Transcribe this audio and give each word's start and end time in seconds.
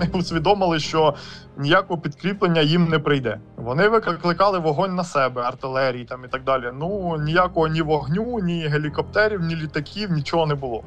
вони 0.00 0.20
усвідомили, 0.20 0.78
що 0.78 1.14
ніякого 1.58 2.00
підкріплення 2.00 2.60
їм 2.60 2.88
не 2.88 2.98
прийде. 2.98 3.40
Вони 3.56 3.88
викликали 3.88 4.58
вогонь 4.58 4.94
на 4.94 5.04
себе, 5.04 5.42
артилерії 5.42 6.04
там 6.04 6.24
і 6.24 6.28
так 6.28 6.44
далі. 6.44 6.70
Ну 6.74 7.16
ніякого 7.16 7.68
ні 7.68 7.82
вогню, 7.82 8.38
ні 8.38 8.66
гелікоптерів, 8.66 9.40
ні 9.40 9.56
літаків, 9.56 10.10
нічого 10.10 10.46
не 10.46 10.54
було. 10.54 10.82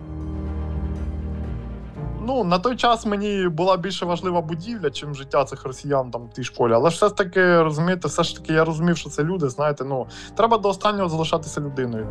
Ну, 2.26 2.44
на 2.44 2.60
той 2.60 2.76
час 2.76 3.06
мені 3.06 3.48
була 3.48 3.78
більше 3.78 4.06
важлива 4.06 4.42
будівля, 4.42 4.90
чим 4.90 5.16
життя 5.16 5.46
цих 5.46 5.66
росіян 5.66 6.12
там 6.12 6.26
в 6.26 6.30
тій 6.30 6.44
школі. 6.44 6.74
Але 6.74 6.90
ж 6.90 6.96
все 6.96 7.08
ж 7.08 7.16
таки, 7.16 7.62
розумієте, 7.62 8.08
все 8.08 8.24
ж 8.24 8.36
таки 8.36 8.54
я 8.54 8.66
розумів, 8.66 8.98
що 8.98 9.10
це 9.10 9.24
люди, 9.24 9.50
знаєте, 9.50 9.84
ну 9.84 10.08
треба 10.38 10.58
до 10.58 10.70
останнього 10.70 11.10
залишатися 11.10 11.62
людиною. 11.62 12.08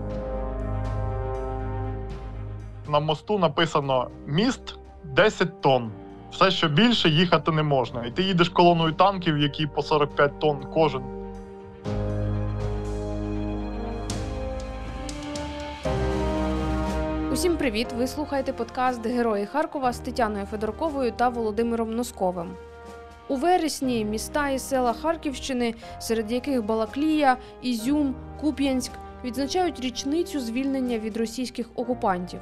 На 2.89 3.01
мосту 3.01 3.39
написано 3.39 4.09
міст 4.27 4.79
10 5.05 5.61
тонн. 5.61 5.91
Все, 6.33 6.51
що 6.51 6.69
більше, 6.69 7.09
їхати 7.09 7.53
не 7.53 7.63
можна. 7.63 8.07
І 8.07 8.11
ти 8.11 8.23
їдеш 8.23 8.49
колоною 8.49 8.93
танків, 8.93 9.39
які 9.39 9.67
по 9.67 9.83
45 9.83 10.39
тонн 10.39 10.67
кожен. 10.75 11.03
Усім 17.33 17.57
привіт! 17.57 17.87
Ви 17.97 18.07
слухаєте 18.07 18.53
подкаст 18.53 19.07
Герої 19.07 19.47
Харкова 19.47 19.93
з 19.93 19.99
Тетяною 19.99 20.47
Федорковою 20.47 21.13
та 21.13 21.29
Володимиром 21.29 21.95
Носковим. 21.95 22.51
У 23.29 23.37
вересні 23.37 24.05
міста 24.05 24.49
і 24.51 24.59
села 24.59 24.93
Харківщини, 24.93 25.75
серед 25.99 26.33
яких 26.33 26.65
Балаклія, 26.65 27.37
Ізюм, 27.63 28.15
Куп'янськ, 28.41 28.93
відзначають 29.25 29.81
річницю 29.81 30.41
звільнення 30.41 30.99
від 30.99 31.17
російських 31.17 31.67
окупантів. 31.75 32.41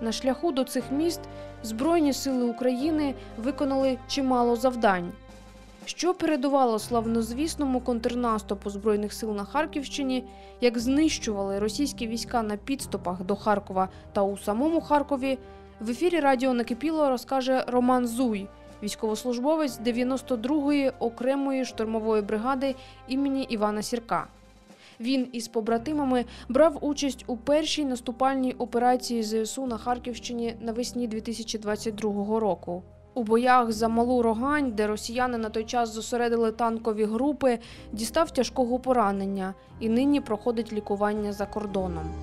На 0.00 0.12
шляху 0.12 0.52
до 0.52 0.64
цих 0.64 0.84
міст 0.90 1.20
Збройні 1.62 2.12
сили 2.12 2.44
України 2.44 3.14
виконали 3.36 3.98
чимало 4.08 4.56
завдань. 4.56 5.12
Що 5.84 6.14
передувало 6.14 6.78
славнозвісному 6.78 7.80
контрнаступу 7.80 8.70
Збройних 8.70 9.12
сил 9.12 9.34
на 9.34 9.44
Харківщині, 9.44 10.24
як 10.60 10.78
знищували 10.78 11.58
російські 11.58 12.06
війська 12.06 12.42
на 12.42 12.56
підступах 12.56 13.22
до 13.24 13.36
Харкова 13.36 13.88
та 14.12 14.22
у 14.22 14.38
самому 14.38 14.80
Харкові, 14.80 15.38
в 15.80 15.90
ефірі 15.90 16.20
Радіо 16.20 16.54
Накипіло 16.54 17.08
розкаже 17.08 17.64
Роман 17.66 18.06
Зуй, 18.06 18.48
військовослужбовець 18.82 19.80
92-ї 19.80 20.92
окремої 20.98 21.64
штурмової 21.64 22.22
бригади 22.22 22.74
імені 23.08 23.42
Івана 23.42 23.82
Сірка. 23.82 24.26
Він 25.00 25.28
із 25.32 25.48
побратимами 25.48 26.24
брав 26.48 26.78
участь 26.80 27.24
у 27.26 27.36
першій 27.36 27.84
наступальній 27.84 28.52
операції 28.52 29.22
ЗСУ 29.22 29.66
на 29.66 29.76
Харківщині 29.76 30.54
навесні 30.60 31.08
2022 31.08 32.40
року. 32.40 32.82
У 33.14 33.22
боях 33.22 33.72
за 33.72 33.88
малу 33.88 34.22
рогань, 34.22 34.72
де 34.72 34.86
росіяни 34.86 35.38
на 35.38 35.48
той 35.48 35.64
час 35.64 35.92
зосередили 35.92 36.52
танкові 36.52 37.04
групи, 37.04 37.58
дістав 37.92 38.30
тяжкого 38.30 38.78
поранення 38.78 39.54
і 39.80 39.88
нині 39.88 40.20
проходить 40.20 40.72
лікування 40.72 41.32
за 41.32 41.46
кордоном. 41.46 42.14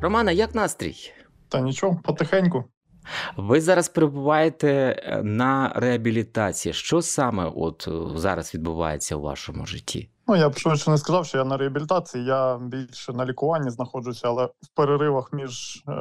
Романа, 0.00 0.32
як 0.32 0.54
настрій? 0.54 1.12
Та 1.48 1.60
нічого, 1.60 2.00
потихеньку. 2.04 2.64
Ви 3.36 3.60
зараз 3.60 3.88
перебуваєте 3.88 4.68
е, 4.68 5.22
на 5.22 5.72
реабілітації. 5.74 6.72
Що 6.72 7.02
саме 7.02 7.52
от 7.56 7.88
е, 7.88 8.18
зараз 8.18 8.54
відбувається 8.54 9.16
у 9.16 9.20
вашому 9.20 9.66
житті? 9.66 10.10
Ну, 10.30 10.36
я 10.36 10.48
б 10.48 10.58
швидше 10.58 10.90
не 10.90 10.98
сказав, 10.98 11.26
що 11.26 11.38
я 11.38 11.44
на 11.44 11.56
реабілітації. 11.56 12.24
Я 12.24 12.58
більше 12.58 13.12
на 13.12 13.26
лікуванні 13.26 13.70
знаходжуся, 13.70 14.28
але 14.28 14.46
в 14.46 14.68
переривах 14.74 15.32
між 15.32 15.84
е, 15.88 15.92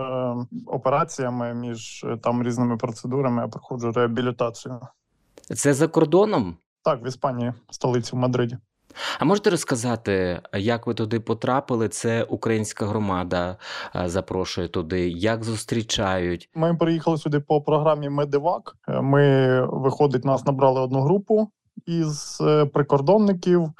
операціями, 0.67 1.53
між 1.53 2.03
е, 2.03 2.17
там 2.17 2.43
різними 2.43 2.77
процедурами 2.77 3.41
я 3.41 3.47
проходжу 3.47 3.91
реабілітацію. 3.91 4.79
Це 5.55 5.73
за 5.73 5.87
кордоном? 5.87 6.57
Так, 6.83 7.03
в 7.03 7.07
Іспанії, 7.07 7.53
столиці 7.69 8.15
в 8.15 8.19
Мадриді. 8.19 8.57
А 9.19 9.25
можете 9.25 9.49
розказати, 9.49 10.41
як 10.53 10.87
ви 10.87 10.93
туди 10.93 11.19
потрапили? 11.19 11.89
Це 11.89 12.23
українська 12.23 12.85
громада 12.85 13.57
е, 13.95 14.09
запрошує 14.09 14.67
туди, 14.67 15.09
як 15.09 15.43
зустрічають? 15.43 16.49
Ми 16.55 16.75
приїхали 16.75 17.17
сюди 17.17 17.39
по 17.39 17.61
програмі 17.61 18.09
Медивак. 18.09 18.75
Е, 18.87 19.01
Ми, 19.01 19.61
виходить, 19.65 20.25
нас 20.25 20.45
набрали 20.45 20.81
одну 20.81 21.01
групу 21.01 21.51
із 21.85 22.37
е, 22.41 22.65
прикордонників, 22.65 23.71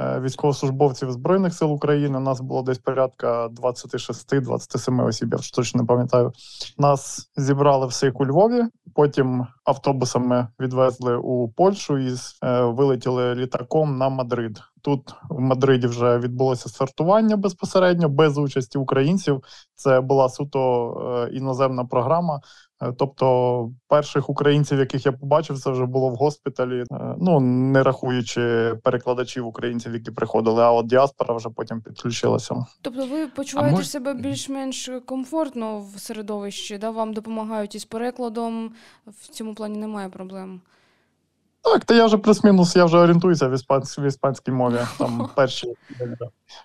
військовослужбовців 0.00 1.12
Збройних 1.12 1.54
сил 1.54 1.72
України. 1.72 2.20
Нас 2.20 2.40
було 2.40 2.62
десь 2.62 2.78
порядка 2.78 3.46
26-27 3.46 5.06
осіб, 5.06 5.32
я 5.32 5.38
точно 5.54 5.80
не 5.80 5.86
пам'ятаю. 5.86 6.32
Нас 6.78 7.30
зібрали 7.36 7.86
всіх 7.86 8.20
у 8.20 8.26
Львові. 8.26 8.64
Потім 8.94 9.46
автобусами 9.64 10.48
відвезли 10.60 11.16
у 11.16 11.48
Польщу 11.48 11.98
і 11.98 12.14
е, 12.44 12.62
вилетіли 12.62 13.34
літаком 13.34 13.98
на 13.98 14.08
Мадрид. 14.08 14.60
Тут 14.82 15.14
в 15.30 15.40
Мадриді 15.40 15.86
вже 15.86 16.18
відбулося 16.18 16.68
стартування 16.68 17.36
безпосередньо 17.36 18.08
без 18.08 18.38
участі 18.38 18.78
українців. 18.78 19.40
Це 19.74 20.00
була 20.00 20.28
суто 20.28 20.92
е, 21.30 21.36
іноземна 21.36 21.84
програма. 21.84 22.40
Е, 22.84 22.92
Тобто, 22.98 23.70
перших 23.88 24.30
українців, 24.30 24.78
яких 24.78 25.06
я 25.06 25.12
побачив, 25.12 25.58
це 25.58 25.70
вже 25.70 25.86
було 25.86 26.08
в 26.08 26.14
госпіталі. 26.14 26.84
Е, 26.92 27.14
Ну 27.18 27.40
не 27.40 27.82
рахуючи 27.82 28.74
перекладачів 28.82 29.46
українців, 29.46 29.94
які 29.94 30.10
приходили. 30.10 30.62
А 30.62 30.70
от 30.72 30.86
діаспора 30.86 31.34
вже 31.34 31.48
потім 31.50 31.80
підключилася. 31.80 32.66
Тобто 32.82 33.06
ви 33.06 33.26
почуваєте 33.26 33.76
мож- 33.76 33.88
себе 33.90 34.14
більш-менш 34.14 34.90
комфортно 35.06 35.80
в 35.94 36.00
середовищі, 36.00 36.78
да? 36.78 36.90
вам 36.90 37.12
допомагають 37.12 37.74
із 37.74 37.84
перекладом, 37.84 38.70
в 39.06 39.28
цьому 39.28 39.54
плані 39.54 39.78
немає 39.78 40.08
проблем. 40.08 40.60
Так, 41.64 41.84
та 41.84 41.94
я 41.94 42.06
вже 42.06 42.18
плюс-мінус, 42.18 42.76
я 42.76 42.84
вже 42.84 42.98
орієнтуюся 42.98 43.48
в, 43.48 43.52
іспансь, 43.52 43.98
в 43.98 44.06
іспанській 44.06 44.52
мові. 44.52 44.78
Там 44.98 45.28
перші, 45.36 45.74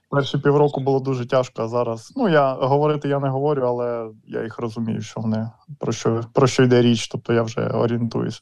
перші 0.09 0.37
півроку 0.37 0.81
було 0.81 0.99
дуже 0.99 1.27
тяжко. 1.27 1.63
А 1.63 1.67
зараз 1.67 2.13
ну 2.15 2.29
я 2.29 2.53
говорити 2.53 3.07
я 3.07 3.19
не 3.19 3.29
говорю, 3.29 3.61
але 3.67 4.09
я 4.27 4.43
їх 4.43 4.59
розумію, 4.59 5.01
що 5.01 5.21
вони 5.21 5.49
про 5.79 5.91
що 5.91 6.21
про 6.33 6.47
що 6.47 6.63
йде 6.63 6.81
річ. 6.81 7.07
Тобто 7.07 7.33
я 7.33 7.43
вже 7.43 7.67
орієнтуюся. 7.67 8.41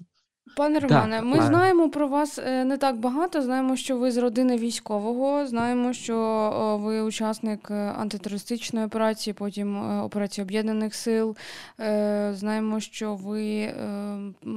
Пане 0.57 0.79
Так, 0.81 0.91
Романе, 0.91 1.21
ми 1.21 1.39
а- 1.39 1.41
знаємо 1.45 1.89
про 1.89 2.07
вас 2.07 2.39
е, 2.39 2.65
не 2.65 2.77
так 2.77 2.97
багато. 2.97 3.41
Знаємо, 3.41 3.75
що 3.75 3.97
ви 3.97 4.11
з 4.11 4.17
родини 4.17 4.57
військового. 4.57 5.47
Знаємо, 5.47 5.93
що 5.93 6.79
ви 6.83 7.01
учасник 7.01 7.67
е, 7.71 7.73
антитерористичної 7.73 8.85
операції, 8.85 9.33
потім 9.33 9.77
е, 9.77 10.01
операції 10.01 10.45
об'єднаних 10.45 10.95
сил. 10.95 11.35
Е, 11.79 12.31
Знаємо, 12.35 12.79
що 12.79 13.15
ви 13.15 13.43
е, 13.59 13.73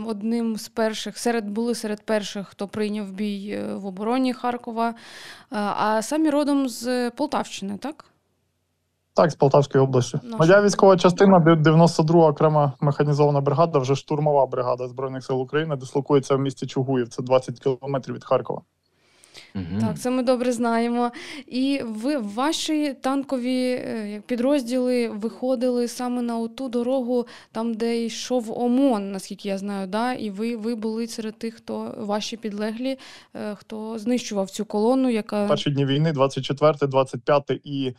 одним 0.06 0.56
з 0.56 0.68
перших 0.68 1.18
серед 1.18 1.50
були 1.50 1.74
серед 1.74 2.02
перших, 2.02 2.48
хто 2.48 2.68
прийняв 2.68 3.12
бій 3.12 3.50
е, 3.50 3.74
в 3.74 3.86
обороні 3.86 4.32
Харкова. 4.32 4.88
Е, 4.88 4.94
А 5.58 6.02
самі 6.02 6.30
родом 6.30 6.68
з 6.68 7.10
Полтавщини, 7.10 7.78
так? 7.78 8.04
Так, 9.20 9.30
з 9.30 9.34
Полтавської 9.34 9.84
області. 9.84 10.18
Наша. 10.22 10.36
Моя 10.36 10.62
військова 10.62 10.96
частина, 10.96 11.38
де- 11.38 11.56
92 11.56 12.28
окрема 12.28 12.72
механізована 12.80 13.40
бригада, 13.40 13.78
вже 13.78 13.96
штурмова 13.96 14.46
бригада 14.46 14.88
Збройних 14.88 15.24
сил 15.24 15.40
України, 15.40 15.76
дислокується 15.76 16.36
в 16.36 16.40
місті 16.40 16.66
Чугуїв. 16.66 17.08
Це 17.08 17.22
20 17.22 17.60
кілометрів 17.60 18.14
від 18.14 18.24
Харкова. 18.24 18.60
Так, 19.80 19.98
це 19.98 20.10
ми 20.10 20.22
добре 20.22 20.52
знаємо. 20.52 21.10
І 21.46 21.80
ви 21.84 22.16
ваші 22.16 22.94
танкові 23.00 23.70
е, 23.70 24.22
підрозділи 24.26 25.08
виходили 25.08 25.88
саме 25.88 26.22
на 26.22 26.48
ту 26.48 26.68
дорогу, 26.68 27.26
там, 27.52 27.74
де 27.74 28.04
йшов 28.04 28.60
ОМОН, 28.60 29.12
наскільки 29.12 29.48
я 29.48 29.58
знаю, 29.58 29.86
да? 29.86 30.12
і 30.12 30.30
ви, 30.30 30.56
ви 30.56 30.74
були 30.74 31.06
серед 31.06 31.38
тих, 31.38 31.54
хто 31.54 31.94
ваші 31.98 32.36
підлеглі, 32.36 32.98
е, 33.34 33.54
хто 33.54 33.98
знищував 33.98 34.50
цю 34.50 34.64
колону, 34.64 35.10
яка 35.10 35.46
Перші 35.46 35.70
дні 35.70 35.84
війни, 35.86 36.12
24, 36.12 36.74
25 36.82 37.50
і 37.64 37.86
е, 37.86 37.94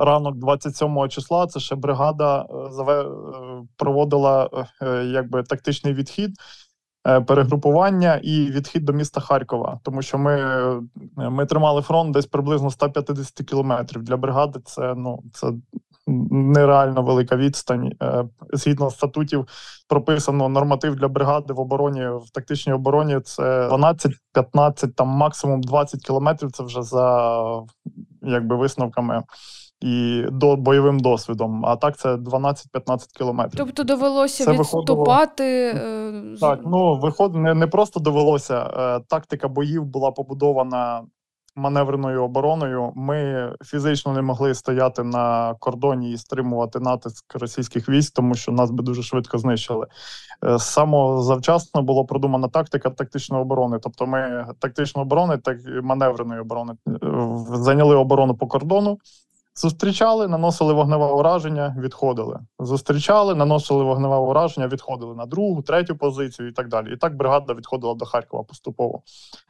ранок 0.00 0.36
27 0.36 1.08
числа. 1.08 1.46
Це 1.46 1.60
ще 1.60 1.74
бригада 1.74 2.40
е, 2.42 2.72
заве, 2.72 3.02
е, 3.02 3.06
проводила 3.76 4.50
е, 4.82 5.04
якби 5.04 5.42
тактичний 5.42 5.94
відхід. 5.94 6.30
Е, 7.06 7.20
Перегрупування 7.20 8.20
і 8.22 8.50
відхід 8.50 8.84
до 8.84 8.92
міста 8.92 9.20
Харкова, 9.20 9.80
тому 9.82 10.02
що 10.02 10.18
ми, 10.18 10.32
е, 11.18 11.30
ми 11.30 11.46
тримали 11.46 11.82
фронт 11.82 12.12
десь 12.12 12.26
приблизно 12.26 12.70
150 12.70 13.42
кілометрів. 13.42 14.02
Для 14.02 14.16
бригади 14.16 14.60
це 14.64 14.94
ну 14.94 15.22
це 15.32 15.52
нереально 16.06 17.02
велика 17.02 17.36
відстань. 17.36 17.92
Е, 18.02 18.24
Згідно 18.52 18.90
статутів, 18.90 19.48
прописано 19.88 20.48
норматив 20.48 20.96
для 20.96 21.08
бригади 21.08 21.52
в 21.52 21.60
обороні 21.60 22.06
в 22.06 22.30
тактичній 22.32 22.72
обороні. 22.72 23.20
Це 23.20 23.68
12-15, 23.68 24.92
там 24.94 25.08
максимум 25.08 25.60
20 25.60 26.02
кілометрів. 26.02 26.52
Це 26.52 26.64
вже 26.64 26.82
за 26.82 27.62
якби 28.22 28.56
висновками 28.56 29.22
і 29.80 30.24
до 30.32 30.56
бойовим 30.56 31.00
досвідом. 31.00 31.66
А 31.66 31.76
так 31.76 31.96
це 31.96 32.14
12-15 32.16 33.12
кілометрів. 33.18 33.58
тобто 33.58 33.84
довелося 33.84 34.44
Це 34.44 34.52
відступати. 34.52 35.44
е, 35.76 36.22
з- 36.36 36.40
Так, 36.40 36.60
ну 36.66 36.98
виходить, 36.98 37.36
не, 37.42 37.54
не 37.54 37.66
просто 37.66 38.00
довелося. 38.00 38.70
Е, 38.76 39.00
тактика 39.08 39.48
боїв 39.48 39.84
була 39.84 40.10
побудована 40.10 41.02
маневреною 41.58 42.24
обороною. 42.24 42.92
Ми 42.96 43.52
фізично 43.64 44.12
не 44.12 44.22
могли 44.22 44.54
стояти 44.54 45.02
на 45.02 45.54
кордоні 45.58 46.12
і 46.12 46.16
стримувати 46.18 46.80
натиск 46.80 47.34
російських 47.34 47.88
військ, 47.88 48.12
тому 48.14 48.34
що 48.34 48.52
нас 48.52 48.70
би 48.70 48.82
дуже 48.82 49.02
швидко 49.02 49.38
знищили. 49.38 49.86
Е, 50.46 50.58
Само 50.58 51.22
завчасно 51.22 51.82
було 51.82 52.04
продумана 52.04 52.48
тактика 52.48 52.90
тактичної 52.90 53.42
оборони. 53.42 53.78
Тобто, 53.82 54.06
ми 54.06 54.46
тактичної 54.58 55.02
оборони, 55.06 55.38
так 55.38 55.56
і 55.66 55.80
маневреної 55.82 56.40
оборони 56.40 56.72
е, 56.88 56.98
зайняли 57.56 57.96
оборону 57.96 58.34
по 58.34 58.46
кордону. 58.46 58.98
Зустрічали, 59.58 60.28
наносили 60.28 60.72
вогневе 60.72 61.06
ураження, 61.06 61.76
відходили. 61.78 62.40
Зустрічали, 62.58 63.34
наносили 63.34 63.84
вогневе 63.84 64.16
ураження, 64.16 64.68
відходили 64.68 65.14
на 65.14 65.26
другу, 65.26 65.62
третю 65.62 65.96
позицію 65.96 66.48
і 66.48 66.52
так 66.52 66.68
далі. 66.68 66.92
І 66.92 66.96
так 66.96 67.16
бригада 67.16 67.54
відходила 67.54 67.94
до 67.94 68.04
Харкова 68.04 68.42
поступово. 68.42 69.02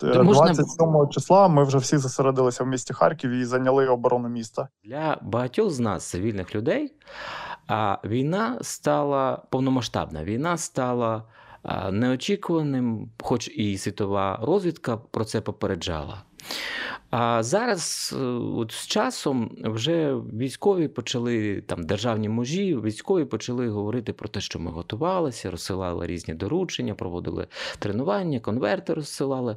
Е, 0.02 0.12
То 0.12 0.24
можна- 0.24 0.42
27 0.44 1.08
числа 1.08 1.48
ми 1.48 1.64
вже 1.64 1.78
всі 1.78 1.96
зосередилися 1.96 2.64
в 2.64 2.66
місті 2.66 2.94
Харків 2.94 3.30
і 3.30 3.44
зайняли 3.44 3.86
оборону 3.86 4.28
міста. 4.28 4.68
Для 4.84 5.18
багатьох 5.22 5.70
з 5.70 5.80
нас, 5.80 6.04
цивільних 6.10 6.54
людей, 6.54 6.92
війна 8.04 8.58
стала 8.62 9.42
повномасштабна. 9.50 10.24
Війна 10.24 10.56
стала 10.56 11.22
неочікуваним, 11.90 13.10
хоч 13.22 13.48
і 13.48 13.78
світова 13.78 14.38
розвідка 14.42 14.96
про 14.96 15.24
це 15.24 15.40
попереджала. 15.40 16.22
А 17.10 17.42
зараз, 17.42 18.14
е, 18.18 18.24
от 18.56 18.72
з 18.72 18.86
часом, 18.86 19.56
вже 19.64 20.14
військові 20.14 20.88
почали 20.88 21.60
там 21.60 21.82
державні 21.82 22.28
мужі, 22.28 22.76
військові 22.76 23.24
почали 23.24 23.68
говорити 23.68 24.12
про 24.12 24.28
те, 24.28 24.40
що 24.40 24.58
ми 24.58 24.70
готувалися, 24.70 25.50
розсилали 25.50 26.06
різні 26.06 26.34
доручення, 26.34 26.94
проводили 26.94 27.46
тренування, 27.78 28.40
конверти 28.40 28.94
розсилали. 28.94 29.56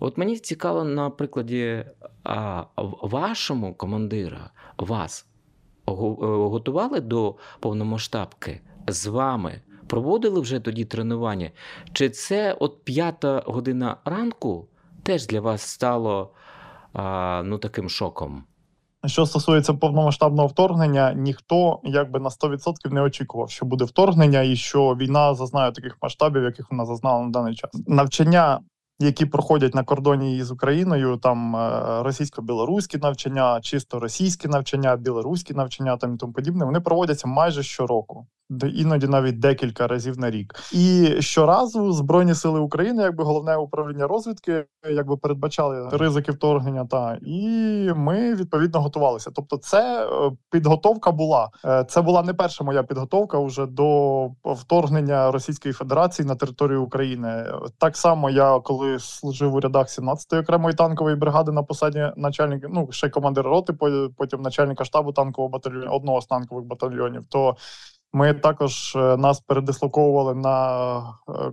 От 0.00 0.18
мені 0.18 0.38
цікаво 0.38 0.84
на 0.84 1.10
прикладі 1.10 1.84
а, 2.24 2.64
вашому 3.02 3.74
командира, 3.74 4.50
вас 4.78 5.26
е, 5.88 5.92
готували 6.26 7.00
до 7.00 7.36
повномасштабки 7.60 8.60
з 8.86 9.06
вами? 9.06 9.60
Проводили 9.90 10.40
вже 10.40 10.60
тоді 10.60 10.84
тренування? 10.84 11.50
Чи 11.92 12.10
це 12.10 12.56
от 12.60 12.84
п'ята 12.84 13.42
година 13.46 13.96
ранку 14.04 14.68
теж 15.02 15.26
для 15.26 15.40
вас 15.40 15.62
стало 15.62 16.30
а, 16.92 17.42
ну, 17.44 17.58
таким 17.58 17.88
шоком? 17.88 18.44
Що 19.06 19.26
стосується 19.26 19.74
повномасштабного 19.74 20.48
вторгнення, 20.48 21.12
ніхто 21.12 21.80
якби 21.84 22.20
на 22.20 22.28
100% 22.28 22.92
не 22.92 23.02
очікував, 23.02 23.50
що 23.50 23.66
буде 23.66 23.84
вторгнення, 23.84 24.42
і 24.42 24.56
що 24.56 24.94
війна 24.94 25.34
зазнає 25.34 25.72
таких 25.72 25.96
масштабів, 26.02 26.42
яких 26.42 26.70
вона 26.70 26.86
зазнала 26.86 27.24
на 27.24 27.30
даний 27.30 27.54
час. 27.54 27.70
Навчання, 27.86 28.60
які 28.98 29.26
проходять 29.26 29.74
на 29.74 29.84
кордоні 29.84 30.36
із 30.36 30.50
Україною, 30.50 31.16
там 31.16 31.56
е, 31.56 32.02
російсько-білоруські 32.02 32.98
навчання, 32.98 33.60
чисто 33.62 33.98
російські 34.00 34.48
навчання, 34.48 34.96
білоруські 34.96 35.54
навчання 35.54 35.96
там 35.96 36.14
і 36.14 36.16
тому 36.16 36.32
подібне, 36.32 36.64
вони 36.64 36.80
проводяться 36.80 37.28
майже 37.28 37.62
щороку, 37.62 38.26
іноді 38.74 39.06
навіть 39.06 39.38
декілька 39.38 39.86
разів 39.86 40.18
на 40.18 40.30
рік. 40.30 40.54
І 40.72 41.06
щоразу 41.20 41.92
Збройні 41.92 42.34
сили 42.34 42.60
України, 42.60 43.02
якби 43.02 43.24
головне 43.24 43.56
управління 43.56 44.06
розвідки, 44.06 44.64
якби 44.90 45.16
передбачали 45.16 45.88
ризики 45.92 46.32
вторгнення, 46.32 46.84
та 46.86 47.18
і 47.22 47.46
ми 47.96 48.34
відповідно 48.34 48.80
готувалися. 48.80 49.30
Тобто, 49.34 49.56
це 49.56 50.06
е, 50.06 50.30
підготовка 50.50 51.10
була. 51.12 51.48
Е, 51.64 51.84
Це 51.88 52.02
була 52.02 52.22
не 52.22 52.34
перша 52.34 52.64
моя 52.64 52.82
підготовка 52.82 53.38
вже 53.38 53.66
до 53.66 54.26
вторгнення 54.44 55.30
Російської 55.30 55.74
Федерації 55.74 56.28
на 56.28 56.34
територію 56.34 56.82
України. 56.82 57.44
Так 57.78 57.96
само 57.96 58.30
я 58.30 58.60
коли 58.60 58.98
служив 58.98 59.54
у 59.54 59.60
рядах 59.60 59.86
17-ї 59.88 60.40
окремої 60.40 60.74
танкової 60.74 61.16
бригади 61.16 61.52
на 61.52 61.62
посаді 61.62 62.12
начальника, 62.16 62.68
ну 62.70 62.88
ще 62.90 63.06
й 63.06 63.10
командира 63.10 63.50
роти, 63.50 63.72
по- 63.72 64.08
потім 64.16 64.42
начальника 64.42 64.84
штабу 64.84 65.12
танкового 65.12 65.48
батальйону, 65.52 65.90
одного 65.92 66.20
з 66.20 66.26
танкових 66.26 66.64
батальйонів. 66.64 67.22
То 67.28 67.56
ми 68.12 68.34
також 68.34 68.96
е, 68.96 69.16
нас 69.16 69.40
передислоковували 69.40 70.34
на 70.34 70.98
е, 70.98 71.02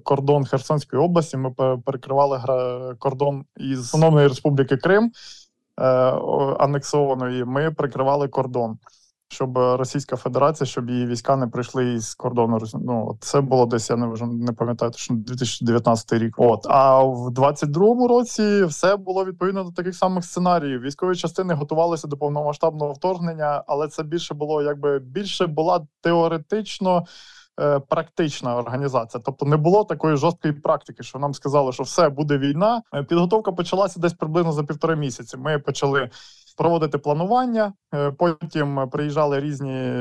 кордон 0.03 0.45
Херсонської 0.45 1.01
області. 1.01 1.37
Ми 1.37 1.51
перекривали 1.85 2.37
гра- 2.37 2.95
кордон 2.99 3.45
із 3.57 3.79
Автономної 3.79 4.27
Республіки 4.27 4.77
Крим 4.77 5.11
е, 5.81 5.83
анексованої. 6.59 7.45
Ми 7.45 7.71
прикривали 7.71 8.27
кордон, 8.27 8.77
щоб 9.29 9.57
Російська 9.57 10.15
Федерація, 10.15 10.67
щоб 10.67 10.89
її 10.89 11.05
війська 11.05 11.35
не 11.35 11.47
прийшли 11.47 11.93
із 11.93 12.15
кордону. 12.15 12.59
Ну 12.73 13.17
це 13.21 13.41
було 13.41 13.65
десь, 13.65 13.89
я 13.89 13.95
не 13.95 14.07
вже 14.07 14.25
не 14.25 14.53
пам'ятаю, 14.53 14.91
точно 14.91 15.15
2019 15.15 16.13
рік. 16.13 16.35
От 16.37 16.65
а 16.69 17.03
в 17.03 17.27
22-му 17.27 18.07
році 18.07 18.63
все 18.63 18.95
було 18.95 19.25
відповідно 19.25 19.63
до 19.63 19.71
таких 19.71 19.95
самих 19.95 20.25
сценаріїв. 20.25 20.81
Військові 20.81 21.15
частини 21.15 21.53
готувалися 21.53 22.07
до 22.07 22.17
повномасштабного 22.17 22.93
вторгнення, 22.93 23.63
але 23.67 23.87
це 23.87 24.03
більше 24.03 24.33
було 24.33 24.61
якби 24.61 24.99
більше 24.99 25.47
була 25.47 25.87
теоретично. 26.01 27.05
е, 27.59 27.79
Практична 27.79 28.57
організація, 28.57 29.21
тобто 29.25 29.45
не 29.45 29.57
було 29.57 29.83
такої 29.83 30.17
жорсткої 30.17 30.53
практики, 30.53 31.03
що 31.03 31.19
нам 31.19 31.33
сказали, 31.33 31.71
що 31.71 31.83
все 31.83 32.09
буде 32.09 32.37
війна. 32.37 32.81
Е, 32.93 33.03
Підготовка 33.03 33.51
почалася 33.51 33.99
десь 33.99 34.13
приблизно 34.13 34.51
за 34.51 34.63
півтори 34.63 34.95
місяці. 34.95 35.37
Ми 35.37 35.59
почали 35.59 36.09
проводити 36.57 36.97
планування. 36.97 37.73
е, 37.93 38.11
Потім 38.11 38.89
приїжджали 38.91 39.39
різні 39.39 39.93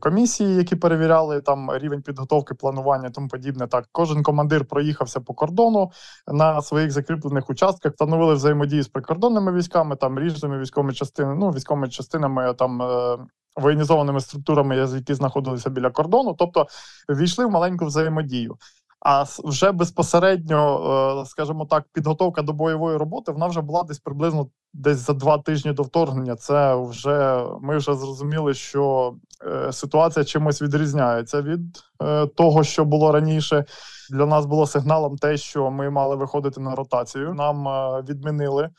комісії, 0.00 0.56
які 0.56 0.76
перевіряли 0.76 1.40
там 1.40 1.70
рівень 1.76 2.02
підготовки, 2.02 2.54
планування, 2.54 3.10
тому 3.10 3.28
подібне. 3.28 3.66
Так, 3.66 3.88
кожен 3.92 4.22
командир 4.22 4.64
проїхався 4.64 5.20
по 5.20 5.34
кордону 5.34 5.90
на 6.32 6.62
своїх 6.62 6.90
закріплених 6.90 7.50
участках, 7.50 7.92
встановили 7.92 8.34
взаємодію 8.34 8.82
з 8.82 8.88
прикордонними 8.88 9.52
військами, 9.52 9.96
там 9.96 10.18
різними 10.18 10.58
військовими 10.58 10.94
частинами, 10.94 11.36
ну 11.40 11.50
військовими 11.50 11.88
частинами 11.88 12.54
там. 12.54 12.82
е, 12.82 13.18
Воєнізованими 13.56 14.20
структурами, 14.20 14.76
які 14.76 15.14
знаходилися 15.14 15.70
біля 15.70 15.90
кордону, 15.90 16.34
тобто 16.38 16.66
війшли 17.08 17.46
в 17.46 17.50
маленьку 17.50 17.86
взаємодію. 17.86 18.56
А 19.04 19.24
вже 19.44 19.72
безпосередньо, 19.72 21.20
е, 21.22 21.26
скажімо 21.26 21.66
так, 21.66 21.84
підготовка 21.92 22.42
до 22.42 22.52
бойової 22.52 22.96
роботи 22.96 23.32
вона 23.32 23.46
вже 23.46 23.60
була 23.60 23.82
десь 23.82 23.98
приблизно 23.98 24.48
десь 24.72 24.96
за 24.98 25.12
два 25.12 25.38
тижні 25.38 25.72
до 25.72 25.82
вторгнення. 25.82 26.36
Це 26.36 26.74
вже 26.74 27.44
ми 27.60 27.76
вже 27.76 27.94
зрозуміли, 27.94 28.54
що 28.54 29.14
е, 29.46 29.72
ситуація 29.72 30.24
чимось 30.24 30.62
відрізняється 30.62 31.42
від 31.42 31.60
е, 32.02 32.26
того, 32.26 32.64
що 32.64 32.84
було 32.84 33.12
раніше. 33.12 33.64
Для 34.10 34.26
нас 34.26 34.46
було 34.46 34.66
сигналом 34.66 35.16
те, 35.16 35.36
що 35.36 35.70
ми 35.70 35.90
мали 35.90 36.16
виходити 36.16 36.60
на 36.60 36.74
ротацію. 36.74 37.34
Нам 37.34 37.64
відмінили. 38.04 38.70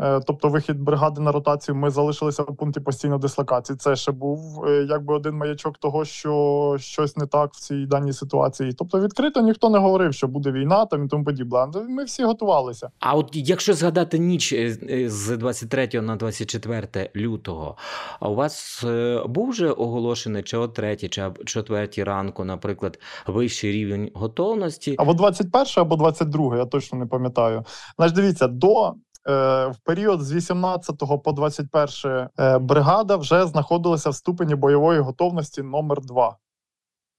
Е, 0.00 0.20
Тобто 0.26 0.48
вихід 0.48 0.80
бригади 0.80 1.20
на 1.20 1.32
ротацію 1.32 1.74
ми 1.74 1.90
залишилися 1.90 2.42
в 2.42 2.56
пункті 2.56 2.80
постійної 2.80 3.20
дислокації. 3.20 3.76
Це 3.76 3.96
ще 3.96 4.12
був 4.12 4.64
е, 4.64 4.86
якби 4.88 5.14
один 5.14 5.34
маячок 5.34 5.78
того, 5.78 6.04
що 6.04 6.76
щось 6.80 7.16
не 7.16 7.26
так 7.26 7.54
в 7.54 7.60
цій 7.60 7.86
даній 7.86 8.12
ситуації. 8.12 8.72
Тобто, 8.72 9.00
відкрито 9.00 9.40
ніхто 9.40 9.70
не 9.70 9.78
говорив, 9.78 10.14
що 10.14 10.28
буде 10.28 10.52
війна 10.52 10.86
там 10.86 11.04
і 11.04 11.08
тому 11.08 11.24
подібне. 11.24 11.46
Ми 11.88 12.04
всі 12.04 12.24
готувалися. 12.24 12.90
А 13.00 13.14
от 13.14 13.30
якщо 13.32 13.74
згадати 13.74 14.18
ніч 14.18 14.52
е, 14.52 14.76
з 15.08 15.36
23 15.36 15.88
на 16.02 16.16
24 16.16 17.10
лютого, 17.16 17.76
а 18.20 18.28
у 18.28 18.34
вас 18.34 18.84
був 19.26 19.48
вже 19.48 19.70
оголошений 19.70 20.42
чи 20.42 20.56
о 20.56 20.68
3, 20.68 20.96
чи 20.96 21.22
об 21.22 21.44
4 21.44 21.88
ранку, 22.04 22.44
наприклад, 22.44 22.98
вищий 23.26 23.72
рівень 23.72 24.10
готовності? 24.14 24.94
Або 24.98 25.14
21, 25.14 25.66
або 25.76 25.96
22, 25.96 26.56
я 26.56 26.64
точно 26.64 26.98
не 26.98 27.06
пам'ятаю. 27.06 27.64
Значить, 27.98 28.16
дивіться, 28.16 28.48
до 28.48 28.94
в 29.32 29.76
період 29.84 30.22
з 30.22 30.32
18 30.32 31.02
по 31.24 31.32
21 31.32 32.28
е, 32.38 32.58
бригада 32.58 33.16
вже 33.16 33.46
знаходилася 33.46 34.10
в 34.10 34.14
ступені 34.14 34.54
бойової 34.54 35.00
готовності 35.00 35.62
номер 35.62 36.00
2 36.00 36.36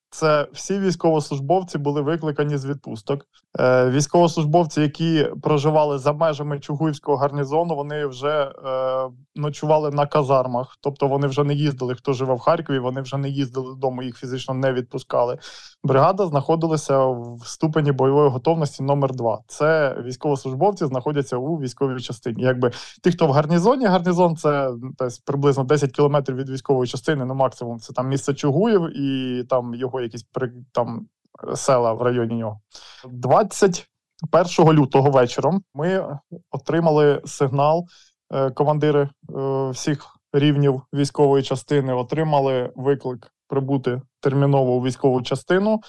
Це 0.10 0.48
всі 0.54 0.80
військовослужбовці 0.80 1.78
були 1.78 2.02
викликані 2.02 2.58
з 2.58 2.66
відпусток. 2.66 3.26
Е, 3.60 3.90
військовослужбовці, 3.90 4.82
які 4.82 5.28
проживали 5.42 5.98
за 5.98 6.14
межами 6.14 6.60
Чугуївського 6.60 7.18
гарнізону, 7.18 7.76
вони 7.76 8.06
вже 8.06 8.52
е, 8.66 9.10
ночували 9.36 9.92
на 9.92 10.06
казармах, 10.06 10.78
тобто 10.82 11.08
вони 11.08 11.28
вже 11.28 11.44
не 11.44 11.54
їздили. 11.54 11.96
Хто 11.96 12.14
живе 12.14 12.34
в 12.34 12.40
Харкові, 12.40 12.80
вони 12.80 13.02
вже 13.02 13.18
не 13.18 13.30
їздили 13.30 13.70
додому, 13.70 14.04
їх 14.04 14.18
фізично 14.18 14.54
не 14.54 14.74
відпускали. 14.74 15.38
Бригада 15.84 16.28
знаходилася 16.28 17.06
в 17.06 17.42
ступені 17.46 17.92
бойової 17.92 18.30
готовності 18.30 18.84
номер 18.84 19.16
2 19.16 19.40
Це 19.48 19.98
військовослужбовці 20.06 20.86
знаходяться 20.86 21.38
у 21.38 21.56
військовій 21.56 22.02
частині. 22.02 22.44
Якби 22.44 22.72
ті, 23.04 23.12
хто 23.12 23.28
в 23.28 23.32
гарнізоні, 23.32 23.86
гарнізон 23.86 24.36
це 24.36 24.72
десь 25.00 25.20
приблизно 25.20 25.64
10 25.64 25.92
кілометрів 25.92 26.36
від 26.38 26.50
військової 26.50 26.88
частини, 26.88 27.26
ну 27.26 27.36
максимум 27.36 27.80
це 27.80 27.94
там 27.94 28.08
місце 28.08 28.34
Чугуїв 28.34 28.98
і 28.98 29.44
там 29.44 29.76
його 29.76 29.97
якісь 30.04 30.24
при- 30.24 30.54
там 30.72 31.08
села 31.56 31.94
в 31.94 32.02
районі 32.02 32.36
нього. 32.36 32.60
21 33.10 34.74
лютого 34.74 35.10
вечором 35.10 35.62
ми 35.74 36.18
отримали 36.52 37.22
сигнал. 37.26 37.86
е, 38.34 38.50
Командири 38.52 39.02
е, 39.02 39.70
всіх 39.70 40.06
рівнів 40.34 40.82
військової 40.94 41.44
частини 41.44 41.94
отримали 41.94 42.72
виклик 42.76 43.32
прибути 43.48 44.02
терміново 44.22 44.72
у 44.76 44.84
військову 44.84 45.22
частину 45.22 45.82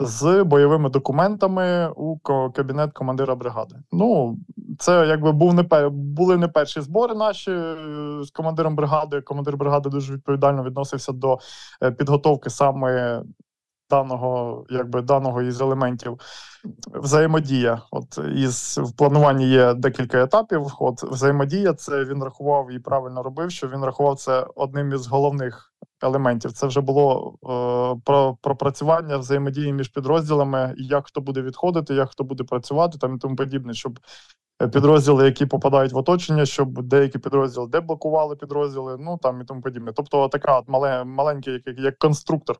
з 0.00 0.44
бойовими 0.44 0.90
документами 0.90 1.90
у 1.96 2.18
кабінет 2.54 2.92
командира 2.92 3.34
бригади. 3.34 3.76
Ну, 3.92 4.38
це 4.78 5.06
якби 5.06 5.32
був 5.32 5.54
не 5.54 5.62
пер... 5.64 5.90
були 5.90 6.36
не 6.36 6.48
перші 6.48 6.80
збори 6.80 7.14
наші 7.14 7.50
е, 7.50 7.76
з 8.24 8.30
командиром 8.30 8.76
бригади. 8.76 9.20
Командир 9.20 9.56
бригади 9.56 9.88
дуже 9.90 10.12
відповідально 10.14 10.64
відносився 10.64 11.12
до 11.12 11.38
підготовки 11.98 12.50
саме 12.50 13.22
даного, 13.90 14.64
якби 14.70 15.02
даного 15.02 15.42
із 15.42 15.60
елементів 15.60 16.20
взаємодія. 16.94 17.82
От 17.90 18.18
із 18.34 18.78
в 18.78 18.92
плануванні 18.96 19.48
є 19.48 19.74
декілька 19.74 20.22
етапів. 20.22 20.66
От 20.78 21.02
взаємодія, 21.02 21.74
це 21.74 22.04
він 22.04 22.24
рахував 22.24 22.72
і 22.72 22.78
правильно 22.78 23.22
робив, 23.22 23.50
що 23.50 23.68
він 23.68 23.84
рахував 23.84 24.16
це 24.16 24.46
одним 24.54 24.92
із 24.92 25.06
головних 25.06 25.72
елементів. 26.02 26.52
Це 26.52 26.66
вже 26.66 26.80
було 26.80 27.34
е, 27.42 28.00
про 28.04 28.36
пропрацювання 28.42 29.16
взаємодії 29.16 29.72
між 29.72 29.88
підрозділами, 29.88 30.74
як 30.76 31.06
хто 31.06 31.20
буде 31.20 31.42
відходити, 31.42 31.94
як 31.94 32.10
хто 32.10 32.24
буде 32.24 32.44
працювати, 32.44 32.98
там 32.98 33.16
і 33.16 33.18
тому 33.18 33.36
подібне, 33.36 33.74
щоб 33.74 33.98
підрозділи, 34.58 35.24
які 35.24 35.46
попадають 35.46 35.92
в 35.92 35.96
оточення, 35.96 36.46
щоб 36.46 36.82
деякі 36.82 37.18
підрозділи 37.18 37.68
деблокували 37.68 38.36
підрозділи, 38.36 38.96
ну 39.00 39.18
там 39.22 39.40
і 39.40 39.44
тому 39.44 39.60
подібне. 39.60 39.92
Тобто, 39.92 40.28
така 40.28 40.58
от 40.58 40.68
мале, 40.68 41.04
маленький, 41.04 41.62
як, 41.66 41.78
як 41.78 41.98
конструктор. 41.98 42.56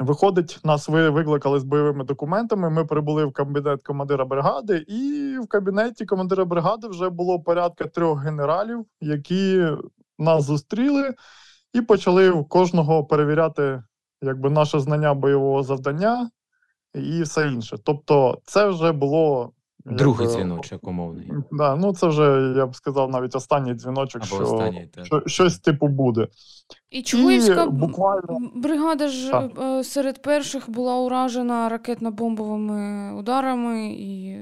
Виходить, 0.00 0.60
нас 0.64 0.88
ви 0.88 1.10
викликали 1.10 1.60
з 1.60 1.64
бойовими 1.64 2.04
документами. 2.04 2.70
Ми 2.70 2.84
прибули 2.84 3.24
в 3.24 3.32
кабінет 3.32 3.82
командира 3.82 4.24
бригади, 4.24 4.84
і 4.88 5.38
в 5.38 5.46
кабінеті 5.48 6.06
командира 6.06 6.44
бригади 6.44 6.88
вже 6.88 7.08
було 7.08 7.40
порядка 7.40 7.84
трьох 7.84 8.22
генералів, 8.22 8.86
які 9.00 9.66
нас 10.18 10.44
зустріли 10.44 11.14
і 11.72 11.80
почали 11.80 12.44
кожного 12.48 13.04
перевіряти 13.04 13.82
якби 14.22 14.50
наше 14.50 14.80
знання 14.80 15.14
бойового 15.14 15.62
завдання 15.62 16.30
і 16.94 17.22
все 17.22 17.48
інше. 17.48 17.76
Тобто, 17.84 18.40
це 18.44 18.68
вже 18.68 18.92
було. 18.92 19.52
Другий 19.90 20.28
дзвіночок 20.28 20.88
умовний. 20.88 21.30
Да, 21.50 21.76
ну 21.76 21.94
це 21.94 22.06
вже 22.06 22.54
я 22.56 22.66
б 22.66 22.76
сказав 22.76 23.10
навіть 23.10 23.36
останній 23.36 23.74
дзвіночок, 23.74 24.22
Або 24.22 24.36
що, 24.36 24.44
останній, 24.44 24.88
що 25.02 25.22
щось 25.26 25.58
типу 25.58 25.88
буде. 25.88 26.28
І 26.90 27.02
Чугуївська 27.02 27.66
буквально... 27.66 28.38
бригада 28.54 29.08
ж 29.08 29.30
так. 29.30 29.50
Е, 29.62 29.84
серед 29.84 30.22
перших 30.22 30.70
була 30.70 30.96
уражена 30.96 31.68
ракетно-бомбовими 31.68 33.12
ударами 33.18 33.86
і. 33.90 34.40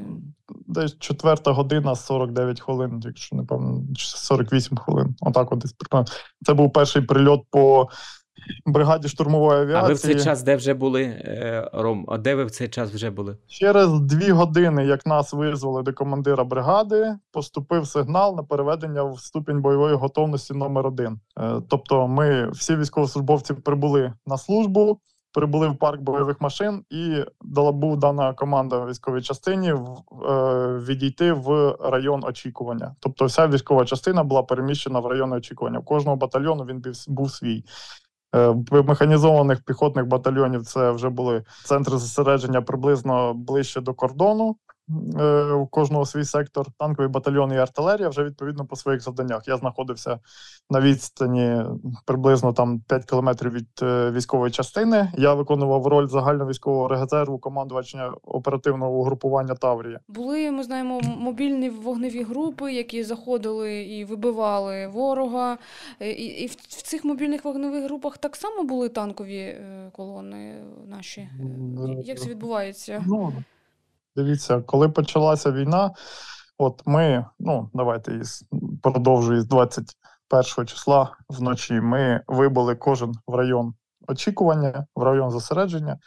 Десь 0.66 0.98
четверта 0.98 1.52
година 1.52 1.94
49 1.94 2.60
хвилин, 2.60 3.00
якщо 3.04 3.36
не 3.36 3.44
пам'ятаю, 3.44 3.86
48 3.96 4.76
хвилин. 4.76 5.14
Отак 5.20 5.52
от 5.52 5.58
десь 5.58 5.74
Це 6.46 6.54
був 6.54 6.72
перший 6.72 7.02
прильот 7.02 7.42
по 7.50 7.88
бригаді 8.66 9.08
штурмової 9.08 9.60
авіації. 9.60 9.84
А 9.84 9.88
ви 9.88 9.94
в 9.94 9.98
цей 9.98 10.24
час 10.24 10.42
де 10.42 10.56
вже 10.56 10.74
були, 10.74 11.02
е, 11.02 11.70
Ром? 11.72 12.06
А 12.08 12.18
де 12.18 12.34
ви 12.34 12.44
в 12.44 12.50
цей 12.50 12.68
час 12.68 12.90
вже 12.90 13.10
були? 13.10 13.36
Через 13.46 14.00
дві 14.00 14.30
години, 14.30 14.86
як 14.86 15.06
нас 15.06 15.32
визвали 15.32 15.82
до 15.82 15.92
командира 15.92 16.44
бригади, 16.44 17.14
поступив 17.32 17.86
сигнал 17.86 18.36
на 18.36 18.42
переведення 18.42 19.02
в 19.02 19.20
ступінь 19.20 19.62
бойової 19.62 19.94
готовності 19.94 20.54
номер 20.54 20.86
один. 20.86 21.20
Е, 21.38 21.62
тобто, 21.68 22.08
ми 22.08 22.50
всі 22.50 22.76
військовослужбовці 22.76 23.54
прибули 23.54 24.12
на 24.26 24.38
службу. 24.38 25.00
Прибули 25.32 25.68
в 25.68 25.76
парк 25.76 26.00
бойових 26.00 26.40
машин, 26.40 26.84
і 26.90 27.24
дала 27.42 27.72
був 27.72 27.98
дана 27.98 28.32
команда 28.32 28.86
військовій 28.86 29.22
частині 29.22 29.68
е, 29.68 29.74
відійти 30.88 31.32
в 31.32 31.76
район 31.80 32.24
очікування. 32.24 32.94
Тобто, 33.00 33.24
вся 33.24 33.48
військова 33.48 33.84
частина 33.84 34.24
була 34.24 34.42
переміщена 34.42 35.00
в 35.00 35.06
район 35.06 35.32
очікування. 35.32 35.78
У 35.78 35.82
кожного 35.82 36.16
батальйону 36.16 36.64
він 36.64 36.82
був 37.08 37.30
свій. 37.30 37.64
Е, 38.34 38.54
механізованих 38.70 39.64
піхотних 39.64 40.06
батальйонів 40.06 40.62
це 40.62 40.90
вже 40.90 41.08
були 41.08 41.44
центри 41.64 41.98
зосередження 41.98 42.62
приблизно 42.62 43.34
ближче 43.34 43.80
до 43.80 43.94
кордону. 43.94 44.56
Е, 45.20 45.52
у 45.52 45.66
кожного 45.66 46.06
свій 46.06 46.24
сектор, 46.24 46.66
танковий 46.78 47.08
батальйон 47.08 47.52
і 47.52 47.56
артилерія 47.56 48.08
вже 48.08 48.24
відповідно 48.24 48.66
по 48.66 48.76
своїх 48.76 49.00
завданнях. 49.00 49.48
Я 49.48 49.56
знаходився 49.56 50.18
на 50.70 50.80
відстані 50.80 51.62
приблизно 52.06 52.52
там 52.52 52.80
5 52.80 53.04
кілометрів 53.04 53.52
від 53.52 53.68
е, 53.82 54.10
військової 54.10 54.52
частини. 54.52 55.12
Я 55.16 55.34
виконував 55.34 55.86
роль 55.86 56.06
загальновійськового 56.06 56.88
резерву 56.88 57.38
командувачення 57.38 58.12
оперативного 58.22 58.92
угрупування 58.92 59.54
Таврія. 59.54 60.00
Були 60.08 60.50
ми 60.50 60.62
знаємо 60.62 61.00
мобільні 61.00 61.70
вогневі 61.70 62.22
групи, 62.22 62.72
які 62.72 63.04
заходили 63.04 63.82
і 63.82 64.04
вибивали 64.04 64.86
ворога. 64.86 65.58
І, 66.00 66.10
і 66.10 66.46
в 66.46 66.82
цих 66.82 67.04
мобільних 67.04 67.44
вогневих 67.44 67.84
групах 67.84 68.18
так 68.18 68.36
само 68.36 68.64
були 68.64 68.88
танкові 68.88 69.56
колони 69.92 70.54
наші. 70.86 71.28
Як 72.04 72.20
це 72.20 72.28
відбувається? 72.28 73.04
Ну, 73.06 73.32
Дивіться, 74.16 74.60
коли 74.60 74.88
почалася 74.88 75.52
війна, 75.52 75.90
от 76.58 76.82
ми, 76.86 77.24
ну 77.38 77.70
давайте 77.74 78.14
із 78.14 78.44
продовжую 78.82 79.40
з 79.40 79.46
21 79.46 80.66
числа 80.66 81.16
вночі. 81.28 81.80
Ми 81.80 82.20
вибули 82.26 82.74
кожен 82.74 83.14
в 83.26 83.34
район 83.34 83.74
очікування, 84.08 84.86
в 84.96 85.02
район 85.02 85.30
зосередження. 85.30 85.98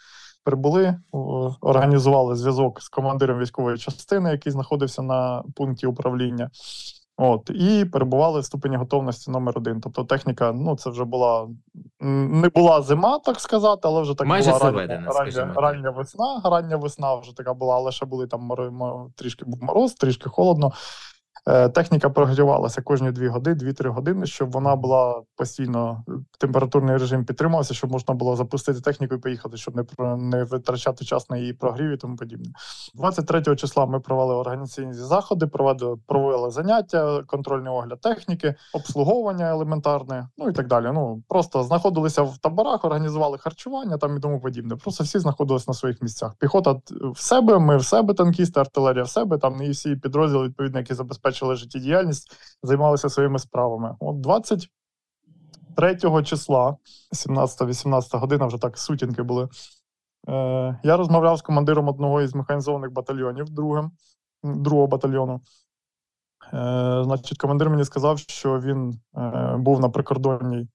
Прибули, 0.44 1.00
організували 1.62 2.36
зв'язок 2.36 2.82
з 2.82 2.90
командиром 2.90 3.40
військової 3.40 3.78
частини, 3.78 4.32
який 4.32 4.52
знаходився 4.52 5.02
на 5.02 5.44
пункті 5.56 5.88
управління. 5.88 6.50
От 7.18 7.50
і 7.50 7.86
перебували 7.86 8.40
в 8.40 8.46
ступені 8.46 8.78
готовності 8.78 9.32
номер 9.32 9.54
один. 9.58 9.82
Тобто 9.82 10.04
техніка, 10.04 10.52
ну 10.52 10.76
це 10.76 10.90
вже 10.90 11.04
була 11.04 11.48
не 12.00 12.50
була 12.50 12.82
зима, 12.82 13.20
так 13.20 13.40
сказати, 13.40 13.82
але 13.84 14.02
вже 14.02 14.16
так 14.16 14.28
Майже 14.28 14.52
була 14.52 14.60
заведена, 14.60 15.12
рання, 15.12 15.54
рання 15.56 15.90
весна. 15.90 16.42
Рання 16.44 16.78
весна 16.78 17.16
вже 17.16 17.36
така 17.36 17.54
була, 17.54 17.76
але 17.76 17.92
ще 17.92 18.06
були 18.06 18.28
там 18.28 18.52
трішки 19.16 19.46
був 19.46 19.64
мороз, 19.64 19.94
трішки 19.94 20.30
холодно. 20.30 20.72
Е, 21.46 21.70
техніка 21.70 22.10
прогрівалася 22.10 22.82
кожні 22.82 23.12
2 23.12 23.30
години, 23.30 23.56
2-3 23.56 23.90
години, 23.90 24.26
щоб 24.26 24.52
вона 24.52 24.76
була 24.76 25.22
постійно 25.36 26.04
температурний 26.40 26.98
режим 26.98 27.26
підтримувався, 27.26 27.74
щоб 27.74 27.92
можна 27.92 28.14
було 28.14 28.36
запустити 28.36 28.82
техніку 28.82 29.16
і 29.16 29.18
поїхати, 29.18 29.58
щоб 29.58 29.76
не 29.76 29.84
не 30.18 30.44
витрачати 30.44 31.06
час 31.06 31.30
на 31.30 31.38
її 31.38 31.54
прогрів 31.54 31.92
і 31.92 31.98
тому 31.98 32.16
подібне. 32.16 32.52
23 32.96 33.56
числа 33.56 33.86
ми 33.86 34.00
провели 34.00 34.36
організаційні 34.36 34.94
заходи, 34.94 35.48
провели 35.48 35.98
провели 36.08 36.52
заняття, 36.52 37.24
контрольний 37.28 37.74
огляд 37.74 38.02
техніки, 38.02 38.56
обслуговування 38.74 39.50
елементарне, 39.50 40.28
ну 40.38 40.50
і 40.50 40.54
так 40.54 40.68
далі. 40.68 40.92
Ну 40.94 41.24
просто 41.28 41.64
знаходилися 41.64 42.22
в 42.22 42.38
таборах, 42.38 42.86
організували 42.86 43.38
харчування 43.38 43.98
там 43.98 44.18
і 44.18 44.20
тому 44.20 44.42
подібне. 44.42 44.76
Просто 44.76 45.04
всі 45.04 45.20
знаходилися 45.20 45.66
на 45.68 45.74
своїх 45.74 46.02
місцях. 46.02 46.32
Піхота 46.40 46.76
в 46.92 47.20
себе, 47.20 47.60
ми 47.60 47.78
в 47.78 47.86
себе 47.86 48.14
танкісти, 48.14 48.60
артилерія 48.60 49.04
в 49.04 49.10
себе. 49.10 49.38
Там 49.38 49.62
і 49.62 49.70
всі 49.70 49.96
підрозділи 49.96 50.48
відповідно, 50.48 50.80
які 50.80 50.94
забезпечують 50.94 51.27
забезпечили 51.28 51.56
життєдіяльність, 51.56 52.38
займалися 52.64 53.10
своїми 53.10 53.40
справами. 53.40 53.96
От 54.00 54.22
23 54.22 56.24
числа, 56.24 56.78
17-18 57.28 58.20
година, 58.20 58.46
вже 58.46 58.58
так 58.58 58.78
сутінки 58.78 59.24
були. 59.24 59.50
Е, 60.30 60.80
Я 60.84 60.98
розмовляв 60.98 61.38
з 61.38 61.42
командиром 61.42 61.88
одного 61.88 62.22
із 62.22 62.36
механізованих 62.36 62.92
батальйонів, 62.92 63.50
другим, 63.50 63.92
другого 64.44 64.88
батальйону. 64.88 65.42
Е, 66.54 67.04
Значить, 67.04 67.38
командир 67.38 67.70
мені 67.70 67.86
сказав, 67.86 68.20
що 68.20 68.60
він 68.60 69.00
е, 69.18 69.56
був 69.58 69.80
на 69.80 69.90
прикордонній. 69.90 70.68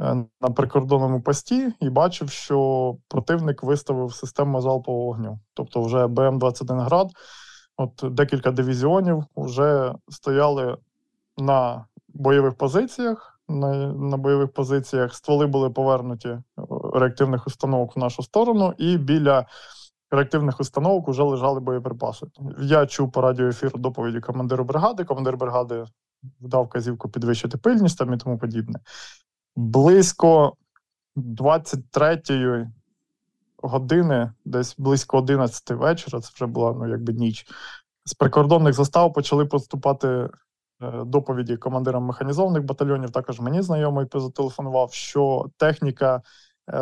Е, 0.00 0.14
на 0.40 0.50
прикордонному 0.50 1.22
пості 1.22 1.72
і 1.80 1.90
бачив, 1.90 2.30
що 2.30 2.96
противник 3.08 3.62
виставив 3.62 4.14
систему 4.14 4.60
залпового 4.60 5.04
вогню, 5.04 5.40
тобто 5.54 5.82
вже 5.82 6.06
БМ-21 6.06 6.84
град 6.84 7.10
От 7.76 8.04
декілька 8.10 8.50
дивізіонів 8.50 9.24
вже 9.36 9.94
стояли 10.08 10.76
на 11.38 11.84
бойових 12.08 12.54
позиціях. 12.54 13.30
На 13.48 13.92
на 13.92 14.16
бойових 14.16 14.52
позиціях 14.52 15.14
стволи 15.14 15.46
були 15.46 15.70
повернуті 15.70 16.28
е, 16.28 16.42
реактивних 16.94 17.46
установок 17.46 17.96
в 17.96 17.98
нашу 17.98 18.22
сторону, 18.22 18.74
і 18.78 18.98
біля 18.98 19.46
реактивних 20.10 20.60
установок 20.60 21.08
вже 21.08 21.22
лежали 21.22 21.60
боєприпаси. 21.60 22.26
Я 22.60 22.86
чув 22.86 23.12
по 23.12 23.20
радіоефіру 23.20 23.78
доповіді 23.78 24.20
командиру 24.20 24.64
бригади. 24.64 25.04
Командир 25.04 25.36
бригади 25.36 25.84
дав 26.40 26.68
казівку 26.68 27.08
підвищити 27.08 27.58
пильність 27.58 27.98
там 27.98 28.12
і 28.12 28.16
тому 28.16 28.38
подібне. 28.38 28.80
Близько 29.56 30.52
23-ї 31.16 32.66
години, 33.68 34.32
десь 34.44 34.74
близько 34.78 35.18
11 35.18 35.70
вечора, 35.70 36.20
це 36.20 36.30
вже 36.34 36.46
була 36.46 36.72
ну, 36.72 36.88
якби 36.88 37.12
ніч. 37.12 37.46
З 38.04 38.14
прикордонних 38.14 38.74
застав 38.74 39.12
почали 39.12 39.46
поступати 39.46 40.08
е, 40.08 40.28
доповіді 41.06 41.56
командирам 41.56 42.02
механізованих 42.04 42.64
батальйонів. 42.64 43.10
Також 43.10 43.40
мені 43.40 43.62
знайомий 43.62 44.06
зателефонував, 44.14 44.92
що 44.92 45.46
техніка 45.56 46.16
е, 46.16 46.20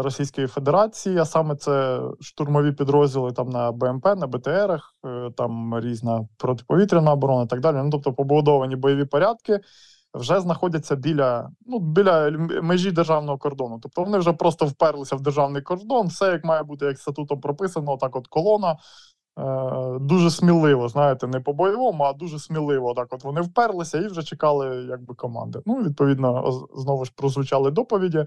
Російської 0.03 0.47
Федерації, 0.47 1.19
а 1.19 1.25
саме 1.25 1.57
це 1.57 2.01
штурмові 2.21 2.73
підрозділи 2.73 3.33
там 3.33 3.49
на 3.49 3.73
БМП, 3.73 4.05
на 4.05 4.27
БТРах, 4.27 4.95
е, 5.07 5.31
там 5.37 5.81
різна 5.81 6.29
протиповітряна 6.37 7.12
оборона 7.12 7.43
і 7.43 7.47
так 7.47 7.61
далі. 7.61 7.77
Ну 7.77 7.91
тобто 7.91 8.12
побудовані 8.12 8.77
бойові 8.77 9.05
порядки. 9.05 9.61
Вже 10.14 10.40
знаходяться 10.40 10.97
біля 10.97 11.50
ну, 11.66 11.78
біля 11.78 12.31
межі 12.62 12.90
державного 12.90 13.38
кордону. 13.38 13.78
Тобто 13.83 14.04
вони 14.04 14.19
вже 14.19 14.33
просто 14.33 14.66
вперлися 14.66 15.16
в 15.16 15.21
державний 15.21 15.62
кордон, 15.62 16.07
все 16.07 16.26
як 16.26 16.45
має 16.45 16.62
бути, 16.62 16.87
як 16.87 16.99
статутом 16.99 17.40
прописано, 17.40 17.97
так 17.97 18.16
от 18.16 18.26
колона. 18.26 18.76
Е, 19.38 19.99
Дуже 20.00 20.31
сміливо, 20.31 20.88
знаєте, 20.88 21.26
не 21.26 21.40
по 21.40 21.52
бойовому, 21.52 22.04
а 22.04 22.12
дуже 22.12 22.38
сміливо. 22.38 22.95
Так, 22.95 23.12
от 23.14 23.25
вони 23.25 23.40
вперлися 23.40 23.99
і 23.99 24.07
вже 24.07 24.23
чекали 24.23 24.87
якби 24.90 25.14
команди. 25.14 25.61
Ну, 25.66 25.83
відповідно, 25.83 26.52
знову 26.75 27.04
ж 27.04 27.12
прозвучали 27.16 27.71
доповіді 27.71 28.26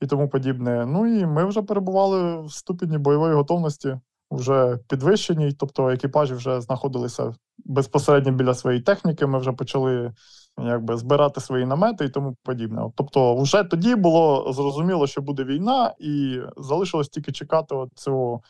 і 0.00 0.06
тому 0.06 0.28
подібне. 0.28 0.86
Ну 0.86 1.06
і 1.06 1.26
ми 1.26 1.44
вже 1.44 1.62
перебували 1.62 2.42
в 2.42 2.52
ступені 2.52 2.98
бойової 2.98 3.34
готовності, 3.34 4.00
вже 4.30 4.78
підвищеній, 4.88 5.52
тобто 5.52 5.90
екіпажі 5.90 6.34
вже 6.34 6.60
знаходилися 6.60 7.34
безпосередньо 7.58 8.32
біля 8.32 8.54
своєї 8.54 8.82
техніки. 8.82 9.26
Ми 9.26 9.38
вже 9.38 9.52
почали 9.52 10.12
якби 10.58 10.96
збирати 10.96 11.40
свої 11.40 11.66
намети 11.66 12.04
і 12.04 12.08
тому 12.08 12.36
подібне. 12.42 12.82
Тобто, 12.94 13.36
вже 13.36 13.64
тоді 13.64 13.94
було 13.94 14.52
зрозуміло, 14.52 15.06
що 15.06 15.22
буде 15.22 15.44
війна, 15.44 15.94
і 15.98 16.40
залишилось 16.56 17.08
тільки 17.08 17.32
чекати 17.32 17.74
цього 17.94 18.40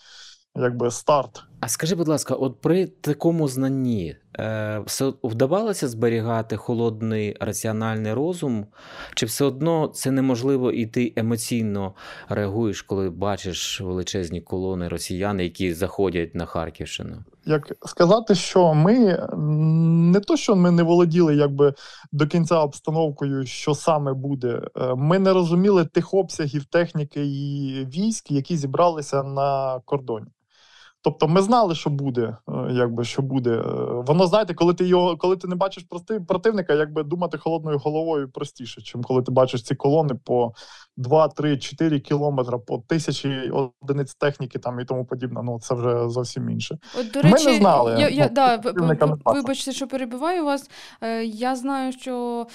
якби 0.56 0.90
старт. 0.90 1.44
А 1.60 1.68
скажи, 1.68 1.94
будь 1.94 2.08
ласка, 2.08 2.34
от 2.34 2.60
при 2.60 2.86
такому 2.86 3.48
знанні 3.48 4.16
е, 4.38 4.82
все 4.86 5.12
вдавалося 5.22 5.88
зберігати 5.88 6.56
холодний 6.56 7.36
раціональний 7.40 8.12
розум, 8.12 8.66
чи 9.14 9.26
все 9.26 9.44
одно 9.44 9.88
це 9.88 10.10
неможливо 10.10 10.72
і 10.72 10.86
ти 10.86 11.12
емоційно 11.16 11.94
реагуєш, 12.28 12.82
коли 12.82 13.10
бачиш 13.10 13.80
величезні 13.80 14.40
колони 14.40 14.88
росіян, 14.88 15.40
які 15.40 15.74
заходять 15.74 16.34
на 16.34 16.46
Харківщину? 16.46 17.24
Як 17.44 17.72
сказати, 17.86 18.34
що 18.34 18.74
ми 18.74 19.26
не 20.12 20.20
то, 20.20 20.36
що 20.36 20.56
ми 20.56 20.70
не 20.70 20.82
володіли 20.82 21.36
якби 21.36 21.74
до 22.12 22.26
кінця 22.26 22.58
обстановкою, 22.60 23.46
що 23.46 23.74
саме 23.74 24.12
буде, 24.12 24.62
е, 24.76 24.94
ми 24.94 25.18
не 25.18 25.32
розуміли 25.32 25.84
тих 25.84 26.14
обсягів 26.14 26.64
техніки 26.64 27.26
і 27.26 27.84
військ, 27.84 28.30
які 28.30 28.56
зібралися 28.56 29.22
на 29.22 29.80
кордоні. 29.84 30.26
Тобто 31.06 31.28
ми 31.28 31.42
знали, 31.42 31.74
що 31.74 31.90
буде, 31.90 32.36
е, 32.48 32.52
якби 32.70 33.04
що 33.04 33.22
буде. 33.22 33.50
Е, 33.50 33.62
воно 34.06 34.26
знаєте, 34.26 34.54
коли 34.54 34.74
ти 34.74 34.84
його, 34.84 35.16
коли 35.16 35.36
ти 35.36 35.48
не 35.48 35.54
бачиш 35.54 35.84
прости, 35.90 36.20
противника, 36.20 36.74
якби 36.74 37.02
думати 37.02 37.38
холодною 37.38 37.78
головою 37.78 38.30
простіше, 38.30 38.82
чим 38.82 39.02
коли 39.02 39.22
ти 39.22 39.32
бачиш 39.32 39.62
ці 39.62 39.74
колони 39.74 40.14
по 40.24 40.52
2, 40.96 41.28
3, 41.28 41.58
4 41.58 42.00
кілометри, 42.00 42.58
по 42.58 42.78
тисячі 42.78 43.52
одиниць 43.82 44.14
техніки 44.14 44.58
там 44.58 44.80
і 44.80 44.84
тому 44.84 45.04
подібне. 45.04 45.40
Ну 45.44 45.58
це 45.60 45.74
вже 45.74 46.08
зовсім 46.08 46.50
інше. 46.50 46.78
От, 47.00 47.10
до 47.10 47.22
речі, 47.22 47.44
ми 47.44 47.52
не 47.52 47.58
знали. 47.58 47.96
Я, 47.98 48.08
я, 48.08 48.24
ну, 48.24 48.34
да, 48.34 48.62
Вибачте, 49.24 49.72
що 49.72 49.88
перебиваю 49.88 50.44
вас. 50.44 50.70
Е, 51.00 51.24
я 51.24 51.56
знаю, 51.56 51.92
що 51.92 52.46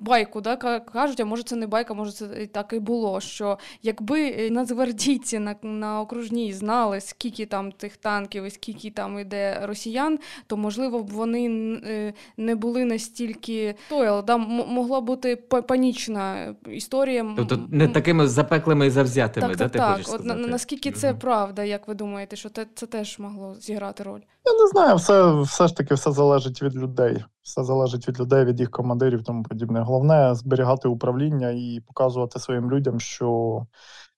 байку 0.00 0.40
да, 0.40 0.80
кажуть, 0.80 1.20
а 1.20 1.24
може 1.24 1.42
це 1.42 1.56
не 1.56 1.66
байка, 1.66 1.94
може 1.94 2.12
це 2.12 2.42
і 2.42 2.46
так 2.46 2.72
і 2.72 2.78
було. 2.78 3.20
Що 3.20 3.58
якби 3.82 4.50
нацгвардійці 4.50 5.38
на, 5.38 5.54
на 5.62 6.00
окружній 6.00 6.52
знали, 6.52 7.00
скільки 7.00 7.46
там 7.46 7.72
тих 7.86 7.96
танків 7.96 8.44
і 8.44 8.50
скільки 8.50 8.90
там 8.90 9.18
іде 9.18 9.60
росіян, 9.62 10.18
то 10.46 10.56
можливо 10.56 11.02
б 11.02 11.10
вони 11.10 11.48
е, 11.84 12.14
не 12.36 12.54
були 12.54 12.84
настільки 12.84 13.74
стояли. 13.86 14.22
Да, 14.22 14.36
могла 14.36 15.00
бути 15.00 15.36
панічна 15.36 16.54
історія. 16.68 17.34
Тобто 17.36 17.68
не 17.70 17.88
такими 17.88 18.28
запеклими 18.28 18.86
і 18.86 18.90
завзятими, 18.90 19.48
так, 19.48 19.56
да, 19.56 19.64
так, 19.64 19.72
ти 19.72 19.78
так. 19.78 19.90
хочеш 19.90 20.06
сказати? 20.06 20.40
От, 20.42 20.50
наскільки 20.50 20.92
це 20.92 21.14
правда, 21.14 21.64
як 21.64 21.88
ви 21.88 21.94
думаєте, 21.94 22.36
що 22.36 22.48
це, 22.48 22.66
це 22.74 22.86
теж 22.86 23.18
могло 23.18 23.54
зіграти 23.54 24.02
роль? 24.02 24.20
Я 24.44 24.52
не 24.52 24.66
знаю, 24.66 24.96
все 24.96 25.42
все 25.42 25.68
ж 25.68 25.76
таки 25.76 25.94
все 25.94 26.12
залежить 26.12 26.62
від 26.62 26.76
людей. 26.76 27.24
Все 27.42 27.64
залежить 27.64 28.08
від 28.08 28.20
людей, 28.20 28.44
від 28.44 28.60
їх 28.60 28.70
командирів, 28.70 29.24
тому 29.24 29.42
подібне. 29.42 29.80
Головне 29.80 30.34
зберігати 30.34 30.88
управління 30.88 31.50
і 31.50 31.82
показувати 31.86 32.38
своїм 32.38 32.70
людям, 32.70 33.00
що 33.00 33.60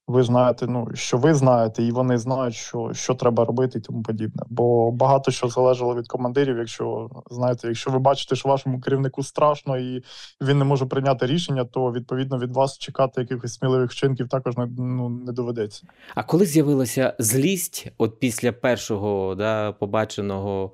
ви 0.08 0.22
знаєте, 0.22 0.66
ну 0.66 0.88
що 0.94 1.18
ви 1.18 1.34
знаєте, 1.34 1.82
і 1.82 1.90
вони 1.90 2.18
знають, 2.18 2.54
що 2.54 2.90
що 2.94 3.14
треба 3.14 3.44
робити, 3.44 3.78
і 3.78 3.80
тому 3.82 4.02
подібне. 4.02 4.42
Бо 4.48 4.90
багато 4.90 5.30
що 5.30 5.48
залежало 5.48 5.94
від 5.94 6.08
командирів. 6.08 6.58
Якщо 6.58 7.10
знаєте, 7.30 7.68
якщо 7.68 7.90
ви 7.90 7.98
бачите, 7.98 8.36
що 8.36 8.48
вашому 8.48 8.80
керівнику 8.80 9.22
страшно 9.22 9.78
і 9.78 10.02
він 10.40 10.58
не 10.58 10.64
може 10.64 10.86
прийняти 10.86 11.26
рішення, 11.26 11.64
то 11.64 11.92
відповідно 11.92 12.38
від 12.38 12.52
вас 12.52 12.78
чекати 12.78 13.20
якихось 13.20 13.54
сміливих 13.54 13.90
вчинків 13.90 14.28
також 14.28 14.56
не 14.56 14.66
ну 14.78 15.08
не 15.08 15.32
доведеться. 15.32 15.82
А 16.14 16.22
коли 16.22 16.46
з'явилася 16.46 17.14
злість, 17.18 17.86
от 17.98 18.18
після 18.18 18.52
першого 18.52 19.34
да, 19.34 19.72
побаченого 19.72 20.72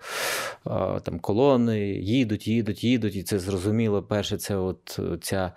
там 1.02 1.18
колони, 1.20 1.80
їдуть, 1.88 2.48
їдуть, 2.48 2.84
їдуть, 2.84 3.16
і 3.16 3.22
це 3.22 3.38
зрозуміло. 3.38 4.02
Перше, 4.02 4.36
це 4.36 4.56
от 4.56 5.00
ця 5.22 5.52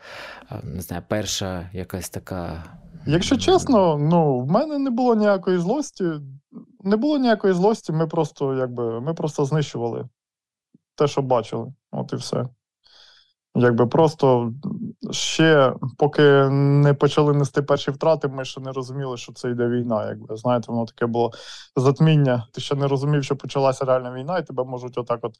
не 0.63 0.81
знаю, 0.81 1.03
перша 1.07 1.69
якась 1.73 2.09
така. 2.09 2.63
Якщо 3.07 3.37
чесно, 3.37 3.97
ну 3.97 4.39
в 4.39 4.47
мене 4.47 4.77
не 4.77 4.89
було 4.89 5.15
ніякої 5.15 5.57
злості. 5.57 6.05
Не 6.83 6.97
було 6.97 7.17
ніякої 7.17 7.53
злості, 7.53 7.91
ми 7.91 8.07
просто 8.07 8.55
якби 8.55 9.01
ми 9.01 9.13
просто 9.13 9.45
знищували 9.45 10.05
те, 10.95 11.07
що 11.07 11.21
бачили. 11.21 11.73
От 11.91 12.13
і 12.13 12.15
все. 12.15 12.45
Якби 13.59 13.87
просто 13.87 14.53
ще 15.11 15.73
поки 15.97 16.49
не 16.49 16.93
почали 16.93 17.33
нести 17.33 17.61
перші 17.61 17.91
втрати, 17.91 18.27
ми 18.27 18.45
ще 18.45 18.61
не 18.61 18.71
розуміли, 18.71 19.17
що 19.17 19.33
це 19.33 19.49
йде 19.49 19.67
війна. 19.67 20.07
Якби 20.07 20.35
знаєте, 20.35 20.65
воно 20.71 20.85
таке 20.85 21.05
було 21.05 21.31
затміння. 21.75 22.47
Ти 22.53 22.61
ще 22.61 22.75
не 22.75 22.87
розумів, 22.87 23.23
що 23.23 23.35
почалася 23.35 23.85
реальна 23.85 24.11
війна, 24.11 24.37
і 24.37 24.45
тебе 24.45 24.63
можуть 24.63 24.97
отак 24.97 25.19
от 25.21 25.33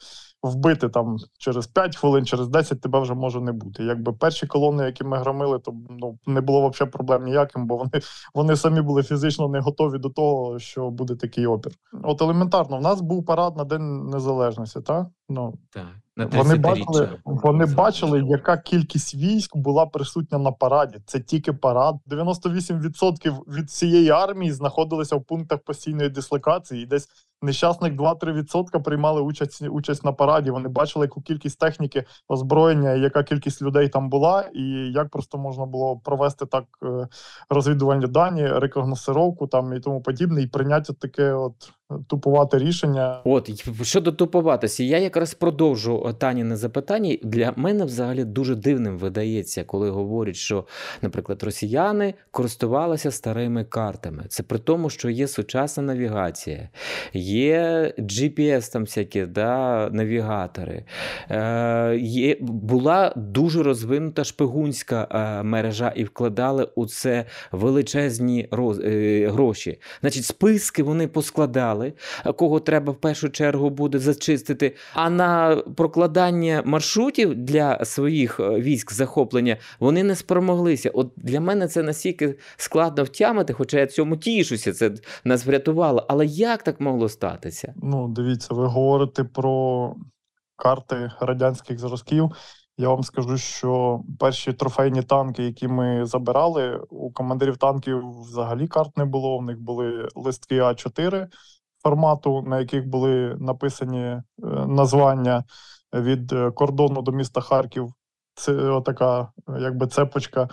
вбити 0.44 0.90
там 0.90 1.18
через 1.38 1.68
5 1.68 1.96
хвилин, 1.96 2.26
через 2.26 2.48
10 2.48 2.82
тебе 2.82 3.00
вже 3.00 3.14
може 3.14 3.42
не 3.42 3.52
бути. 3.52 3.84
Якби 3.84 4.14
перші 4.14 4.48
колони, 4.48 4.86
які 4.86 5.04
ми 5.04 5.18
громили, 5.18 5.60
то 5.60 5.74
ну 5.90 6.20
не 6.26 6.42
було 6.42 6.70
взагалі 6.70 6.92
проблем 6.92 7.24
ніяким, 7.24 7.68
бо 7.68 7.78
вони 7.78 7.92
вони 8.34 8.56
самі 8.56 8.82
були 8.82 9.04
фізично 9.04 9.48
не 9.48 9.60
готові 9.60 9.98
до 9.98 10.10
того, 10.10 10.60
що 10.60 10.90
буде 10.90 11.16
такий 11.16 11.48
опір. 11.48 11.72
От 12.04 12.22
елементарно, 12.22 12.78
в 12.78 12.82
нас 12.82 13.02
був 13.02 13.26
парад 13.26 13.58
на 13.58 13.64
День 13.64 14.10
Незалежності, 14.10 14.82
так? 14.82 15.08
Ну 15.30 15.54
так. 15.70 15.88
Вони 16.18 16.56
бачили, 16.56 17.10
вони 17.26 17.66
бачили, 17.66 18.24
яка 18.28 18.58
кількість 18.58 19.16
військ 19.16 19.58
була 19.58 19.86
присутня 19.86 20.38
на 20.38 20.52
параді. 20.52 20.98
Це 21.06 21.20
тільки 21.20 21.54
парад. 21.54 21.96
98% 22.08 23.38
від 23.48 23.72
цієї 23.72 24.10
армії 24.10 24.52
знаходилися 24.52 25.16
в 25.16 25.24
пунктах 25.24 25.60
постійної 25.60 26.10
дислокації. 26.10 26.84
І 26.84 26.86
десь 26.86 27.10
нещасних 27.42 27.94
2-3% 27.94 28.84
приймали 28.84 29.22
участь 29.22 29.62
участь 29.62 30.06
на 30.06 30.12
параді. 30.12 30.52
Вони 30.52 30.70
бачили, 30.70 31.06
яку 31.06 31.22
кількість 31.22 31.60
техніки, 31.60 32.04
озброєння, 32.28 32.94
яка 32.94 33.24
кількість 33.24 33.62
людей 33.62 33.90
там 33.90 34.10
була, 34.10 34.50
і 34.54 34.62
як 34.92 35.10
просто 35.10 35.38
можна 35.38 35.66
було 35.66 35.98
провести 35.98 36.46
так 36.46 36.64
е, 36.84 37.08
розвідувальні 37.50 38.08
дані, 38.08 38.48
рекогносировку 38.48 39.48
там 39.48 39.74
і 39.74 39.80
тому 39.80 40.02
подібне, 40.02 40.42
і 40.42 40.48
прийняти 40.48 40.94
таке 40.94 41.34
от 41.34 41.74
тупувати 42.08 42.58
рішення. 42.58 43.22
От 43.26 43.52
щодо 43.84 44.12
тупуватості, 44.12 44.88
я 44.88 44.98
якраз 44.98 45.34
продовжу 45.34 46.16
Таніне 46.20 46.58
запитання. 46.58 47.18
Для 47.24 47.54
мене 47.56 47.86
взагалі 47.86 48.24
дуже 48.24 48.56
дивним 48.56 48.98
видається, 48.98 49.64
коли 49.64 49.90
говорять, 49.90 50.36
що, 50.36 50.66
наприклад, 51.02 51.44
росіяни 51.44 52.14
користувалися 52.32 53.12
старими 53.12 53.64
картами. 53.64 54.26
Це 54.30 54.44
при 54.44 54.60
тому, 54.60 54.90
що 54.90 55.10
є 55.10 55.28
сучасна 55.28 55.84
навігація, 55.84 56.70
є 57.14 57.94
GPS, 57.98 58.74
там 58.74 58.82
всякі 58.84 59.26
да, 59.26 59.90
навігатори. 59.92 60.84
Е, 61.30 61.98
є, 61.98 62.38
Була 62.40 63.14
дуже 63.16 63.64
розвинута 63.64 64.24
шпигунська 64.24 65.08
е, 65.12 65.44
мережа, 65.44 65.94
і 65.96 66.04
вкладали 66.04 66.70
у 66.76 66.86
це 66.86 67.26
величезні 67.52 68.48
роз, 68.52 68.80
е, 68.80 69.28
гроші. 69.28 69.80
Значить, 70.02 70.26
списки 70.26 70.84
вони 70.84 71.08
поскладали 71.08 71.77
знали, 71.78 71.94
кого 72.36 72.60
треба 72.60 72.94
в 72.94 72.96
першу 72.96 73.30
чергу 73.30 73.70
буде 73.70 74.00
зачистити. 74.00 74.76
А 74.94 75.10
на 75.10 75.56
прокладання 75.56 76.62
маршрутів 76.66 77.36
для 77.36 77.86
своїх 77.86 78.40
е, 78.40 78.50
військ 78.50 78.94
захоплення 78.94 79.58
вони 79.80 80.04
не 80.04 80.16
спромоглися. 80.16 80.90
От 80.94 81.12
для 81.16 81.42
мене 81.42 81.68
це 81.68 81.84
настільки 81.84 82.36
складно 82.58 83.04
втямити, 83.04 83.54
хоча 83.54 83.80
я 83.80 83.88
цьому 83.88 84.18
тішуся, 84.18 84.74
це 84.74 84.92
нас 85.24 85.46
врятувало. 85.46 86.06
Але 86.10 86.26
як 86.26 86.64
так 86.64 86.82
могло 86.82 87.10
статися? 87.10 87.74
Ну, 87.84 88.08
дивіться, 88.08 88.54
ви 88.54 88.66
говорите 88.66 89.24
про 89.24 89.96
карти 90.56 91.12
радянських 91.20 91.80
зразків. 91.80 92.32
Я 92.80 92.90
вам 92.90 93.04
скажу, 93.04 93.38
що 93.38 94.02
перші 94.20 94.54
трофейні 94.54 95.02
танки, 95.02 95.44
які 95.44 95.68
ми 95.68 96.06
забирали, 96.06 96.82
у 96.90 97.12
командирів 97.12 97.58
танків 97.58 98.22
взагалі 98.22 98.68
карт 98.68 98.98
не 98.98 99.06
було. 99.06 99.38
У 99.38 99.42
них 99.42 99.60
були 99.62 100.10
листки 100.16 100.62
А4 100.62 101.28
формату, 101.88 102.42
на 102.42 102.60
яких 102.60 102.88
були 102.88 103.36
написані 103.40 104.04
е, 104.04 104.22
названня 104.68 105.44
від 105.94 106.34
е, 106.34 106.52
кордону 106.52 107.02
до 107.02 107.12
міста 107.12 107.42
Харків. 107.42 107.94
Це 108.36 108.82
така, 108.86 109.32
якби 109.60 109.88
цепочка. 109.88 110.50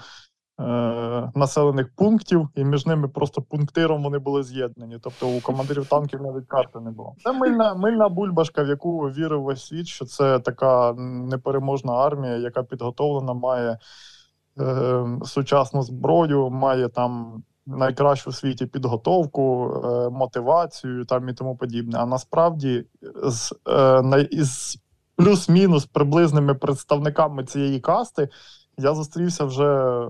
е, 0.60 1.30
населених 1.34 1.94
пунктів, 1.96 2.48
і 2.54 2.64
між 2.64 2.86
ними 2.86 3.08
просто 3.08 3.42
пунктиром 3.42 4.02
вони 4.02 4.18
були 4.18 4.42
з'єднані. 4.42 4.98
Тобто 5.02 5.28
у 5.28 5.40
командирів 5.40 5.86
танків 5.86 6.22
навіть 6.22 6.46
карти 6.46 6.80
не 6.80 6.90
було. 6.90 7.14
Це 7.24 7.32
мильна, 7.32 7.74
мильна 7.74 8.08
бульбашка, 8.08 8.62
в 8.62 8.68
яку 8.68 8.98
вірив 8.98 9.42
весь 9.42 9.66
світ, 9.66 9.86
що 9.86 10.04
це 10.04 10.38
така 10.38 10.92
непереможна 11.30 11.92
армія, 11.92 12.36
яка 12.36 12.62
підготовлена, 12.62 13.34
має 13.34 13.78
е, 14.60 15.04
сучасну 15.24 15.82
зброю, 15.82 16.50
має 16.50 16.88
там. 16.88 17.42
Найкращу 17.66 18.30
в 18.30 18.34
світі 18.34 18.66
підготовку, 18.66 19.72
е, 19.84 20.10
мотивацію 20.10 21.04
там 21.04 21.28
і 21.28 21.32
тому 21.32 21.56
подібне. 21.56 21.98
А 21.98 22.06
насправді 22.06 22.84
з 23.24 23.52
е, 23.68 24.02
най- 24.02 24.28
плюс-мінус 25.16 25.86
приблизними 25.86 26.54
представниками 26.54 27.44
цієї 27.44 27.80
касти 27.80 28.28
я 28.78 28.94
зустрівся 28.94 29.44
вже. 29.44 30.00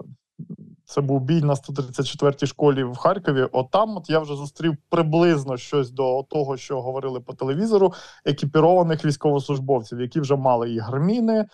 Це 0.87 1.01
був 1.01 1.21
бій 1.21 1.41
на 1.43 1.55
134-й 1.55 2.47
школі 2.47 2.85
в 2.85 2.97
Харкові. 2.97 3.49
От 3.53 3.71
там 3.71 3.97
от 3.97 4.11
я 4.11 4.19
вже 4.19 4.35
зустрів 4.35 4.77
приблизно 4.89 5.57
щось 5.57 5.91
до 5.91 6.23
того, 6.23 6.57
що 6.57 6.83
говорили 6.83 7.21
по 7.21 7.33
телевізору, 7.33 7.93
екіпірованих 8.25 9.05
військовослужбовців, 9.05 10.01
які 10.01 10.21
вже 10.21 10.37
мали 10.37 10.73
і 10.73 10.79
гарміни, 10.79 11.45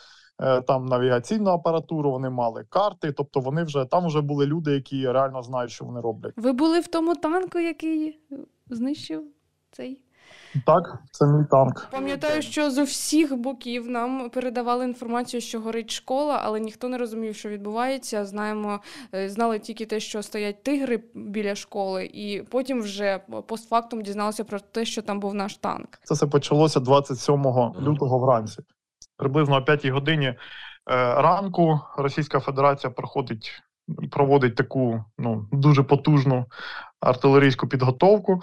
там 0.67 0.87
навігаційну 0.87 1.51
апаратуру, 1.51 2.11
вони 2.11 2.31
мали 2.31 2.65
карти. 2.69 3.13
Тобто 3.13 3.41
вони 3.41 3.63
вже 3.65 3.85
там 3.85 4.07
вже 4.07 4.21
були 4.21 4.47
люди, 4.47 4.73
які 4.73 5.13
реально 5.13 5.43
знають, 5.43 5.71
що 5.71 5.85
вони 5.85 6.01
роблять. 6.01 6.33
Ви 6.37 6.53
були 6.53 6.81
в 6.81 6.87
тому 6.87 7.15
танку, 7.15 7.59
який 7.59 8.19
знищив 8.71 9.23
цей? 9.73 10.01
Так, 10.67 10.99
це 11.11 11.27
мій 11.27 11.45
танк. 11.51 11.89
Пам'ятаю, 11.91 12.43
що 12.43 12.71
з 12.71 12.79
усіх 12.79 13.37
боків 13.37 13.91
нам 13.91 14.31
передавали 14.31 14.85
інформацію, 14.85 15.41
що 15.41 15.61
горить 15.61 15.91
школа, 15.91 16.41
але 16.45 16.61
ніхто 16.61 16.89
не 16.89 16.99
розумів, 16.99 17.35
що 17.35 17.49
відбувається. 17.49 18.25
Знаємо, 18.25 18.81
е, 19.15 19.29
знали 19.29 19.59
тільки 19.59 19.87
те, 19.87 20.01
що 20.01 20.23
стоять 20.23 20.63
тигри 20.63 21.03
біля 21.15 21.55
школи, 21.55 22.07
і 22.07 22.43
потім 22.51 22.83
вже 22.83 23.21
постфактум 23.47 24.03
дізналися 24.03 24.45
про 24.45 24.61
те, 24.61 24.85
що 24.85 25.03
там 25.03 25.21
був 25.21 25.35
наш 25.35 25.57
танк. 25.57 25.89
Це 26.05 26.15
все 26.15 26.27
почалося 26.27 26.81
27 26.81 27.45
лютого 27.81 28.19
вранці. 28.19 28.59
Приблизно 29.21 29.57
о 29.57 29.63
5 29.63 29.87
годині 29.87 30.27
е, 30.27 30.37
ранку 31.15 31.81
Російська 31.97 32.41
Федерація 32.41 32.91
проходить, 32.91 33.63
проводить 34.11 34.55
таку 34.55 35.05
ну, 35.19 35.49
дуже 35.53 35.83
потужну 35.83 36.47
артилерійську 37.01 37.69
підготовку. 37.69 38.41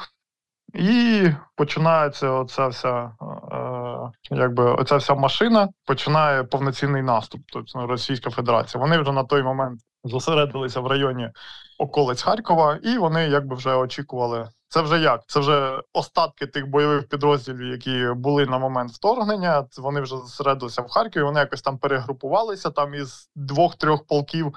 І 0.73 1.29
починається 1.55 2.31
оця 2.31 2.67
вся, 2.67 3.11
е, 3.51 4.35
якби 4.35 4.63
оця 4.63 4.97
вся 4.97 5.15
машина 5.15 5.69
починає 5.85 6.43
повноцінний 6.43 7.01
наступ. 7.01 7.41
Тобто 7.53 7.87
Російська 7.87 8.29
Федерація. 8.29 8.81
Вони 8.81 8.97
вже 8.97 9.11
на 9.11 9.23
той 9.23 9.43
момент 9.43 9.81
зосередилися 10.03 10.79
в 10.79 10.87
районі 10.87 11.29
околиць 11.77 12.21
Харкова, 12.21 12.79
і 12.83 12.97
вони 12.97 13.27
якби 13.27 13.55
вже 13.55 13.75
очікували. 13.75 14.49
Це 14.69 14.81
вже 14.81 14.99
як? 14.99 15.23
Це 15.27 15.39
вже 15.39 15.81
остатки 15.93 16.47
тих 16.47 16.67
бойових 16.67 17.07
підрозділів, 17.07 17.71
які 17.71 18.07
були 18.15 18.45
на 18.45 18.57
момент 18.57 18.91
вторгнення. 18.91 19.65
Вони 19.77 20.01
вже 20.01 20.15
зосередилися 20.17 20.81
в 20.81 20.87
Харкові. 20.89 21.23
Вони 21.23 21.39
якось 21.39 21.61
там 21.61 21.77
перегрупувалися. 21.77 22.69
Там 22.69 22.93
із 22.93 23.29
двох-трьох 23.35 24.05
полків 24.05 24.53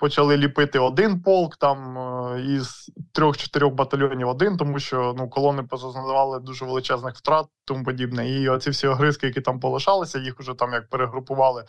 почали 0.00 0.36
ліпити 0.36 0.78
один 0.78 1.22
полк, 1.22 1.56
там 1.56 1.98
е, 1.98 2.40
із 2.42 2.90
трьох-чотирьох 3.12 3.74
батальйонів 3.74 4.28
один, 4.28 4.56
тому 4.56 4.78
що 4.78 5.14
ну 5.18 5.28
колони 5.28 5.62
позазнавали 5.62 6.40
дуже 6.40 6.64
величезних 6.64 7.14
втрат, 7.14 7.46
тому 7.64 7.84
подібне. 7.84 8.30
І 8.30 8.48
оці 8.48 8.70
всі 8.70 8.86
огризки, 8.86 9.26
які 9.26 9.40
там 9.40 9.60
полишалися, 9.60 10.18
їх 10.18 10.40
вже 10.40 10.54
там 10.54 10.72
як 10.72 10.88
перегрупували. 10.88 11.64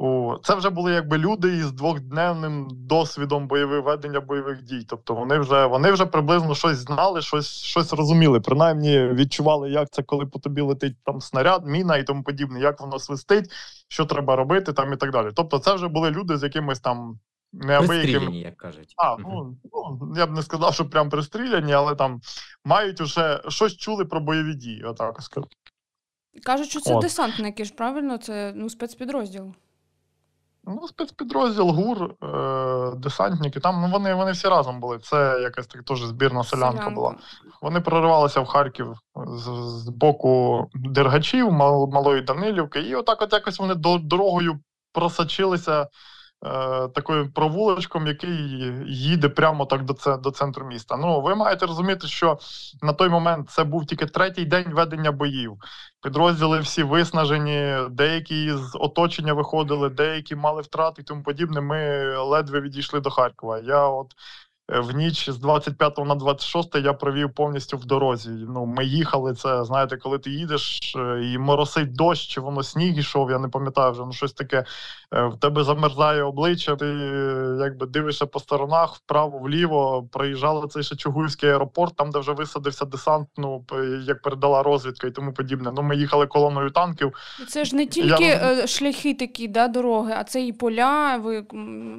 У 0.00 0.36
це 0.42 0.54
вже 0.54 0.70
були 0.70 0.92
якби 0.92 1.18
люди 1.18 1.56
із 1.56 1.72
двохдневним 1.72 2.68
досвідом 2.70 3.46
бойових 3.46 3.84
ведення 3.84 4.20
бойових 4.20 4.62
дій. 4.62 4.84
Тобто 4.88 5.14
вони 5.14 5.38
вже 5.38 5.66
вони 5.66 5.92
вже 5.92 6.06
приблизно 6.06 6.54
щось 6.54 6.76
знали, 6.76 7.22
щось 7.22 7.48
щось 7.48 7.92
розуміли. 7.92 8.40
Принаймні 8.40 8.98
відчували, 8.98 9.70
як 9.70 9.90
це, 9.90 10.02
коли 10.02 10.26
по 10.26 10.38
тобі 10.38 10.60
летить 10.60 10.96
там 11.04 11.20
снаряд, 11.20 11.66
міна 11.66 11.96
і 11.96 12.04
тому 12.04 12.22
подібне, 12.22 12.60
як 12.60 12.80
воно 12.80 12.98
свистить, 12.98 13.50
що 13.88 14.04
треба 14.04 14.36
робити, 14.36 14.72
там 14.72 14.92
і 14.92 14.96
так 14.96 15.12
далі. 15.12 15.30
Тобто, 15.34 15.58
це 15.58 15.74
вже 15.74 15.88
були 15.88 16.10
люди 16.10 16.38
з 16.38 16.42
якимось 16.42 16.80
там 16.80 17.18
неабияким 17.52 18.34
як 18.34 18.56
кажуть. 18.56 18.94
а, 18.96 19.16
ну, 19.18 19.56
ну 19.72 20.14
я 20.16 20.26
б 20.26 20.30
не 20.30 20.42
сказав, 20.42 20.74
що 20.74 20.90
прям 20.90 21.10
пристріляні, 21.10 21.72
але 21.72 21.94
там 21.94 22.20
мають 22.64 23.00
уже 23.00 23.40
щось 23.48 23.76
чули 23.76 24.04
про 24.04 24.20
бойові 24.20 24.54
дії. 24.54 24.82
Отак 24.84 25.22
скажу. 25.22 25.46
Кажуть, 26.44 26.70
що 26.70 26.80
це 26.80 26.94
От. 26.94 27.02
десантники 27.02 27.64
ж 27.64 27.74
правильно, 27.74 28.18
це 28.18 28.52
ну 28.56 28.70
спецпідрозділ. 28.70 29.54
Ну, 30.70 30.88
спецпідрозділ, 30.88 31.70
ГУР, 31.70 32.02
е, 32.24 32.92
десантники. 32.96 33.60
Там 33.60 33.80
ну 33.82 33.88
вони, 33.92 34.14
вони 34.14 34.32
всі 34.32 34.48
разом 34.48 34.80
були. 34.80 34.98
Це 34.98 35.38
якась 35.42 35.66
так 35.66 35.82
теж 35.82 36.02
збірна 36.02 36.44
селянка 36.44 36.90
була. 36.94 37.14
Вони 37.62 37.80
проривалися 37.80 38.40
в 38.40 38.46
Харків 38.46 38.94
з, 39.26 39.42
з 39.84 39.88
боку 39.88 40.66
Дергачів, 40.74 41.48
Мал- 41.52 41.92
Малої 41.92 42.22
Данилівки, 42.22 42.80
і 42.80 42.94
отак, 42.94 43.22
от 43.22 43.32
якось 43.32 43.58
вони 43.58 43.74
до, 43.74 43.98
дорогою 43.98 44.58
просочилися 44.92 45.82
е, 45.82 45.86
такою 46.94 47.32
провулочком, 47.32 48.06
який 48.06 48.36
їде 48.86 49.28
прямо 49.28 49.66
так 49.66 49.84
до, 49.84 50.16
до 50.16 50.30
центру 50.30 50.66
міста. 50.66 50.96
Ну, 50.96 51.20
ви 51.20 51.34
маєте 51.34 51.66
розуміти, 51.66 52.06
що 52.06 52.38
на 52.82 52.92
той 52.92 53.08
момент 53.08 53.50
це 53.50 53.64
був 53.64 53.86
тільки 53.86 54.06
третій 54.06 54.44
день 54.44 54.72
ведення 54.72 55.12
боїв. 55.12 55.56
Підрозділи 56.02 56.60
всі 56.60 56.82
виснажені, 56.82 57.76
деякі 57.90 58.52
з 58.52 58.76
оточення 58.80 59.32
виходили, 59.32 59.88
деякі 59.88 60.36
мали 60.36 60.62
втрати 60.62 61.02
і 61.02 61.04
тому 61.04 61.22
подібне. 61.22 61.60
Ми 61.60 62.16
ледве 62.16 62.60
відійшли 62.60 63.00
до 63.00 63.10
Харкова. 63.10 63.58
Я 63.58 63.88
от 63.88 64.06
е, 64.12 64.14
в 64.78 64.90
ніч 64.94 65.30
з 65.30 65.38
25 65.38 65.98
на 65.98 66.14
26 66.14 66.74
я 66.74 66.92
провів 66.92 67.34
повністю 67.34 67.76
в 67.76 67.84
дорозі. 67.84 68.30
Ну, 68.30 68.66
ми 68.66 68.84
їхали. 68.84 69.34
Це 69.34 69.64
знаєте, 69.64 69.96
коли 69.96 70.18
ти 70.18 70.30
їдеш 70.30 70.78
е, 70.96 71.20
і 71.24 71.38
моросить 71.38 71.92
дощ, 71.92 72.28
чи 72.28 72.40
воно 72.40 72.62
сніг 72.62 72.98
ішов, 72.98 73.30
я 73.30 73.38
не 73.38 73.48
пам'ятаю 73.48 73.92
вже 73.92 74.02
ну 74.06 74.12
щось 74.12 74.32
таке. 74.32 74.64
Е, 75.14 75.26
В 75.26 75.38
тебе 75.38 75.64
замерзає 75.64 76.22
обличчя, 76.22 76.76
ти 76.76 76.86
е, 76.86 77.56
якби 77.60 77.86
дивишся 77.86 78.26
по 78.26 78.40
сторонах, 78.40 78.94
вправо, 78.94 79.38
вліво. 79.38 80.08
Проїжджали 80.12 80.68
цей 80.68 80.82
Шечугуївський 80.82 81.50
аеропорт, 81.50 81.96
там, 81.96 82.10
де 82.10 82.18
вже 82.18 82.32
висадився 82.32 82.84
десант, 82.84 83.28
ну 83.36 83.64
як 84.02 84.22
передала 84.22 84.62
розвідка 84.62 85.06
і 85.06 85.10
тому 85.10 85.32
подібне. 85.32 85.72
Ну, 85.76 85.82
ми 85.82 85.96
їхали 85.96 86.26
колоною 86.26 86.70
танків. 86.70 87.12
Це 87.48 87.64
ж 87.64 87.76
не 87.76 87.86
тільки 87.86 88.24
Я- 88.24 88.66
шляхи 88.66 89.14
такі, 89.14 89.48
да, 89.48 89.68
дороги, 89.68 90.14
а 90.16 90.24
це 90.24 90.46
і 90.46 90.52
поля. 90.52 91.16
Ви 91.16 91.44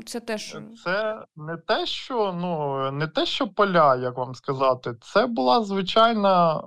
це 0.06 0.20
теж 0.20 0.58
Це 0.84 1.20
не 1.36 1.58
те, 1.58 1.86
що 1.86 2.36
ну 2.42 2.61
не 2.92 3.08
те, 3.08 3.26
що 3.26 3.48
поля, 3.48 3.96
як 3.96 4.18
вам 4.18 4.36
сказати, 4.36 4.94
це 5.02 5.28
була 5.28 5.64
звичайна 5.64 6.62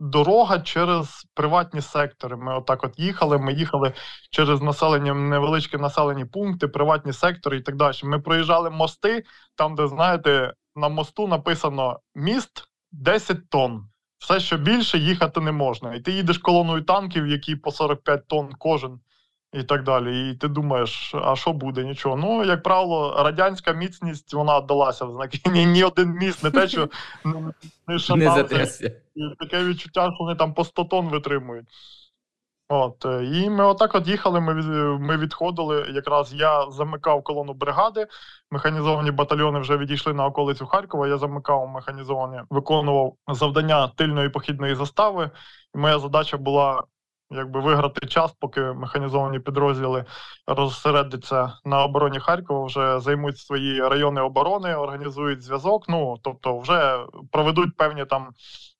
дорога 0.00 0.60
через 0.60 1.26
приватні 1.34 1.80
сектори. 1.80 2.36
Ми 2.36 2.56
отак 2.58 2.84
от 2.84 2.98
їхали. 2.98 3.38
Ми 3.38 3.52
їхали 3.52 3.92
через 4.30 4.62
населення, 4.62 5.14
невеличкі 5.14 5.76
населені 5.76 6.24
пункти, 6.24 6.68
приватні 6.68 7.12
сектори 7.12 7.56
і 7.56 7.60
так 7.60 7.76
далі. 7.76 7.96
Ми 8.04 8.18
проїжджали 8.18 8.70
мости, 8.70 9.24
там, 9.54 9.74
де 9.74 9.88
знаєте, 9.88 10.54
на 10.76 10.88
мосту 10.88 11.28
написано 11.28 12.00
міст 12.14 12.68
10 12.92 13.50
тонн. 13.50 13.88
Все, 14.18 14.40
що 14.40 14.56
більше, 14.56 14.98
їхати 14.98 15.40
не 15.40 15.52
можна. 15.52 15.94
І 15.94 16.00
ти 16.00 16.12
їдеш 16.12 16.38
колоною 16.38 16.82
танків, 16.82 17.26
які 17.26 17.56
по 17.56 17.72
45 17.72 18.26
тонн 18.26 18.52
кожен. 18.58 19.00
І 19.52 19.62
так 19.62 19.82
далі. 19.82 20.30
І 20.30 20.34
ти 20.34 20.48
думаєш, 20.48 21.14
а 21.14 21.36
що 21.36 21.52
буде? 21.52 21.84
Нічого. 21.84 22.16
Ну, 22.16 22.44
як 22.44 22.62
правило, 22.62 23.22
радянська 23.22 23.72
міцність 23.72 24.34
вона 24.34 24.60
далася 24.60 25.04
в 25.04 25.12
знаки. 25.12 25.40
Ні, 25.50 25.66
ні 25.66 25.84
один 25.84 26.10
міст, 26.10 26.44
не 26.44 26.50
те, 26.50 26.68
що 26.68 26.88
не, 27.88 27.98
шатався. 27.98 28.92
таке 29.38 29.64
відчуття, 29.64 30.12
що 30.14 30.24
вони 30.24 30.34
там 30.34 30.54
по 30.54 30.64
100 30.64 30.84
тонн 30.84 31.08
витримують. 31.08 31.66
От, 32.68 33.06
е, 33.06 33.24
і 33.24 33.50
ми 33.50 33.64
отак 33.64 33.94
от 33.94 34.08
їхали, 34.08 34.40
ми, 34.40 34.54
ми 34.98 35.16
відходили. 35.16 35.86
Якраз 35.94 36.34
я 36.34 36.70
замикав 36.70 37.22
колону 37.22 37.54
бригади, 37.54 38.06
механізовані 38.50 39.10
батальйони 39.10 39.58
вже 39.58 39.76
відійшли 39.76 40.12
на 40.14 40.26
околицю 40.26 40.66
Харкова. 40.66 41.08
Я 41.08 41.18
замикав 41.18 41.68
механізовані, 41.68 42.40
виконував 42.50 43.14
завдання 43.28 43.88
тильної 43.88 44.28
похідної 44.28 44.74
застави. 44.74 45.30
І 45.74 45.78
моя 45.78 45.98
задача 45.98 46.36
була 46.36 46.82
якби 47.30 47.60
виграти 47.60 48.06
час, 48.06 48.32
поки 48.40 48.60
механізовані 48.60 49.38
підрозділи 49.38 50.04
розсередяться 50.46 51.52
на 51.64 51.84
обороні 51.84 52.20
Харкова, 52.20 52.66
вже 52.66 53.00
займуть 53.00 53.38
свої 53.38 53.88
райони 53.88 54.20
оборони, 54.20 54.74
організують 54.74 55.42
зв'язок. 55.42 55.84
Ну 55.88 56.16
тобто, 56.22 56.58
вже 56.58 56.98
проведуть 57.32 57.76
певні 57.76 58.04
там 58.04 58.28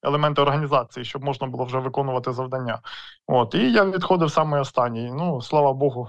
елементи 0.03 0.43
організації, 0.43 1.05
щоб 1.05 1.25
можна 1.25 1.47
було 1.47 1.65
вже 1.65 1.79
виконувати 1.79 2.33
завдання. 2.33 2.79
От 3.27 3.55
і 3.55 3.73
я 3.73 3.85
відходив 3.85 4.31
саме 4.31 4.61
останній. 4.61 5.13
Ну 5.13 5.43
слава 5.43 5.73
Богу, 5.73 6.09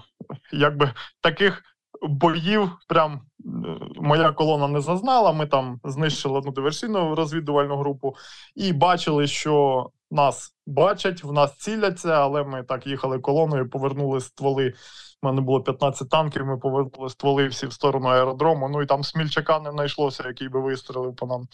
якби 0.52 0.92
таких 1.22 1.64
боїв 2.02 2.72
прям 2.88 3.14
е, 3.14 3.50
моя 3.96 4.32
колона 4.32 4.68
не 4.68 4.82
зазнала. 4.82 5.32
Ми 5.32 5.46
там 5.46 5.80
знищили 5.84 6.38
одну 6.38 6.52
диверсійну 6.52 7.16
розвідувальну 7.16 7.78
групу 7.78 8.16
і 8.56 8.74
бачили, 8.74 9.28
що 9.28 9.86
нас 10.12 10.54
бачать, 10.66 11.24
в 11.24 11.32
нас 11.32 11.58
ціляться, 11.58 12.10
але 12.10 12.44
ми 12.44 12.64
так 12.64 12.88
їхали 12.88 13.20
колоною, 13.20 13.70
повернули 13.70 14.22
стволи. 14.22 14.74
У 15.24 15.28
мене 15.28 15.42
було 15.42 15.62
15 15.62 16.10
танків, 16.10 16.46
ми 16.46 16.58
повернули 16.58 17.10
стволи 17.10 17.48
всі 17.48 17.68
в 17.68 17.74
сторону 17.74 18.08
аеродрому. 18.08 18.70
Ну 18.70 18.82
і 18.82 18.86
там 18.86 19.04
смільчака 19.04 19.60
не 19.60 19.72
знайшлося, 19.72 20.24
який 20.28 20.50
би 20.50 20.62
вистрелив 20.62 21.16
по 21.16 21.26
нам. 21.26 21.48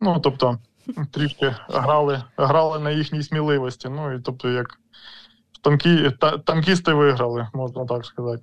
Ну 0.00 0.20
тобто, 0.20 0.58
трішки 1.12 1.56
грали, 1.68 2.24
грали 2.36 2.78
на 2.78 2.90
їхній 2.90 3.22
сміливості. 3.22 3.88
Ну 3.88 4.12
і 4.12 4.20
тобто, 4.20 4.48
як 4.48 4.66
танки, 5.60 6.10
та, 6.20 6.38
танкісти 6.38 6.92
виграли, 6.92 7.48
можна 7.54 7.84
так 7.84 8.04
сказати. 8.04 8.42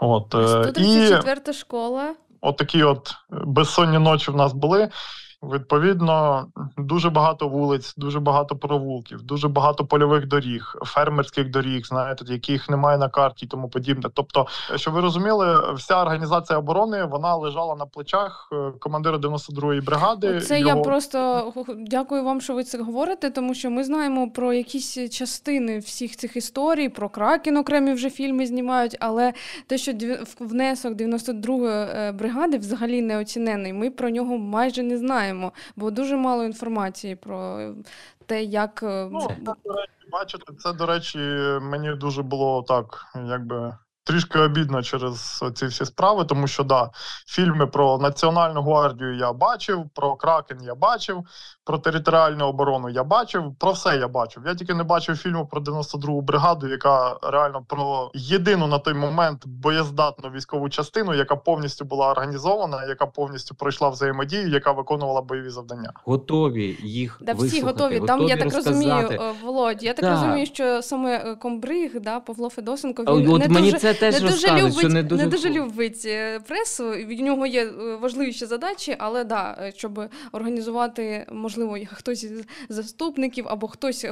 От, 0.00 0.34
е, 0.34 0.72
і 0.76 1.06
134 1.06 1.52
школа. 1.52 2.14
от 2.40 2.74
от 2.74 3.14
безсонні 3.30 3.98
ночі 3.98 4.30
в 4.30 4.36
нас 4.36 4.52
були. 4.52 4.90
Відповідно, 5.52 6.46
дуже 6.78 7.10
багато 7.10 7.48
вулиць, 7.48 7.94
дуже 7.96 8.20
багато 8.20 8.56
провулків, 8.56 9.22
дуже 9.22 9.48
багато 9.48 9.84
польових 9.84 10.26
доріг, 10.26 10.76
фермерських 10.84 11.50
доріг, 11.50 11.86
знаєте, 11.86 12.24
яких 12.28 12.70
немає 12.70 12.98
на 12.98 13.08
карті 13.08 13.44
і 13.44 13.48
тому 13.48 13.68
подібне. 13.68 14.10
Тобто, 14.14 14.46
щоб 14.76 14.94
ви 14.94 15.00
розуміли, 15.00 15.74
вся 15.74 16.02
організація 16.02 16.58
оборони 16.58 17.04
вона 17.04 17.36
лежала 17.36 17.74
на 17.76 17.86
плечах 17.86 18.48
е, 18.52 18.72
командира 18.78 19.16
92-ї 19.16 19.84
бригади. 19.84 20.40
Це 20.40 20.60
його... 20.60 20.76
я 20.76 20.82
просто 20.82 21.52
дякую 21.76 22.24
вам, 22.24 22.40
що 22.40 22.54
ви 22.54 22.64
це 22.64 22.82
говорите, 22.82 23.30
тому 23.30 23.54
що 23.54 23.70
ми 23.70 23.84
знаємо 23.84 24.30
про 24.30 24.52
якісь 24.52 25.10
частини 25.10 25.78
всіх 25.78 26.16
цих 26.16 26.36
історій, 26.36 26.88
про 26.88 27.08
Кракен 27.08 27.56
окремі 27.56 27.92
вже 27.92 28.10
фільми 28.10 28.46
знімають, 28.46 28.96
але 29.00 29.32
те, 29.66 29.78
що 29.78 29.92
внесок 30.40 30.92
92-ї 30.92 31.66
е, 31.68 32.12
бригади 32.12 32.58
взагалі 32.58 33.02
не 33.02 33.18
оцінений, 33.18 33.72
ми 33.72 33.90
про 33.90 34.10
нього 34.10 34.38
майже 34.38 34.82
не 34.82 34.98
знаємо 34.98 35.35
знаємо, 35.36 35.52
бо 35.76 35.90
дуже 35.90 36.16
мало 36.16 36.44
інформації 36.44 37.16
про 37.16 37.70
те, 38.26 38.42
як. 38.44 38.82
Е, 38.82 39.08
ну, 39.12 39.20
це, 39.20 39.36
до 39.44 39.72
речі, 39.72 39.92
бачите, 40.12 40.52
це, 40.58 40.72
до 40.72 40.86
речі, 40.86 41.18
мені 41.60 41.94
дуже 41.94 42.22
було 42.22 42.62
так, 42.62 43.06
якби 43.28 43.76
трішки 44.04 44.38
обідно 44.38 44.82
через 44.82 45.44
ці 45.54 45.66
всі 45.66 45.84
справи, 45.84 46.24
тому 46.24 46.46
що 46.46 46.64
да, 46.64 46.90
фільми 47.26 47.66
про 47.66 47.98
Національну 47.98 48.62
гвардію 48.62 49.16
я 49.16 49.32
бачив, 49.32 49.90
про 49.94 50.16
Кракен 50.16 50.62
я 50.62 50.74
бачив, 50.74 51.24
про 51.66 51.78
територіальну 51.78 52.46
оборону 52.46 52.88
я 52.88 53.04
бачив. 53.04 53.54
Про 53.58 53.72
все 53.72 53.96
я 53.96 54.08
бачив. 54.08 54.42
Я 54.46 54.54
тільки 54.54 54.74
не 54.74 54.84
бачив 54.84 55.16
фільму 55.16 55.46
про 55.46 55.60
92-гу 55.60 56.20
бригаду, 56.20 56.68
яка 56.68 57.16
реально 57.22 57.64
про 57.68 58.10
єдину 58.14 58.66
на 58.66 58.78
той 58.78 58.94
момент 58.94 59.46
боєздатну 59.46 60.30
військову 60.30 60.68
частину, 60.68 61.14
яка 61.14 61.36
повністю 61.36 61.84
була 61.84 62.10
організована, 62.10 62.84
яка 62.84 63.06
повністю 63.06 63.54
пройшла 63.54 63.88
взаємодію, 63.88 64.48
яка 64.48 64.72
виконувала 64.72 65.22
бойові 65.22 65.50
завдання. 65.50 65.92
Готові 66.04 66.78
їх 66.82 67.18
да, 67.20 67.32
всі 67.32 67.60
готові. 67.60 68.00
Там 68.06 68.22
я 68.22 68.36
так 68.36 68.54
розумію, 68.54 69.08
е, 69.10 69.32
Володь. 69.42 69.82
Я 69.82 69.92
так 69.92 70.04
да. 70.04 70.10
розумію, 70.10 70.46
що 70.46 70.82
саме 70.82 71.16
е, 71.16 71.34
комбриг, 71.34 72.00
да, 72.00 72.20
Павло 72.20 72.48
Федосенко, 72.48 73.02
він 73.02 73.30
От 73.30 73.40
не 73.40 73.48
мені 73.48 73.72
дуже 73.72 73.78
це 73.78 73.94
теж 73.94 74.22
не 74.22 74.30
дуже 74.30 74.56
любить, 74.56 74.78
що 74.78 74.88
не 74.88 75.02
дуже 75.02 75.22
не 75.24 75.30
дуже 75.30 75.50
любить 75.50 76.02
е, 76.06 76.40
пресу. 76.40 76.84
В 76.84 77.22
нього 77.22 77.46
є 77.46 77.70
важливіші 78.00 78.46
задачі, 78.46 78.96
але 78.98 79.24
да, 79.24 79.72
щоб 79.76 80.00
організувати 80.32 81.26
можливо 81.32 81.55
можливо, 81.56 81.86
хтось 81.92 82.24
із 82.24 82.44
заступників 82.68 83.44
або 83.48 83.68
хтось, 83.68 84.06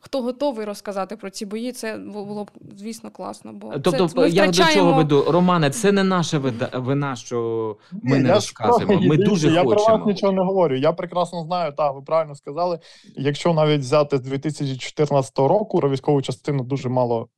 хто 0.00 0.22
готовий 0.22 0.66
розказати 0.66 1.16
про 1.16 1.30
ці 1.30 1.46
бої, 1.46 1.72
це 1.72 1.96
було 1.96 2.44
б, 2.44 2.50
звісно, 2.76 3.10
класно. 3.10 3.52
Бо 3.52 3.72
Тобто, 3.78 4.08
це, 4.08 4.20
ми 4.20 4.28
я 4.28 4.42
втрачаємо... 4.42 4.72
до 4.72 4.80
чого 4.80 4.92
веду, 4.92 5.32
Романе, 5.32 5.70
це 5.70 5.92
не 5.92 6.04
наша 6.04 6.38
вина, 6.72 7.16
що 7.16 7.76
ми 8.02 8.18
не 8.18 8.34
розказуємо. 8.34 9.02
Ми 9.02 9.16
дуже 9.16 9.50
я 9.50 9.64
хочемо. 9.64 9.80
Я 9.80 9.86
про 9.86 9.96
вас 9.98 10.06
нічого 10.06 10.32
не 10.32 10.42
говорю. 10.42 10.76
Я 10.76 10.92
прекрасно 10.92 11.42
знаю, 11.42 11.72
так, 11.76 11.94
ви 11.94 12.02
правильно 12.02 12.34
сказали. 12.34 12.78
Якщо 13.16 13.54
навіть 13.54 13.80
взяти 13.80 14.16
з 14.16 14.20
2014 14.20 15.38
року, 15.38 15.78
про 15.78 15.90
військову 15.90 16.22
частину 16.22 16.64
дуже 16.64 16.88
мало 16.88 17.28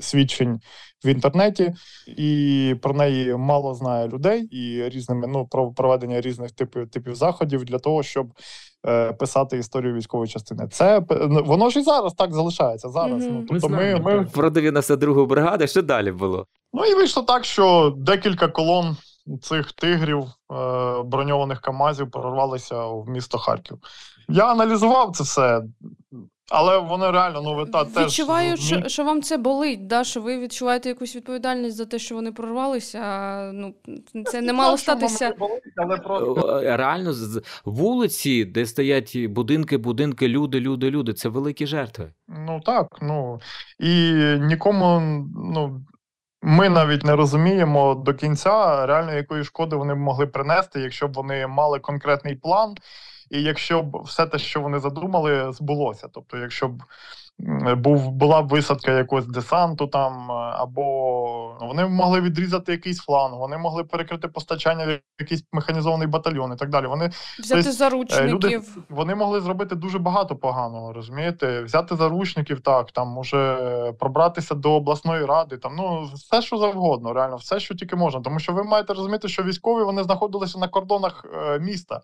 свідчень 0.00 0.60
в 1.04 1.08
інтернеті, 1.08 1.74
і 2.06 2.74
про 2.82 2.94
неї 2.94 3.36
мало 3.36 3.74
знає 3.74 4.08
людей 4.08 4.42
і 4.42 4.88
різними 4.88 5.26
ну 5.26 5.46
про 5.46 5.72
проведення 5.72 6.20
різних 6.20 6.52
типів 6.52 6.90
типів 6.90 7.14
заходів 7.14 7.64
для 7.64 7.78
того, 7.78 8.02
щоб 8.02 8.26
е, 8.86 9.12
писати 9.12 9.58
історію 9.58 9.94
військової 9.94 10.28
частини. 10.28 10.68
Це 10.68 11.02
ну, 11.10 11.44
воно 11.44 11.70
ж 11.70 11.80
і 11.80 11.82
зараз 11.82 12.14
так 12.14 12.34
залишається. 12.34 12.88
Зараз 12.88 13.22
mm-hmm. 13.24 13.30
ну 13.32 13.46
тобто 13.48 13.68
ми, 13.68 14.00
ми, 14.00 14.16
ми... 14.16 14.24
про 14.24 14.48
92-гу 14.48 15.26
бригаду. 15.26 15.66
Що 15.66 15.82
далі 15.82 16.12
було? 16.12 16.46
Ну 16.72 16.84
і 16.84 16.94
вийшло 16.94 17.22
так, 17.22 17.44
що 17.44 17.94
декілька 17.96 18.48
колон. 18.48 18.96
Цих 19.42 19.72
тигрів 19.72 20.18
е, 20.18 20.26
броньованих 21.04 21.60
Камазів 21.60 22.10
прорвалися 22.10 22.86
в 22.86 23.08
місто 23.08 23.38
Харків. 23.38 23.78
Я 24.28 24.44
аналізував 24.44 25.16
це 25.16 25.24
все. 25.24 25.62
Але 26.50 26.78
вони 26.78 27.10
реально 27.10 27.42
ну 27.42 27.54
ви 27.54 27.66
та 27.66 27.84
теж 27.84 28.06
відчуваю, 28.06 28.56
що 28.56 28.88
що 28.88 29.04
вам 29.04 29.22
це 29.22 29.36
болить, 29.36 29.86
да? 29.86 30.04
що 30.04 30.20
ви 30.20 30.38
відчуваєте 30.38 30.88
якусь 30.88 31.16
відповідальність 31.16 31.76
за 31.76 31.86
те, 31.86 31.98
що 31.98 32.14
вони 32.14 32.32
прорвалися. 32.32 32.98
А, 32.98 33.50
ну 33.52 33.74
це 34.24 34.40
не 34.40 34.52
мало 34.52 34.76
статися. 34.76 35.34
Але 35.76 35.96
просто... 35.96 36.60
Е, 36.64 36.76
реально 36.76 37.12
з 37.12 37.42
вулиці, 37.64 38.44
де 38.44 38.66
стоять 38.66 39.16
будинки, 39.16 39.76
будинки, 39.76 40.28
люди, 40.28 40.60
люди, 40.60 40.90
люди. 40.90 41.12
Це 41.12 41.28
великі 41.28 41.66
жертви. 41.66 42.12
Ну 42.28 42.60
так, 42.60 42.86
ну 43.02 43.40
і 43.78 44.12
нікому, 44.40 45.00
ну. 45.54 45.80
Ми 46.44 46.68
навіть 46.68 47.04
не 47.04 47.16
розуміємо 47.16 47.94
до 47.94 48.14
кінця 48.14 48.86
реально 48.86 49.12
якої 49.12 49.44
шкоди 49.44 49.76
вони 49.76 49.94
б 49.94 49.98
могли 49.98 50.26
принести, 50.26 50.80
якщо 50.80 51.08
б 51.08 51.12
вони 51.12 51.46
мали 51.46 51.78
конкретний 51.78 52.34
план 52.34 52.74
і 53.32 53.42
якщо 53.42 53.82
б 53.82 54.02
все 54.04 54.26
те, 54.26 54.38
що 54.38 54.60
вони 54.60 54.78
задумали, 54.78 55.52
збулося. 55.52 56.08
Тобто, 56.12 56.38
якщо 56.38 56.68
б 56.68 56.82
був 57.76 58.10
була 58.10 58.42
б 58.42 58.48
висадка 58.48 58.92
якогось 58.92 59.26
десанту, 59.26 59.86
там 59.86 60.30
е, 60.30 60.34
або 60.34 60.82
ну, 61.60 61.66
вони 61.66 61.86
могли 61.86 62.20
відрізати 62.20 62.72
якийсь 62.72 62.98
фланг, 62.98 63.38
вони 63.38 63.58
могли 63.58 63.84
перекрити 63.84 64.28
постачання 64.28 64.86
в 64.86 65.00
якийсь 65.20 65.44
механізований 65.52 66.06
батальйон 66.06 66.52
і 66.52 66.56
так 66.56 66.70
далі. 66.70 66.86
Вони 66.86 67.10
взяти 67.38 67.62
тобто, 67.62 67.72
заручників. 67.72 68.34
Люди, 68.34 68.60
вони 68.88 69.14
могли 69.14 69.40
зробити 69.40 69.74
дуже 69.74 69.98
багато 69.98 70.36
поганого. 70.36 70.92
Розумієте, 70.92 71.62
взяти 71.62 71.96
заручників, 71.96 72.60
так 72.60 72.92
там 72.92 73.08
може 73.08 73.92
пробратися 73.98 74.54
до 74.54 74.72
обласної 74.72 75.24
ради, 75.24 75.56
там 75.56 75.76
ну 75.76 76.10
все, 76.14 76.42
що 76.42 76.56
завгодно, 76.56 77.12
реально, 77.12 77.36
все, 77.36 77.60
що 77.60 77.74
тільки 77.74 77.96
можна. 77.96 78.20
Тому 78.20 78.38
що 78.38 78.52
ви 78.52 78.64
маєте 78.64 78.92
розуміти, 78.94 79.28
що 79.28 79.42
військові 79.42 79.84
вони 79.84 80.02
знаходилися 80.02 80.58
на 80.58 80.68
кордонах 80.68 81.26
е, 81.34 81.58
міста. 81.58 82.00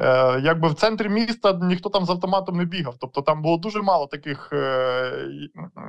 Е, 0.00 0.40
Якби 0.40 0.68
в 0.68 0.74
центрі 0.74 1.08
міста 1.08 1.58
ніхто 1.62 1.88
там 1.88 2.04
з 2.04 2.10
автоматом 2.10 2.56
не 2.56 2.64
бігав. 2.64 2.96
Тобто 3.00 3.22
там 3.22 3.42
було 3.42 3.56
дуже 3.56 3.82
мало 3.82 4.06
таких 4.06 4.50
е, 4.52 5.28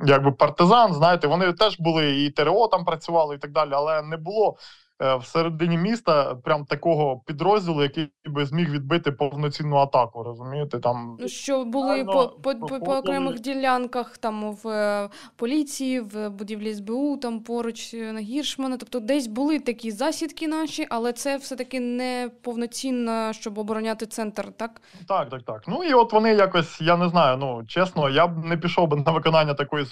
якби 0.04 0.32
партизан. 0.32 0.94
Знаєте, 0.94 1.26
вони 1.26 1.52
теж 1.52 1.80
були 1.80 2.24
і 2.24 2.30
ТРО 2.30 2.68
там 2.68 2.84
працювали, 2.84 3.34
і 3.34 3.38
так 3.38 3.52
далі, 3.52 3.70
але 3.72 4.02
не 4.02 4.16
було 4.16 4.56
Е, 5.02 5.16
всередині 5.16 5.78
міста 5.78 6.34
прям 6.34 6.64
такого 6.64 7.22
підрозділу, 7.26 7.82
який 7.82 8.08
би 8.26 8.46
зміг 8.46 8.70
відбити 8.70 9.12
повноцінну 9.12 9.76
атаку. 9.76 10.22
Розумієте, 10.22 10.78
там 10.78 11.16
ну, 11.20 11.28
що 11.28 11.64
були 11.64 12.04
по 12.04 12.28
по, 12.28 12.54
по, 12.54 12.80
по 12.80 12.96
окремих 12.96 13.40
ділянках, 13.40 14.18
там 14.18 14.52
в 14.52 14.68
е, 14.68 15.08
поліції, 15.36 16.00
в 16.00 16.28
будівлі 16.28 16.74
СБУ, 16.74 17.16
там 17.16 17.40
поруч 17.40 17.94
е, 17.94 18.12
на 18.12 18.20
Гіршмана. 18.20 18.76
Тобто, 18.76 19.00
десь 19.00 19.26
були 19.26 19.58
такі 19.58 19.90
засідки 19.90 20.48
наші, 20.48 20.86
але 20.90 21.12
це 21.12 21.36
все 21.36 21.56
таки 21.56 21.80
не 21.80 22.30
повноцінно, 22.42 23.32
щоб 23.32 23.58
обороняти 23.58 24.06
центр. 24.06 24.52
Так, 24.52 24.80
так, 25.08 25.30
так, 25.30 25.42
так. 25.42 25.62
Ну 25.68 25.84
і 25.84 25.94
от 25.94 26.12
вони 26.12 26.34
якось, 26.34 26.80
я 26.80 26.96
не 26.96 27.08
знаю. 27.08 27.36
Ну 27.36 27.64
чесно, 27.68 28.10
я 28.10 28.26
б 28.26 28.44
не 28.44 28.56
пішов 28.56 28.88
би 28.88 28.96
на 28.96 29.12
виконання 29.12 29.54
такої 29.54 29.86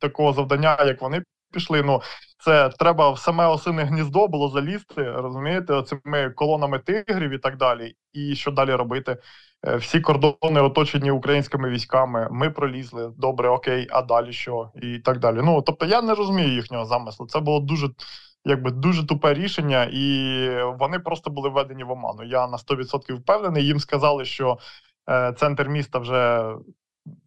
такого 0.00 0.32
завдання, 0.32 0.84
як 0.84 1.02
вони 1.02 1.22
пішли. 1.52 1.82
Ну 1.82 2.02
це 2.44 2.68
треба 2.68 3.10
в 3.10 3.18
саме 3.18 3.46
осине 3.46 3.84
гніздо 3.84 4.28
було 4.28 4.48
залізти, 4.48 5.10
розумієте, 5.10 5.74
оцими 5.74 6.30
колонами 6.30 6.78
тигрів 6.78 7.30
і 7.30 7.38
так 7.38 7.56
далі. 7.56 7.94
І 8.12 8.34
що 8.36 8.50
далі 8.50 8.74
робити? 8.74 9.16
Е, 9.66 9.76
всі 9.76 10.00
кордони 10.00 10.60
оточені 10.60 11.10
українськими 11.10 11.70
військами. 11.70 12.28
Ми 12.30 12.50
пролізли 12.50 13.12
добре, 13.18 13.48
окей, 13.48 13.86
а 13.90 14.02
далі 14.02 14.32
що? 14.32 14.70
І 14.82 14.98
так 14.98 15.18
далі. 15.18 15.40
Ну 15.44 15.62
тобто 15.62 15.86
я 15.86 16.02
не 16.02 16.14
розумію 16.14 16.48
їхнього 16.48 16.84
замислу. 16.84 17.26
Це 17.26 17.40
було 17.40 17.60
дуже. 17.60 17.88
Якби 18.44 18.70
дуже 18.70 19.06
тупе 19.06 19.34
рішення, 19.34 19.88
і 19.92 20.48
вони 20.78 20.98
просто 20.98 21.30
були 21.30 21.48
введені 21.48 21.84
в 21.84 21.90
оману. 21.90 22.22
Я 22.24 22.46
на 22.46 22.56
100% 22.56 23.14
впевнений. 23.14 23.66
Їм 23.66 23.80
сказали, 23.80 24.24
що 24.24 24.58
е, 25.10 25.32
центр 25.32 25.68
міста 25.68 25.98
вже 25.98 26.52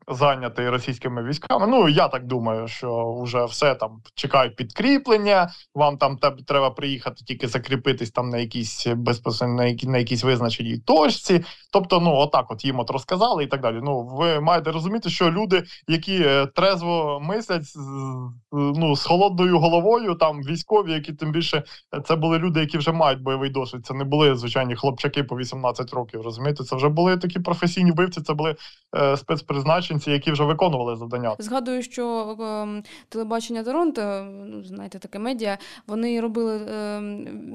зайнятий 0.07 0.69
російськими 0.69 1.23
військами. 1.23 1.67
Ну 1.67 1.89
я 1.89 2.07
так 2.07 2.25
думаю, 2.25 2.67
що 2.67 3.21
вже 3.21 3.45
все 3.45 3.75
там 3.75 4.01
чекають 4.15 4.55
підкріплення. 4.55 5.49
Вам 5.75 5.97
там 5.97 6.17
треба 6.47 6.69
приїхати 6.69 7.23
тільки 7.25 7.47
закріпитись 7.47 8.11
там 8.11 8.29
на 8.29 8.37
якійсь 8.37 8.87
безпосередньо 8.87 9.57
на, 9.57 9.65
які, 9.65 9.87
на 9.87 9.97
якійсь 9.97 10.23
визначеній 10.23 10.77
точці. 10.77 11.45
Тобто, 11.71 11.99
ну 11.99 12.15
отак, 12.15 12.51
от 12.51 12.65
їм 12.65 12.79
от 12.79 12.89
розказали 12.89 13.43
і 13.43 13.47
так 13.47 13.61
далі. 13.61 13.79
Ну 13.83 14.03
ви 14.03 14.39
маєте 14.39 14.71
розуміти, 14.71 15.09
що 15.09 15.31
люди, 15.31 15.63
які 15.87 16.23
е, 16.25 16.45
трезво 16.45 17.19
мислять 17.23 17.63
ну 18.51 18.95
з 18.95 19.03
холодною 19.03 19.59
головою, 19.59 20.15
там 20.15 20.41
військові, 20.43 20.91
які 20.91 21.13
тим 21.13 21.31
більше 21.31 21.63
це 22.05 22.15
були 22.15 22.39
люди, 22.39 22.59
які 22.59 22.77
вже 22.77 22.91
мають 22.91 23.21
бойовий 23.21 23.49
досвід. 23.49 23.85
Це 23.85 23.93
не 23.93 24.03
були 24.03 24.35
звичайні 24.35 24.75
хлопчаки 24.75 25.23
по 25.23 25.37
18 25.37 25.93
років. 25.93 26.21
Розумієте, 26.21 26.63
це 26.63 26.75
вже 26.75 26.89
були 26.89 27.17
такі 27.17 27.39
професійні 27.39 27.91
вбивці. 27.91 28.21
Це 28.21 28.33
були 28.33 28.55
е, 28.95 29.17
спецпризначенці, 29.93 30.11
які 30.11 30.31
вже 30.31 30.43
виконували 30.43 30.95
завдання. 30.95 31.35
Згадую, 31.39 31.83
що 31.83 32.37
е, 32.41 32.83
телебачення 33.09 33.63
Торонто, 33.63 34.25
ну 34.45 34.63
знаєте, 34.63 34.99
таке 34.99 35.19
медіа. 35.19 35.57
Вони 35.87 36.21
робили 36.21 36.57
е, 36.57 36.99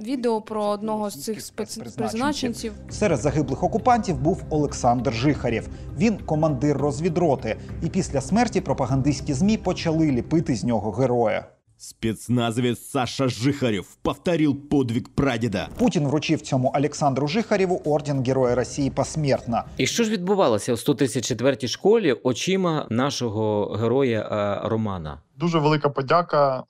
відео 0.03 0.41
про 0.41 0.65
одного 0.65 1.11
з 1.11 1.25
цих 1.25 1.41
спецпризначенців. 1.41 2.73
Серед 2.91 3.19
загиблих 3.19 3.63
окупантів 3.63 4.19
був 4.19 4.43
Олександр 4.51 5.13
Жихарєв. 5.13 5.69
Він 5.99 6.19
командир 6.19 6.77
розвідроти, 6.77 7.57
і 7.83 7.89
після 7.89 8.21
смерті 8.21 8.61
пропагандистські 8.61 9.33
змі 9.33 9.57
почали 9.57 10.13
ліпити 10.13 10.55
з 10.55 10.65
нього 10.65 10.91
героя. 10.91 11.58
Спецназовец 11.81 12.79
Саша 12.91 13.29
Жихарев 13.29 13.87
повторил 14.03 14.55
подвиг 14.55 15.09
прадеда. 15.15 15.69
Путін 15.79 16.09
вручив 16.09 16.41
цьому 16.41 16.73
Олександру 16.77 17.29
Жихарєву 17.29 17.83
орден 17.85 18.23
Героя 18.23 18.55
Росії 18.55 18.91
посмертно. 18.91 19.65
І 19.77 19.87
що 19.87 20.05
ж 20.05 20.11
відбувалося 20.11 20.73
у 20.73 20.77
134-й 20.77 21.69
школі 21.69 22.13
очима 22.13 22.87
нашого 22.91 23.67
героя 23.67 24.21
е, 24.21 24.69
Романа? 24.69 25.23
Дуже 25.37 25.59
велика 25.59 25.89
подяка 25.89 26.65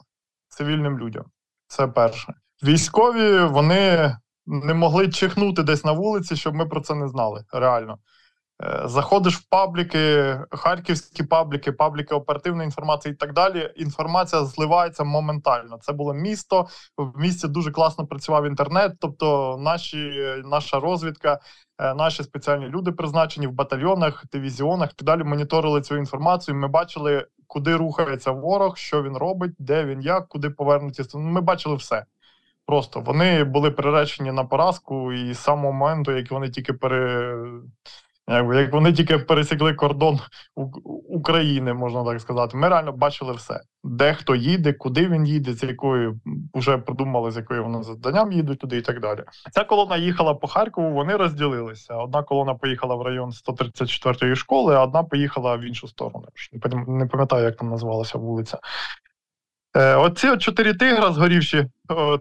цивільним 0.48 0.98
людям. 0.98 1.24
Це 1.66 1.86
перше. 1.86 2.34
Військові 2.62 3.44
вони 3.44 4.16
не 4.46 4.74
могли 4.74 5.08
чихнути 5.08 5.62
десь 5.62 5.84
на 5.84 5.92
вулиці, 5.92 6.36
щоб 6.36 6.54
ми 6.54 6.66
про 6.66 6.80
це 6.80 6.94
не 6.94 7.08
знали. 7.08 7.44
Реально. 7.52 7.98
Е, 8.62 8.82
заходиш 8.84 9.36
в 9.36 9.48
пабліки, 9.48 10.36
харківські 10.50 11.22
пабліки, 11.22 11.72
пабліки 11.72 12.14
оперативної 12.14 12.64
інформації 12.64 13.12
і 13.12 13.16
так 13.16 13.32
далі. 13.32 13.72
Інформація 13.76 14.44
зливається 14.44 15.04
моментально. 15.04 15.78
Це 15.80 15.92
було 15.92 16.14
місто. 16.14 16.66
В 16.96 17.20
місті 17.20 17.48
дуже 17.48 17.70
класно 17.70 18.06
працював 18.06 18.46
інтернет. 18.46 18.92
Тобто, 19.00 19.56
наші, 19.60 20.22
наша 20.44 20.80
розвідка, 20.80 21.40
е, 21.78 21.94
наші 21.94 22.22
спеціальні 22.22 22.66
люди 22.66 22.92
призначені 22.92 23.46
в 23.46 23.52
батальйонах, 23.52 24.24
дивізіонах. 24.32 24.90
і 25.00 25.04
далі 25.04 25.24
моніторили 25.24 25.80
цю 25.80 25.96
інформацію. 25.96 26.54
Ми 26.54 26.68
бачили, 26.68 27.26
куди 27.46 27.76
рухається 27.76 28.30
ворог, 28.30 28.76
що 28.76 29.02
він 29.02 29.16
робить, 29.16 29.54
де 29.58 29.84
він, 29.84 30.00
як, 30.00 30.28
куди 30.28 30.50
повернуться. 30.50 31.18
Ми 31.18 31.40
бачили 31.40 31.76
все. 31.76 32.04
Просто 32.66 33.00
вони 33.00 33.44
були 33.44 33.70
приречені 33.70 34.32
на 34.32 34.44
поразку, 34.44 35.12
і 35.12 35.34
з 35.34 35.38
самого 35.38 35.72
моменту, 35.72 36.12
як 36.12 36.30
вони 36.30 36.50
тільки 36.50 36.72
пере. 36.72 37.34
Якби 38.28 38.56
як 38.56 38.72
вони 38.72 38.92
тільки 38.92 39.18
пересікли 39.18 39.74
кордон 39.74 40.20
України, 41.08 41.74
можна 41.74 42.04
так 42.04 42.20
сказати, 42.20 42.56
ми 42.56 42.68
реально 42.68 42.92
бачили 42.92 43.32
все, 43.32 43.60
де 43.84 44.14
хто 44.14 44.34
їде, 44.34 44.72
куди 44.72 45.08
він 45.08 45.26
їде, 45.26 45.52
з 45.52 45.62
якою 45.62 46.20
вже 46.54 46.78
придумали, 46.78 47.30
з 47.30 47.36
якою 47.36 47.64
вони 47.64 47.82
завданням 47.82 48.32
їдуть 48.32 48.58
туди, 48.58 48.76
і 48.76 48.80
так 48.82 49.00
далі. 49.00 49.20
Ця 49.52 49.64
колона 49.64 49.96
їхала 49.96 50.34
по 50.34 50.46
Харкову. 50.46 50.92
Вони 50.92 51.16
розділилися. 51.16 51.94
Одна 51.94 52.22
колона 52.22 52.54
поїхала 52.54 52.94
в 52.94 53.02
район 53.02 53.30
134-ї 53.30 54.36
школи, 54.36 54.74
а 54.74 54.82
одна 54.82 55.02
поїхала 55.02 55.56
в 55.56 55.60
іншу 55.60 55.88
сторону. 55.88 56.26
Не 56.86 57.06
пам'ятаю, 57.06 57.44
як 57.44 57.56
там 57.56 57.68
називалася 57.68 58.18
вулиця. 58.18 58.58
Е, 59.76 59.96
оці 59.96 60.36
чотири 60.36 60.74
тигра 60.74 61.12
згорівші, 61.12 61.66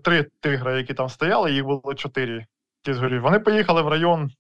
три 0.04 0.26
тигра, 0.40 0.78
які 0.78 0.94
там 0.94 1.10
стояли, 1.10 1.52
їх 1.52 1.66
було 1.66 1.94
чотири. 1.96 2.46
Ті 2.82 2.94
згорів. 2.94 3.22
Вони 3.22 3.40
поїхали 3.40 3.82
в 3.82 3.88
район 3.88 4.32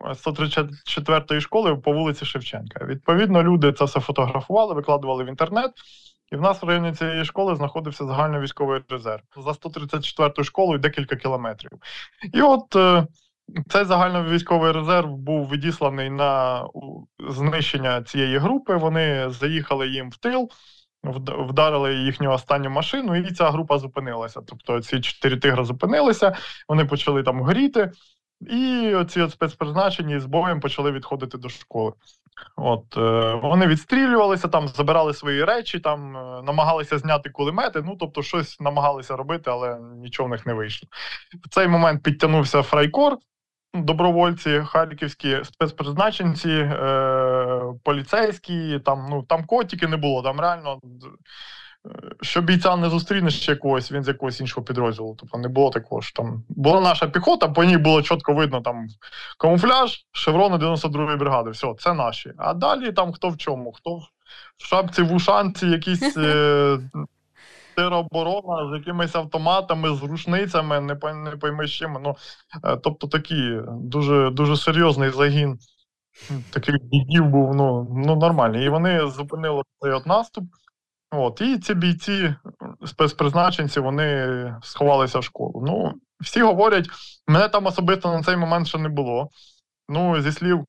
134-ї 0.00 1.40
школи 1.40 1.76
по 1.76 1.92
вулиці 1.92 2.24
Шевченка. 2.24 2.84
Відповідно, 2.84 3.42
люди 3.42 3.72
це 3.72 3.84
все 3.84 4.00
фотографували, 4.00 4.74
викладували 4.74 5.24
в 5.24 5.28
інтернет. 5.28 5.72
І 6.32 6.36
в 6.36 6.40
нас 6.40 6.62
в 6.62 6.66
районі 6.66 6.92
цієї 6.92 7.24
школи 7.24 7.56
знаходився 7.56 8.06
загальновійськовий 8.06 8.80
резерв 8.88 9.22
за 9.36 9.54
134 9.54 10.44
школою 10.44 10.78
декілька 10.78 11.16
кілометрів. 11.16 11.70
І 12.34 12.42
от 12.42 12.76
е, 12.76 13.06
цей 13.68 13.84
загальновійськовий 13.84 14.72
резерв 14.72 15.16
був 15.16 15.50
відісланий 15.50 16.10
на 16.10 16.64
знищення 17.28 18.02
цієї 18.02 18.38
групи. 18.38 18.76
Вони 18.76 19.30
заїхали 19.30 19.88
їм 19.88 20.10
в 20.10 20.16
тил, 20.16 20.50
вдарили 21.48 21.94
їхню 21.94 22.32
останню 22.32 22.70
машину, 22.70 23.16
і 23.16 23.32
ця 23.32 23.50
група 23.50 23.78
зупинилася. 23.78 24.40
Тобто 24.46 24.80
ці 24.80 25.00
чотири 25.00 25.36
тигри 25.36 25.64
зупинилися, 25.64 26.36
вони 26.68 26.84
почали 26.84 27.22
там 27.22 27.40
горіти. 27.40 27.90
І 28.40 28.94
оці 28.94 29.28
спецпризначені 29.30 30.20
з 30.20 30.26
боєм 30.26 30.60
почали 30.60 30.92
відходити 30.92 31.38
до 31.38 31.48
школи. 31.48 31.92
От 32.56 32.96
е, 32.96 33.34
Вони 33.42 33.66
відстрілювалися, 33.66 34.48
там 34.48 34.68
забирали 34.68 35.14
свої 35.14 35.44
речі, 35.44 35.80
там 35.80 36.16
е, 36.16 36.42
намагалися 36.42 36.98
зняти 36.98 37.30
кулемети. 37.30 37.82
Ну 37.82 37.96
тобто, 38.00 38.22
щось 38.22 38.60
намагалися 38.60 39.16
робити, 39.16 39.50
але 39.50 39.78
нічого 39.80 40.26
в 40.26 40.30
них 40.30 40.46
не 40.46 40.54
вийшло. 40.54 40.88
В 41.44 41.48
цей 41.48 41.68
момент 41.68 42.02
підтягнувся 42.02 42.62
Фрайкор, 42.62 43.18
добровольці, 43.74 44.62
харківські 44.66 45.44
спецпризначенці, 45.44 46.50
е, 46.50 47.62
поліцейські. 47.84 48.78
Там 48.78 49.06
ну 49.10 49.22
там 49.22 49.44
котики 49.44 49.86
не 49.86 49.96
було. 49.96 50.22
Там 50.22 50.40
реально 50.40 50.80
що 52.20 52.40
бійця 52.40 52.76
не 52.76 52.90
зустрінеш 52.90 53.40
ще 53.40 53.56
когось, 53.56 53.92
він 53.92 54.04
з 54.04 54.08
якогось 54.08 54.40
іншого 54.40 54.64
підрозділу. 54.64 55.16
Тобто 55.18 55.38
не 55.38 55.48
було 55.48 55.70
такого 55.70 56.00
ж 56.00 56.14
там. 56.14 56.44
Була 56.48 56.80
наша 56.80 57.06
піхота, 57.06 57.48
по 57.48 57.64
ній 57.64 57.76
було 57.76 58.02
чітко 58.02 58.34
видно 58.34 58.60
там 58.60 58.86
камуфляж, 59.38 60.06
шеврони 60.12 60.56
92-ї 60.56 61.18
бригади. 61.18 61.50
Все, 61.50 61.74
це 61.78 61.94
наші. 61.94 62.32
А 62.38 62.54
далі 62.54 62.92
там 62.92 63.12
хто 63.12 63.28
в 63.28 63.36
чому, 63.36 63.72
хто 63.72 63.96
в 63.96 64.08
шапці 64.58 65.02
в 65.02 65.12
ушанці, 65.12 65.66
якісь 65.66 66.16
е, 66.16 66.78
тероборона 67.76 68.70
з 68.70 68.78
якимись 68.78 69.14
автоматами, 69.14 69.94
з 69.94 70.02
рушницями, 70.02 70.80
не 70.80 70.96
не 71.14 71.30
пойми 71.30 71.66
з 71.66 71.70
чим. 71.70 71.98
Ну, 72.04 72.16
е, 72.64 72.76
тобто 72.76 73.06
такі 73.06 73.58
дуже 73.68 74.30
дуже 74.30 74.56
серйозний 74.56 75.10
загін 75.10 75.58
таких 76.50 76.74
бійців 76.82 77.26
був 77.26 77.54
ну, 77.54 77.88
ну 78.06 78.16
нормальний. 78.16 78.66
І 78.66 78.68
вони 78.68 79.06
зупинили 79.06 79.62
цей 79.80 79.92
от 79.92 80.06
наступ. 80.06 80.44
От, 81.10 81.40
І 81.40 81.58
ці 81.58 81.74
бійці, 81.74 82.34
спецпризначенці, 82.86 83.80
вони 83.80 84.54
сховалися 84.62 85.18
в 85.18 85.24
школу. 85.24 85.62
Ну, 85.66 85.94
всі 86.20 86.42
говорять, 86.42 86.88
мене 87.26 87.48
там 87.48 87.66
особисто 87.66 88.12
на 88.12 88.22
цей 88.22 88.36
момент 88.36 88.66
ще 88.66 88.78
не 88.78 88.88
було. 88.88 89.30
Ну, 89.88 90.20
зі 90.20 90.32
слів 90.32 90.64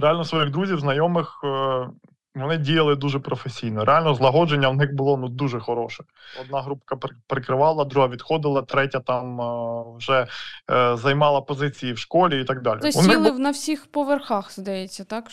реально 0.00 0.24
своїх 0.24 0.50
друзів, 0.50 0.80
знайомих, 0.80 1.40
е, 1.44 1.88
вони 2.36 2.58
діяли 2.58 2.96
дуже 2.96 3.18
професійно. 3.18 3.84
Реально, 3.84 4.14
злагодження 4.14 4.68
в 4.68 4.76
них 4.76 4.94
було 4.94 5.16
ну 5.16 5.28
дуже 5.28 5.60
хороше. 5.60 6.04
Одна 6.40 6.60
групка 6.60 6.96
прикривала, 7.26 7.84
друга 7.84 8.08
відходила, 8.08 8.62
третя 8.62 9.00
там 9.00 9.40
е, 9.40 9.84
вже 9.98 10.26
е, 10.70 10.96
займала 10.96 11.40
позиції 11.40 11.92
в 11.92 11.98
школі 11.98 12.40
і 12.40 12.44
так 12.44 12.62
далі. 12.62 12.78
Тобто 12.82 13.02
сіли 13.02 13.30
б... 13.30 13.38
на 13.38 13.50
всіх 13.50 13.86
поверхах, 13.86 14.52
здається, 14.52 15.04
так? 15.04 15.24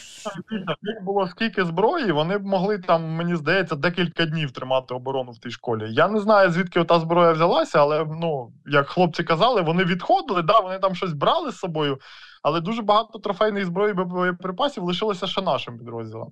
Них 0.82 1.04
було 1.04 1.28
скільки 1.28 1.66
зброї, 1.66 2.12
вони 2.12 2.38
б 2.38 2.46
могли 2.46 2.78
там, 2.78 3.04
мені 3.04 3.36
здається, 3.36 3.76
декілька 3.76 4.26
днів 4.26 4.52
тримати 4.52 4.94
оборону 4.94 5.32
в 5.32 5.40
тій 5.40 5.52
школі. 5.52 5.86
Я 5.90 6.08
не 6.08 6.20
знаю, 6.20 6.52
звідки 6.52 6.84
та 6.84 7.00
зброя 7.00 7.32
взялася, 7.32 7.80
але 7.80 8.06
ну 8.22 8.52
як 8.66 8.88
хлопці 8.88 9.24
казали, 9.24 9.62
вони 9.62 9.84
відходили, 9.84 10.42
да, 10.42 10.60
вони 10.60 10.80
там 10.80 10.96
щось 10.96 11.14
брали 11.14 11.52
з 11.52 11.58
собою 11.58 12.00
але 12.44 12.62
дуже 12.62 12.82
багато 12.82 13.20
трофейної 13.20 13.66
зброї 13.66 13.94
боєприпасів 13.94 14.84
лишилося 14.84 15.28
ще 15.28 15.42
нашим 15.42 15.78
підрозділом. 15.78 16.32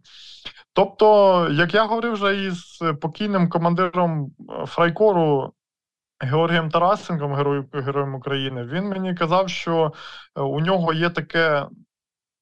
Тобто, 0.73 1.47
як 1.51 1.73
я 1.73 1.85
говорив 1.85 2.13
вже 2.13 2.45
із 2.45 2.79
покійним 3.01 3.49
командиром 3.49 4.31
е, 4.49 4.65
Фрайкору 4.65 5.53
Георгієм 6.19 6.69
Тарасенком, 6.69 7.33
герою, 7.35 7.65
героєм 7.73 8.15
України, 8.15 8.63
він 8.63 8.83
мені 8.83 9.15
казав, 9.15 9.49
що 9.49 9.93
е, 10.35 10.41
у 10.41 10.59
нього 10.59 10.93
є 10.93 11.09
таке 11.09 11.67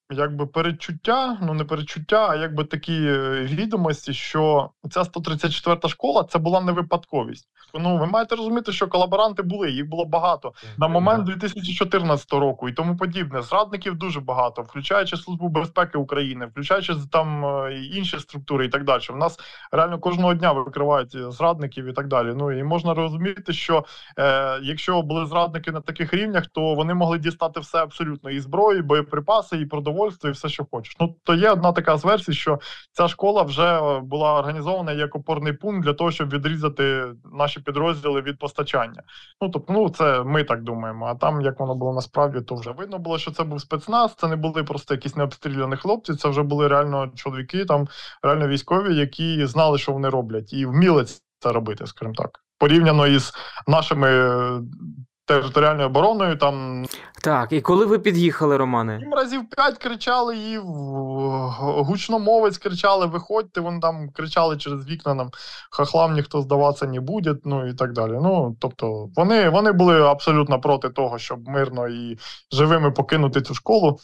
якби 0.10 0.46
передчуття, 0.46 1.38
ну 1.42 1.54
не 1.54 1.64
передчуття, 1.64 2.28
а 2.30 2.36
якби 2.36 2.64
такі 2.64 2.94
е, 2.94 3.42
відомості, 3.44 4.14
що 4.14 4.70
ця 4.92 5.06
134 5.06 5.90
школа 5.90 6.24
це 6.24 6.40
була 6.40 6.62
не 6.62 6.72
випадковість. 6.72 7.48
Ну 7.74 7.98
ви 7.98 8.06
маєте 8.06 8.36
розуміти, 8.36 8.72
що 8.72 8.88
колаборанти 8.88 9.44
були, 9.44 9.72
їх 9.72 9.90
було 9.90 10.06
багато 10.06 10.54
на 10.78 10.88
момент 10.88 11.24
2014 11.24 12.34
року 12.34 12.70
і 12.70 12.74
тому 12.74 12.98
подібне. 12.98 13.42
Зрадників 13.42 13.96
дуже 13.96 14.20
багато, 14.20 14.62
включаючи 14.62 15.18
службу 15.18 15.50
безпеки 15.50 15.98
України, 15.98 16.46
включаючи 16.46 16.94
там 17.12 17.46
е, 17.46 17.80
інші 17.94 18.20
структури 18.20 18.66
і 18.66 18.70
так 18.70 18.84
далі. 18.84 19.02
У 19.10 19.16
нас 19.16 19.40
реально 19.72 20.00
кожного 20.00 20.34
дня 20.34 20.52
викривають 20.52 21.16
е, 21.16 21.32
зрадників 21.32 21.86
і 21.86 21.94
так 21.94 22.08
далі. 22.08 22.34
Ну 22.36 22.52
і 22.52 22.64
можна 22.64 22.94
розуміти, 22.94 23.54
що 23.54 23.86
е, 24.20 24.60
якщо 24.64 25.02
були 25.02 25.26
зрадники 25.26 25.72
на 25.72 25.82
таких 25.82 26.14
рівнях, 26.14 26.48
то 26.48 26.76
вони 26.76 26.94
могли 26.94 27.18
дістати 27.18 27.60
все 27.60 27.78
абсолютно 27.78 28.30
і 28.30 28.40
зброю, 28.40 28.80
і 28.80 28.82
боєприпаси, 28.82 29.58
і 29.58 29.66
продовольство 29.66 29.99
продовольство 30.00 30.30
і 30.30 30.32
все, 30.32 30.50
що 30.50 30.66
хочеш. 30.72 30.96
Ну 31.00 31.16
то 31.24 31.36
є 31.36 31.52
одна 31.52 31.72
така 31.72 31.98
з 31.98 32.06
версій, 32.06 32.34
що 32.34 32.60
ця 32.92 33.08
школа 33.08 33.44
вже 33.44 34.00
була 34.00 34.40
організована 34.40 34.92
як 34.92 35.16
опорний 35.16 35.54
пункт 35.54 35.84
для 35.84 35.94
того, 35.94 36.12
щоб 36.12 36.30
відрізати 36.30 37.06
наші 37.34 37.60
підрозділи 37.60 38.22
від 38.22 38.40
постачання. 38.40 39.04
Ну 39.42 39.50
тобто, 39.50 39.74
ну 39.74 39.90
це 39.90 40.24
ми 40.24 40.44
так 40.44 40.64
думаємо. 40.64 41.06
А 41.06 41.16
там 41.16 41.42
як 41.42 41.60
воно 41.60 41.76
було 41.76 41.94
насправді, 41.94 42.42
то 42.42 42.56
вже 42.56 42.72
видно 42.72 43.00
було, 43.00 43.18
що 43.18 43.32
це 43.32 43.44
був 43.44 43.62
спецназ. 43.62 44.16
Це 44.18 44.28
не 44.28 44.36
були 44.36 44.64
просто 44.64 44.94
якісь 44.94 45.16
необстріляні 45.16 45.76
хлопці. 45.76 46.16
Це 46.16 46.30
вже 46.30 46.44
були 46.44 46.68
реально 46.68 47.12
чоловіки, 47.16 47.66
там 47.66 47.88
реально 48.24 48.48
військові, 48.48 48.96
які 48.96 49.46
знали, 49.46 49.78
що 49.78 49.92
вони 49.92 50.10
роблять, 50.10 50.54
і 50.54 50.66
вміли 50.66 51.06
це 51.40 51.52
робити, 51.52 51.88
скажімо 51.88 52.16
так, 52.18 52.40
порівняно 52.58 53.08
із 53.08 53.34
нашими 53.68 54.08
е, 54.10 54.62
територіальною 55.34 55.88
обороною. 55.88 56.38
Там 56.38 56.86
Так, 57.24 57.52
і 57.52 57.62
коли 57.62 57.86
ви 57.86 58.00
під'їхали, 58.00 58.58
Романе? 58.58 58.98
їм 59.02 59.14
разів 59.14 59.42
п'ять 59.50 59.78
кричали, 59.78 60.38
і 60.38 60.58
в- 60.58 61.84
гучномовець 61.84 62.58
кричали: 62.58 63.06
виходьте, 63.06 63.62
вони 63.62 63.80
там 63.80 64.10
кричали 64.10 64.58
через 64.58 64.88
вікна, 64.88 65.14
нам 65.14 65.30
хахлам 65.72 66.14
ніхто 66.14 66.42
здаватися 66.42 66.86
не 66.86 67.00
буде, 67.00 67.36
ну 67.46 67.68
і 67.68 67.74
так 67.74 67.94
далі. 67.94 68.12
Ну 68.12 68.56
тобто, 68.60 69.10
вони, 69.16 69.50
вони 69.50 69.72
були 69.72 70.02
абсолютно 70.02 70.62
проти 70.62 70.90
того, 70.90 71.18
щоб 71.20 71.48
мирно 71.48 71.88
і 71.88 72.18
живими 72.52 72.92
покинути 72.92 73.42
цю 73.42 73.54
школу. 73.54 74.00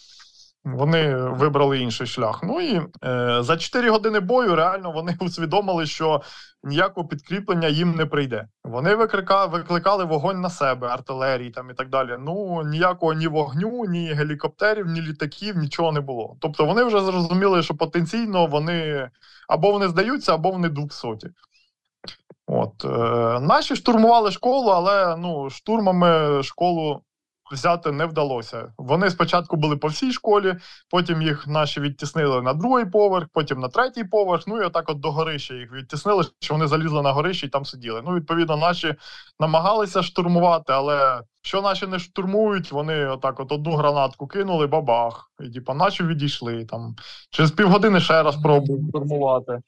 Вони 0.65 1.15
вибрали 1.15 1.79
інший 1.79 2.07
шлях. 2.07 2.39
Ну 2.43 2.61
і 2.61 2.81
е, 3.05 3.43
за 3.43 3.57
4 3.57 3.89
години 3.89 4.19
бою 4.19 4.55
реально 4.55 4.91
вони 4.91 5.17
усвідомили, 5.21 5.85
що 5.85 6.21
ніякого 6.63 7.07
підкріплення 7.07 7.67
їм 7.67 7.91
не 7.91 8.05
прийде. 8.05 8.47
Вони 8.63 8.95
виклика, 8.95 9.45
викликали 9.45 10.05
вогонь 10.05 10.41
на 10.41 10.49
себе, 10.49 10.87
артилерії 10.87 11.49
там 11.49 11.69
і 11.69 11.73
так 11.73 11.89
далі. 11.89 12.15
Ну 12.19 12.63
ніякого 12.63 13.13
ні 13.13 13.27
вогню, 13.27 13.85
ні 13.85 14.13
гелікоптерів, 14.13 14.85
ні 14.85 15.01
літаків, 15.01 15.57
нічого 15.57 15.91
не 15.91 16.01
було. 16.01 16.37
Тобто 16.41 16.65
вони 16.65 16.83
вже 16.83 16.99
зрозуміли, 16.99 17.63
що 17.63 17.75
потенційно 17.75 18.45
вони 18.45 19.09
або 19.47 19.71
вони 19.71 19.87
здаються, 19.87 20.33
або 20.33 20.51
вони 20.51 20.69
двохсоті. 20.69 21.29
От 22.47 22.85
е, 22.85 22.87
наші 23.39 23.75
штурмували 23.75 24.31
школу, 24.31 24.69
але 24.69 25.17
ну 25.17 25.49
штурмами 25.49 26.43
школу 26.43 27.01
взяти 27.51 27.91
не 27.91 28.05
вдалося. 28.05 28.73
Вони 28.77 29.09
спочатку 29.09 29.55
були 29.55 29.77
по 29.77 29.87
всій 29.87 30.11
школі, 30.11 30.55
потім 30.89 31.21
їх 31.21 31.47
наші 31.47 31.79
відтіснили 31.79 32.41
на 32.41 32.53
другий 32.53 32.85
поверх, 32.85 33.27
потім 33.33 33.59
на 33.59 33.67
третій 33.67 34.03
поверх. 34.03 34.47
Ну 34.47 34.61
і 34.61 34.65
отак 34.65 34.89
от 34.89 34.99
до 34.99 35.11
горища 35.11 35.53
їх 35.53 35.73
відтіснили, 35.73 36.23
що 36.39 36.53
вони 36.53 36.67
залізли 36.67 37.01
на 37.01 37.11
горище 37.11 37.45
і 37.45 37.49
там 37.49 37.65
сиділи. 37.65 38.01
Ну, 38.05 38.15
відповідно, 38.15 38.57
наші 38.57 38.95
намагалися 39.39 40.03
штурмувати, 40.03 40.73
але 40.73 41.21
що 41.41 41.61
наші 41.61 41.87
не 41.87 41.99
штурмують, 41.99 42.71
вони 42.71 43.07
отак 43.07 43.39
от 43.39 43.51
одну 43.51 43.75
гранатку 43.75 44.27
кинули, 44.27 44.67
бабах. 44.67 45.31
І 45.39 45.49
типа 45.49 45.73
наші 45.73 46.03
відійшли 46.03 46.65
там. 46.65 46.95
Через 47.29 47.51
півгодини 47.51 47.99
ще 47.99 48.23
раз 48.23 48.35
пробують 48.35 48.89
штурмувати. 48.89 49.61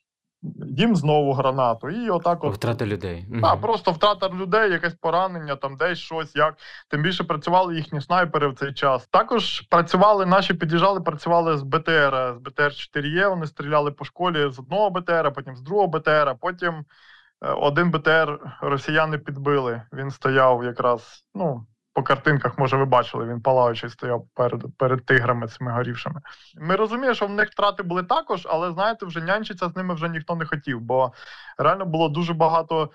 Їм 0.78 0.96
знову 0.96 1.34
гранату. 1.34 1.90
І 1.90 2.10
отак 2.10 2.44
от 2.44 2.56
Втрати 2.56 2.86
людей. 2.86 3.28
Так, 3.42 3.62
просто 3.62 3.92
втрата 3.92 4.30
людей, 4.30 4.72
якесь 4.72 4.94
поранення, 4.94 5.56
там 5.56 5.78
десь 5.78 6.00
щось, 6.00 6.36
як. 6.36 6.56
Тим 6.88 7.02
більше 7.02 7.24
працювали 7.24 7.76
їхні 7.76 8.02
снайпери 8.02 8.48
в 8.48 8.56
цей 8.56 8.74
час. 8.74 9.08
Також 9.08 9.62
працювали, 9.62 10.26
наші 10.26 10.54
під'їжджали, 10.54 11.02
працювали 11.02 11.58
з 11.58 11.64
БТР, 11.64 12.36
з 12.36 12.40
БТР 12.42 12.72
4Е. 12.72 13.30
Вони 13.30 13.48
стріляли 13.48 13.92
по 13.92 14.06
школі 14.06 14.52
з 14.52 14.60
одного 14.60 14.90
БТР, 14.90 15.32
потім 15.36 15.56
з 15.56 15.62
другого 15.62 15.88
БТР, 15.88 16.36
потім 16.42 16.74
е, 16.74 17.52
один 17.52 17.92
БТР 17.92 18.40
росіяни 18.62 19.18
підбили. 19.18 19.82
Він 19.94 20.12
стояв 20.12 20.64
якраз, 20.64 21.26
ну. 21.36 21.66
По 21.98 22.04
картинках, 22.04 22.58
може, 22.58 22.78
ви 22.78 22.86
бачили, 22.86 23.26
він 23.26 23.42
палаючий 23.42 23.90
стояв 23.90 24.28
перед 24.34 24.78
перед 24.78 25.06
тиграми 25.06 25.48
цими 25.48 25.72
горівшими. 25.72 26.22
Ми 26.56 26.76
розуміємо, 26.76 27.14
що 27.14 27.28
в 27.28 27.30
них 27.30 27.50
втрати 27.50 27.84
були 27.84 28.04
також, 28.04 28.48
але 28.50 28.72
знаєте, 28.72 29.06
вже 29.06 29.22
нянчиться 29.22 29.70
з 29.70 29.76
ними 29.76 29.94
вже 29.94 30.10
ніхто 30.10 30.36
не 30.36 30.46
хотів, 30.46 30.82
бо 30.82 31.12
реально 31.58 31.86
було 31.86 32.10
дуже 32.10 32.34
багато 32.34 32.90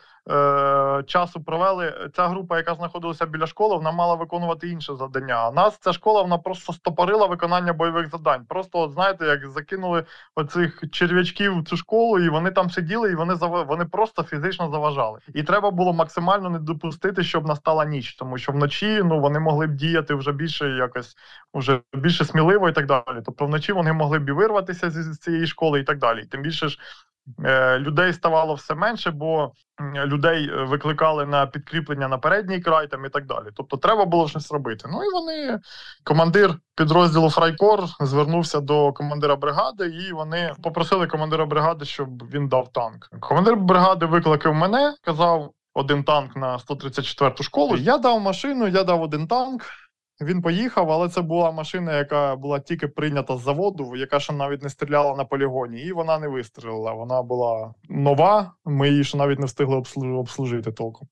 часу 1.06 1.40
провели. 1.44 2.10
Ця 2.16 2.28
група, 2.28 2.56
яка 2.56 2.74
знаходилася 2.74 3.26
біля 3.26 3.46
школи, 3.46 3.76
вона 3.76 3.92
мала 3.92 4.14
виконувати 4.14 4.68
інше 4.68 4.94
завдання. 4.94 5.34
А 5.34 5.50
нас 5.50 5.78
ця 5.78 5.92
школа 5.92 6.22
вона 6.22 6.38
просто 6.38 6.72
стопорила 6.72 7.26
виконання 7.26 7.72
бойових 7.72 8.10
завдань. 8.10 8.44
Просто, 8.48 8.78
от, 8.78 8.92
знаєте, 8.92 9.26
як 9.26 9.48
закинули 9.48 10.04
оцих 10.34 10.84
черв'ячків 10.92 11.58
в 11.58 11.64
цю 11.64 11.76
школу, 11.76 12.18
і 12.18 12.28
вони 12.28 12.50
там 12.50 12.70
сиділи, 12.70 13.12
і 13.12 13.14
вони 13.14 13.34
зава... 13.34 13.62
вони 13.62 13.84
просто 13.84 14.22
фізично 14.22 14.70
заважали. 14.70 15.18
І 15.34 15.42
треба 15.42 15.70
було 15.70 15.92
максимально 15.92 16.50
не 16.50 16.58
допустити, 16.58 17.22
щоб 17.24 17.46
настала 17.46 17.84
ніч, 17.84 18.14
тому 18.14 18.38
що 18.38 18.52
вночі 18.52 19.02
ну 19.04 19.20
вони 19.20 19.40
могли 19.40 19.66
б 19.66 19.74
діяти 19.74 20.14
вже 20.14 20.32
більше 20.32 20.68
якось 20.68 21.16
вже 21.54 21.80
більше 21.94 22.24
сміливо 22.24 22.68
і 22.68 22.72
так 22.72 22.86
далі. 22.86 23.22
Тобто 23.24 23.46
вночі 23.46 23.72
вони 23.72 23.92
могли 23.92 24.18
б 24.18 24.28
і 24.28 24.32
вирватися 24.32 24.90
з, 24.90 25.18
цієї 25.18 25.46
школи 25.46 25.80
і 25.80 25.84
так 25.84 25.98
далі. 25.98 26.24
Тим 26.26 26.42
більше 26.42 26.68
ж. 26.68 26.78
Е, 27.44 27.78
людей 27.78 28.12
ставало 28.12 28.54
все 28.54 28.74
менше, 28.74 29.10
бо 29.10 29.52
людей 30.06 30.48
е, 30.48 30.64
викликали 30.64 31.26
на 31.26 31.46
підкріплення 31.46 32.08
на 32.08 32.18
передній 32.18 32.60
край 32.60 32.88
там 32.88 33.04
і 33.04 33.08
так 33.08 33.26
далі. 33.26 33.46
Тобто 33.54 33.76
треба 33.76 34.04
було 34.04 34.28
щось 34.28 34.52
робити. 34.52 34.88
Ну 34.92 35.04
і 35.04 35.12
вони, 35.12 35.58
командир 36.04 36.58
підрозділу 36.76 37.30
Фрайкор 37.30 37.84
звернувся 38.00 38.60
до 38.60 38.92
командира 38.92 39.36
бригади, 39.36 39.86
і 39.86 40.12
вони 40.12 40.54
попросили 40.62 41.06
командира 41.06 41.46
бригади, 41.46 41.84
щоб 41.84 42.08
він 42.30 42.48
дав 42.48 42.72
танк. 42.72 43.08
Командир 43.20 43.56
бригади 43.56 44.06
викликав 44.06 44.54
мене, 44.54 44.94
казав 45.02 45.50
один 45.74 46.04
танк 46.04 46.36
на 46.36 46.58
134 46.58 47.34
школу. 47.40 47.76
Я 47.76 47.98
дав 47.98 48.20
машину, 48.20 48.68
я 48.68 48.84
дав 48.84 49.02
один 49.02 49.26
танк. 49.26 49.62
Він 50.20 50.42
поїхав, 50.42 50.90
але 50.90 51.08
це 51.08 51.22
була 51.22 51.50
машина, 51.50 51.96
яка 51.96 52.36
була 52.36 52.60
тільки 52.60 52.88
прийнята 52.88 53.36
з 53.36 53.42
заводу, 53.42 53.96
яка 53.96 54.20
ще 54.20 54.32
навіть 54.32 54.62
не 54.62 54.68
стріляла 54.68 55.16
на 55.16 55.24
полігоні, 55.24 55.80
і 55.80 55.92
вона 55.92 56.18
не 56.18 56.28
вистрілила. 56.28 56.92
Вона 56.92 57.22
була 57.22 57.74
нова. 57.88 58.52
Ми 58.64 58.88
її 58.90 59.04
ще 59.04 59.18
навіть 59.18 59.38
не 59.38 59.46
встигли 59.46 59.82
обслужити, 59.96 60.72
толком. 60.72 61.08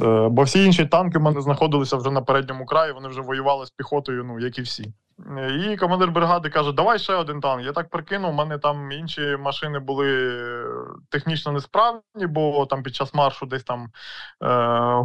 Е, 0.00 0.28
Бо 0.28 0.42
всі 0.42 0.64
інші 0.64 0.86
танки 0.86 1.18
в 1.18 1.22
мене 1.22 1.40
знаходилися 1.40 1.96
вже 1.96 2.10
на 2.10 2.22
передньому 2.22 2.66
краї, 2.66 2.92
вони 2.92 3.08
вже 3.08 3.20
воювали 3.20 3.66
з 3.66 3.70
піхотою, 3.70 4.24
ну 4.24 4.40
як 4.40 4.58
і 4.58 4.62
всі. 4.62 4.92
Е, 5.38 5.72
І 5.72 5.76
командир 5.76 6.10
бригади 6.10 6.50
каже: 6.50 6.72
Давай 6.72 6.98
ще 6.98 7.14
один 7.14 7.40
танк. 7.40 7.64
Я 7.64 7.72
так 7.72 7.90
прикинув, 7.90 8.30
у 8.30 8.34
мене 8.34 8.58
там 8.58 8.92
інші 8.92 9.36
машини 9.36 9.78
були 9.78 10.08
е, 10.08 10.66
технічно 11.10 11.52
несправні, 11.52 12.26
бо 12.28 12.66
там 12.66 12.82
під 12.82 12.94
час 12.94 13.14
маршу 13.14 13.46
десь 13.46 13.64
там 13.64 13.90
е, 14.42 14.48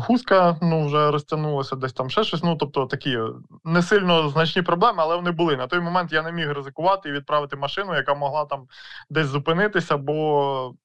гуска 0.08 0.58
ну, 0.62 0.86
вже 0.86 1.12
розтягнулася, 1.12 1.76
десь 1.76 1.94
там 1.94 2.10
ще 2.10 2.24
щось. 2.24 2.44
Ну, 2.44 2.56
тобто 2.56 2.86
такі 2.86 3.20
не 3.64 3.82
сильно 3.82 4.30
значні 4.30 4.62
проблеми, 4.62 4.98
але 5.00 5.16
вони 5.16 5.32
були. 5.32 5.58
На 5.58 5.68
той 5.68 5.80
момент 5.80 6.12
я 6.14 6.22
не 6.22 6.32
міг 6.32 6.52
ризикувати 6.52 7.10
і 7.10 7.12
відправити 7.12 7.56
машину, 7.56 7.96
яка 7.96 8.14
могла 8.14 8.46
там 8.46 8.68
десь 9.10 9.28
зупинитися, 9.28 9.98
бо 9.98 10.76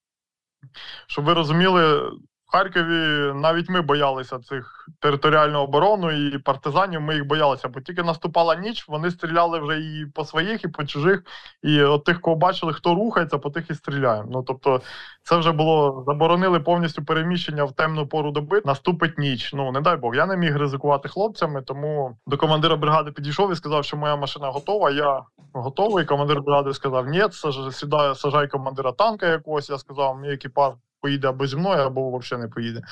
щоб 1.06 1.24
ви 1.24 1.34
розуміли. 1.34 2.10
Харкові 2.48 3.32
навіть 3.34 3.68
ми 3.68 3.80
боялися 3.80 4.38
цих 4.38 4.88
територіальну 5.00 5.58
оборону 5.58 6.10
і 6.10 6.38
партизанів. 6.38 7.00
Ми 7.00 7.14
їх 7.14 7.26
боялися, 7.26 7.68
бо 7.68 7.80
тільки 7.80 8.02
наступала 8.02 8.54
ніч, 8.54 8.88
вони 8.88 9.10
стріляли 9.10 9.58
вже 9.58 9.80
і 9.80 10.06
по 10.14 10.24
своїх, 10.24 10.64
і 10.64 10.68
по 10.68 10.84
чужих. 10.84 11.22
І 11.62 11.82
от 11.82 12.04
тих, 12.04 12.20
кого 12.20 12.36
бачили, 12.36 12.72
хто 12.72 12.94
рухається, 12.94 13.38
по 13.38 13.50
тих 13.50 13.70
і 13.70 13.74
стріляємо. 13.74 14.28
Ну 14.32 14.42
тобто, 14.42 14.80
це 15.22 15.36
вже 15.36 15.52
було 15.52 16.04
заборонили 16.06 16.60
повністю 16.60 17.04
переміщення 17.04 17.64
в 17.64 17.72
темну 17.72 18.06
пору 18.06 18.30
доби. 18.30 18.62
Наступить 18.64 19.18
ніч. 19.18 19.52
Ну 19.52 19.72
не 19.72 19.80
дай 19.80 19.96
Бог. 19.96 20.14
Я 20.14 20.26
не 20.26 20.36
міг 20.36 20.56
ризикувати 20.56 21.08
хлопцями, 21.08 21.62
тому 21.62 22.16
до 22.26 22.36
командира 22.36 22.76
бригади 22.76 23.12
підійшов 23.12 23.52
і 23.52 23.56
сказав, 23.56 23.84
що 23.84 23.96
моя 23.96 24.16
машина 24.16 24.48
готова. 24.48 24.90
Я 24.90 25.22
готовий. 25.52 26.04
Командир 26.04 26.42
бригади 26.42 26.74
сказав: 26.74 27.06
Ні, 27.06 27.20
саж- 27.20 28.14
сажай 28.14 28.48
командира 28.48 28.92
танка 28.92 29.26
якогось. 29.26 29.70
Я 29.70 29.78
сказав, 29.78 30.18
мій 30.18 30.32
екіпаж 30.32 30.72
поїде 31.06 31.28
або 31.28 31.46
зі 31.46 31.56
мною, 31.56 31.82
або 31.82 32.18
взагалі 32.18 32.46
не 32.46 32.48
поїде. 32.48 32.82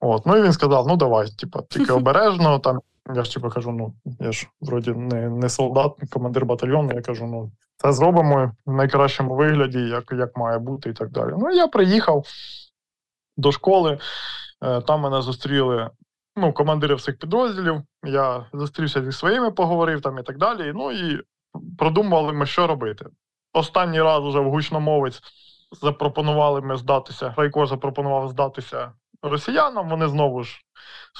От, 0.00 0.26
ну 0.26 0.36
і 0.36 0.42
він 0.42 0.52
сказав: 0.52 0.86
ну 0.88 0.96
давай, 0.96 1.28
типа, 1.28 1.62
тільки 1.68 1.92
обережно. 2.02 2.58
Там 2.58 2.78
я 3.14 3.24
ж 3.24 3.34
типу 3.34 3.48
кажу, 3.48 3.72
ну 3.72 3.94
я 4.20 4.32
ж 4.32 4.48
вроді 4.60 4.90
не, 4.90 5.28
не 5.28 5.48
солдат, 5.48 6.02
не 6.02 6.08
командир 6.08 6.46
батальйону. 6.46 6.92
Я 6.94 7.02
кажу, 7.02 7.26
ну 7.26 7.52
це 7.76 7.92
зробимо 7.92 8.52
в 8.66 8.72
найкращому 8.72 9.36
вигляді, 9.36 9.78
як, 9.78 10.12
як 10.12 10.36
має 10.36 10.58
бути, 10.58 10.90
і 10.90 10.92
так 10.92 11.10
далі. 11.10 11.32
Ну 11.38 11.50
я 11.50 11.66
приїхав 11.66 12.24
до 13.36 13.52
школи, 13.52 13.98
е, 14.64 14.80
там 14.80 15.00
мене 15.00 15.22
зустріли. 15.22 15.90
Ну, 16.36 16.52
командири 16.52 16.94
всіх 16.94 17.18
підрозділів. 17.18 17.82
Я 18.04 18.46
зустрівся 18.52 19.04
зі 19.04 19.12
своїми, 19.12 19.50
поговорив 19.50 20.00
там 20.00 20.18
і 20.18 20.22
так 20.22 20.38
далі. 20.38 20.72
Ну 20.74 20.92
і 20.92 21.20
продумували 21.78 22.32
ми, 22.32 22.46
що 22.46 22.66
робити. 22.66 23.06
Останній 23.52 24.02
раз 24.02 24.24
уже 24.24 24.40
в 24.40 24.50
гучномовець 24.50 25.20
запропонували 25.72 26.60
ми 26.60 26.76
здатися. 26.76 27.34
Райко 27.36 27.66
запропонував 27.66 28.28
здатися 28.28 28.92
росіянам. 29.22 29.88
Вони 29.88 30.08
знову 30.08 30.42
ж 30.42 30.60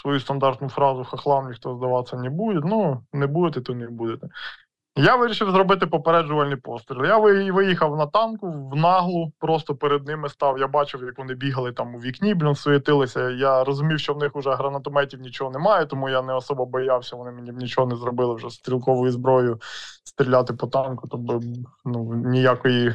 свою 0.02 0.20
стандартну 0.20 0.68
фразу 0.68 1.04
хахлам 1.04 1.48
ніхто 1.48 1.74
здаватися 1.74 2.16
не 2.16 2.30
буде. 2.30 2.60
Ну, 2.64 3.04
не 3.12 3.26
будете, 3.26 3.60
то 3.60 3.74
не 3.74 3.88
будете. 3.88 4.28
Я 4.96 5.16
вирішив 5.16 5.50
зробити 5.50 5.86
попереджувальний 5.86 6.56
постріл. 6.56 7.04
Я 7.04 7.18
виїхав 7.52 7.96
на 7.96 8.06
танку 8.06 8.68
в 8.72 8.76
наглу, 8.76 9.32
просто 9.38 9.74
перед 9.74 10.06
ними 10.06 10.28
став. 10.28 10.58
Я 10.58 10.68
бачив, 10.68 11.02
як 11.02 11.18
вони 11.18 11.34
бігали 11.34 11.72
там 11.72 11.94
у 11.94 11.98
вікні, 11.98 12.34
блін, 12.34 12.54
суєтилися. 12.54 13.30
Я 13.30 13.64
розумів, 13.64 13.98
що 13.98 14.14
в 14.14 14.18
них 14.18 14.30
вже 14.34 14.54
гранатометів 14.54 15.20
нічого 15.20 15.50
немає, 15.50 15.86
тому 15.86 16.08
я 16.08 16.22
не 16.22 16.34
особо 16.34 16.66
боявся. 16.66 17.16
Вони 17.16 17.30
мені 17.30 17.52
нічого 17.52 17.86
не 17.86 17.96
зробили 17.96 18.34
вже 18.34 18.50
стрілковою 18.50 19.12
зброєю 19.12 19.60
стріляти 20.04 20.52
по 20.52 20.66
танку, 20.66 21.08
тобто 21.10 21.40
ну, 21.84 22.14
ніякої 22.14 22.94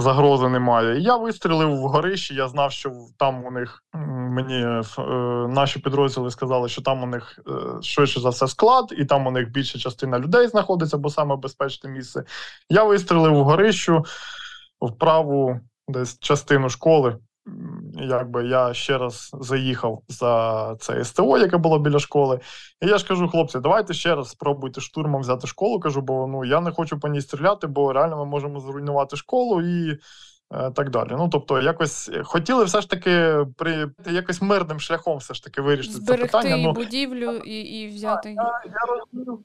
загрози 0.00 0.48
немає. 0.48 1.00
Я 1.00 1.16
вистрілив 1.16 1.70
в 1.70 1.82
горищі. 1.82 2.34
Я 2.34 2.48
знав, 2.48 2.72
що 2.72 2.92
там 3.18 3.44
у 3.44 3.50
них 3.50 3.82
мені 4.28 4.54
е, 4.54 4.82
наші 5.48 5.78
підрозділи 5.78 6.30
сказали, 6.30 6.68
що 6.68 6.82
там 6.82 7.02
у 7.02 7.06
них 7.06 7.38
е, 7.48 7.82
швидше 7.82 8.20
за 8.20 8.28
все 8.28 8.48
склад, 8.48 8.94
і 8.98 9.04
там 9.04 9.26
у 9.26 9.30
них 9.30 9.50
більша 9.50 9.78
частина 9.78 10.18
людей 10.18 10.46
знаходиться, 10.46 10.98
бо 10.98 11.10
саме 11.10 11.36
безпечне 11.36 11.90
місце. 11.90 12.24
Я 12.70 12.84
вистрілив 12.84 13.34
в 13.34 13.42
горищу 13.42 14.04
в 14.80 14.92
праву 14.92 15.60
десь 15.88 16.18
частину 16.18 16.68
школи 16.68 17.18
якби 17.94 18.46
я 18.46 18.74
ще 18.74 18.98
раз 18.98 19.30
заїхав 19.40 20.02
за 20.08 20.76
це 20.80 21.04
СТО, 21.04 21.38
яке 21.38 21.56
було 21.56 21.78
біля 21.78 21.98
школи. 21.98 22.40
І 22.80 22.86
я 22.86 22.98
ж 22.98 23.08
кажу, 23.08 23.28
хлопці, 23.28 23.58
давайте 23.58 23.94
ще 23.94 24.14
раз 24.14 24.28
спробуйте 24.28 24.80
штурмом 24.80 25.20
взяти 25.20 25.46
школу. 25.46 25.80
Кажу, 25.80 26.00
бо 26.00 26.26
ну 26.26 26.44
я 26.44 26.60
не 26.60 26.70
хочу 26.70 27.00
по 27.00 27.08
ній 27.08 27.20
стріляти, 27.20 27.66
бо 27.66 27.92
реально 27.92 28.16
ми 28.16 28.24
можемо 28.24 28.60
зруйнувати 28.60 29.16
школу 29.16 29.62
і. 29.62 29.98
Е, 30.54 30.70
так 30.70 30.90
далі. 30.90 31.08
Ну 31.10 31.28
тобто, 31.28 31.60
якось 31.60 32.10
хотіли 32.24 32.64
все 32.64 32.80
ж 32.80 32.90
таки 32.90 33.36
при 33.56 33.90
якось 34.06 34.42
мирним 34.42 34.80
шляхом 34.80 35.18
все 35.18 35.34
ж 35.34 35.44
таки 35.44 35.60
вирішити 35.60 35.94
Зберегти 35.94 36.28
це 36.28 36.38
питання. 36.38 36.56
ну, 36.56 36.72
будівлю 36.72 37.30
і 37.30 37.60
і 37.60 37.88
взяти. 37.88 38.32
Я, 38.32 38.62
я 38.64 38.80
розумію, 38.88 39.38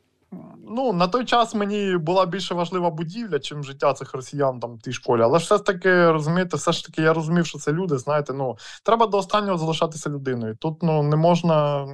ну 0.68 0.94
на 0.94 1.08
той 1.08 1.26
час 1.26 1.56
мені 1.56 1.98
була 1.98 2.26
більше 2.26 2.54
важлива 2.54 2.90
будівля, 2.90 3.40
чим 3.40 3.64
життя 3.64 3.94
цих 3.94 4.14
росіян 4.14 4.60
там 4.60 4.76
в 4.76 4.82
тій 4.82 4.94
школі. 4.94 5.22
Але 5.22 5.38
все 5.38 5.58
ж 5.58 5.66
таки 5.66 6.12
розумієте, 6.12 6.58
все 6.58 6.72
ж 6.72 6.86
таки 6.86 7.02
я 7.02 7.14
розумів, 7.14 7.46
що 7.46 7.60
це 7.60 7.72
люди. 7.72 7.98
Знаєте, 7.98 8.34
ну 8.34 8.58
треба 8.84 9.08
до 9.08 9.18
останнього 9.18 9.58
залишатися 9.58 10.10
людиною. 10.10 10.56
Тут 10.56 10.84
ну 10.84 11.04
не 11.04 11.16
можна. 11.16 11.88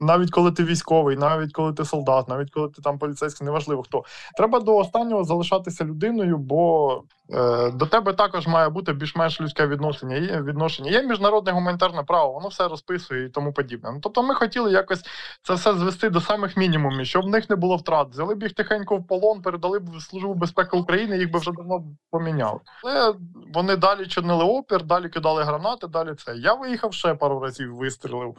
Навіть 0.00 0.30
коли 0.30 0.52
ти 0.52 0.64
військовий, 0.64 1.16
навіть 1.16 1.52
коли 1.52 1.72
ти 1.72 1.84
солдат, 1.84 2.28
навіть 2.28 2.50
коли 2.50 2.68
ти 2.68 2.82
там 2.82 2.98
поліцейський, 2.98 3.44
неважливо 3.44 3.82
хто. 3.82 4.04
Треба 4.36 4.60
до 4.60 4.76
останнього 4.76 5.24
залишатися 5.24 5.84
людиною, 5.84 6.38
бо 6.38 7.02
е, 7.30 7.70
до 7.70 7.86
тебе 7.86 8.12
також 8.12 8.46
має 8.46 8.68
бути 8.68 8.92
більш-менш 8.92 9.40
людське 9.40 9.66
відношення. 9.66 10.16
Є 10.16 10.42
відношення. 10.42 10.90
Є 10.90 11.02
міжнародне 11.02 11.52
гуманітарне 11.52 12.02
право, 12.02 12.32
воно 12.32 12.48
все 12.48 12.68
розписує 12.68 13.24
і 13.24 13.28
тому 13.28 13.52
подібне. 13.52 13.90
Ну 13.92 14.00
тобто, 14.02 14.22
ми 14.22 14.34
хотіли 14.34 14.72
якось 14.72 15.02
це 15.42 15.54
все 15.54 15.74
звести 15.74 16.10
до 16.10 16.20
самих 16.20 16.56
мінімумів, 16.56 17.06
щоб 17.06 17.24
в 17.24 17.28
них 17.28 17.50
не 17.50 17.56
було 17.56 17.76
втрат. 17.76 18.08
Взяли 18.10 18.34
б 18.34 18.42
їх 18.42 18.52
тихенько 18.52 18.96
в 18.96 19.06
полон, 19.06 19.42
передали 19.42 19.78
б 19.78 20.00
службу 20.00 20.34
безпеки 20.34 20.76
України, 20.76 21.18
їх 21.18 21.30
би 21.30 21.38
вже 21.38 21.52
давно 21.52 21.84
поміняли. 22.10 22.58
Але 22.84 23.14
вони 23.54 23.76
далі 23.76 24.06
чинили 24.06 24.44
опір, 24.44 24.84
далі 24.84 25.08
кидали 25.08 25.42
гранати. 25.44 25.86
Далі 25.86 26.14
це 26.14 26.36
я 26.36 26.54
виїхав 26.54 26.92
ще 26.92 27.14
пару 27.14 27.40
разів, 27.40 27.76
вистрілив 27.76 28.36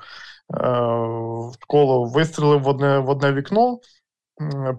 е, 0.53 0.69
в 1.49 1.53
школу, 1.61 2.05
вистрілив 2.05 2.61
в 2.61 2.67
одне 2.67 2.99
в 2.99 3.09
одне 3.09 3.33
вікно 3.33 3.79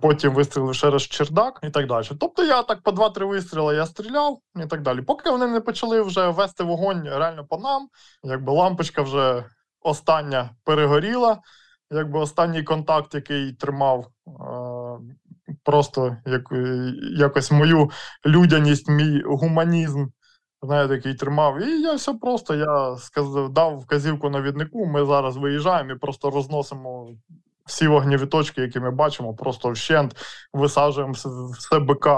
потім 0.00 0.34
вистрілив 0.34 0.74
ще 0.74 0.90
раз 0.90 1.02
чердак 1.02 1.60
і 1.62 1.70
так 1.70 1.86
далі. 1.86 2.06
Тобто 2.20 2.44
я 2.44 2.62
так 2.62 2.82
по 2.82 2.92
два-три 2.92 3.26
вистріли 3.26 3.74
я 3.74 3.86
стріляв 3.86 4.38
і 4.64 4.66
так 4.66 4.82
далі. 4.82 5.02
Поки 5.02 5.30
вони 5.30 5.46
не 5.46 5.60
почали 5.60 6.02
вже 6.02 6.28
вести 6.28 6.64
вогонь 6.64 7.02
реально 7.04 7.46
по 7.46 7.58
нам, 7.58 7.88
якби 8.24 8.52
лампочка 8.52 9.02
вже 9.02 9.44
остання 9.80 10.50
перегоріла, 10.64 11.40
якби 11.90 12.18
останній 12.18 12.62
контакт, 12.62 13.14
який 13.14 13.52
тримав. 13.52 14.06
Просто 15.62 16.16
як, 16.26 16.42
якось 17.16 17.50
мою 17.50 17.90
людяність, 18.26 18.88
мій 18.88 19.22
гуманізм, 19.22 20.06
знаєте, 20.62 20.94
який 20.94 21.14
тримав. 21.14 21.62
І 21.62 21.80
я 21.80 21.94
все 21.94 22.14
просто 22.14 22.54
я 22.54 22.96
сказав, 22.96 23.48
дав 23.48 23.78
вказівку 23.78 24.30
навіднику. 24.30 24.86
Ми 24.86 25.06
зараз 25.06 25.36
виїжджаємо 25.36 25.92
і 25.92 25.98
просто 25.98 26.30
розносимо 26.30 27.08
всі 27.66 27.88
вогневі 27.88 28.26
точки, 28.26 28.60
які 28.60 28.80
ми 28.80 28.90
бачимо, 28.90 29.34
просто 29.34 29.70
вщент 29.70 30.16
висаджуємо 30.52 31.12
все 31.58 31.78
БК 31.78 32.08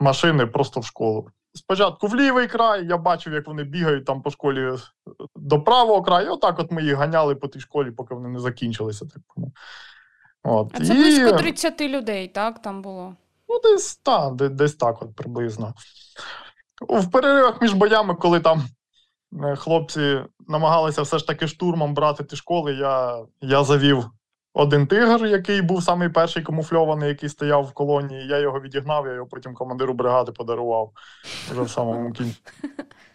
машини 0.00 0.46
просто 0.46 0.80
в 0.80 0.86
школу. 0.86 1.28
Спочатку 1.54 2.06
в 2.06 2.16
лівий 2.16 2.46
край, 2.46 2.86
я 2.86 2.96
бачив, 2.96 3.32
як 3.32 3.46
вони 3.46 3.64
бігають 3.64 4.04
там 4.04 4.22
по 4.22 4.30
школі 4.30 4.60
е, 4.60 4.76
до 5.36 5.60
правого 5.60 6.02
краю. 6.02 6.32
Отак 6.32 6.58
от 6.58 6.70
ми 6.70 6.82
їх 6.82 6.96
ганяли 6.96 7.34
по 7.34 7.48
тій 7.48 7.60
школі, 7.60 7.90
поки 7.90 8.14
вони 8.14 8.28
не 8.28 8.40
закінчилися. 8.40 9.06
Так. 9.06 9.46
От. 10.42 10.70
А 10.74 10.84
це 10.84 10.94
І... 10.94 10.96
близько 10.96 11.32
30 11.38 11.80
людей, 11.80 12.28
так? 12.28 12.62
Там 12.62 12.82
було? 12.82 13.16
Ну, 13.48 13.60
десь 13.62 13.96
так, 13.96 14.34
десь 14.34 14.74
так 14.74 15.02
от 15.02 15.16
приблизно. 15.16 15.74
В 16.88 17.10
переривах 17.10 17.62
між 17.62 17.72
боями, 17.72 18.14
коли 18.14 18.40
там 18.40 18.62
е, 19.44 19.56
хлопці 19.56 20.20
намагалися 20.48 21.02
все 21.02 21.18
ж 21.18 21.26
таки 21.26 21.48
штурмом 21.48 21.94
брати 21.94 22.24
ті 22.24 22.36
школи, 22.36 22.74
я 22.74 23.18
я 23.40 23.64
завів 23.64 24.10
один 24.54 24.86
тигр, 24.86 25.26
який 25.26 25.62
був 25.62 25.82
самий 25.82 26.08
перший 26.08 26.42
камуфльований, 26.42 27.08
який 27.08 27.28
стояв 27.28 27.64
в 27.64 27.72
колонії. 27.72 28.26
Я 28.26 28.38
його 28.38 28.60
відігнав, 28.60 29.06
я 29.06 29.12
його 29.12 29.26
потім 29.26 29.54
командиру 29.54 29.94
бригади 29.94 30.32
подарував 30.32 30.90
вже 31.50 31.62
в 31.62 31.70
самому 31.70 32.12
кінці. 32.12 32.36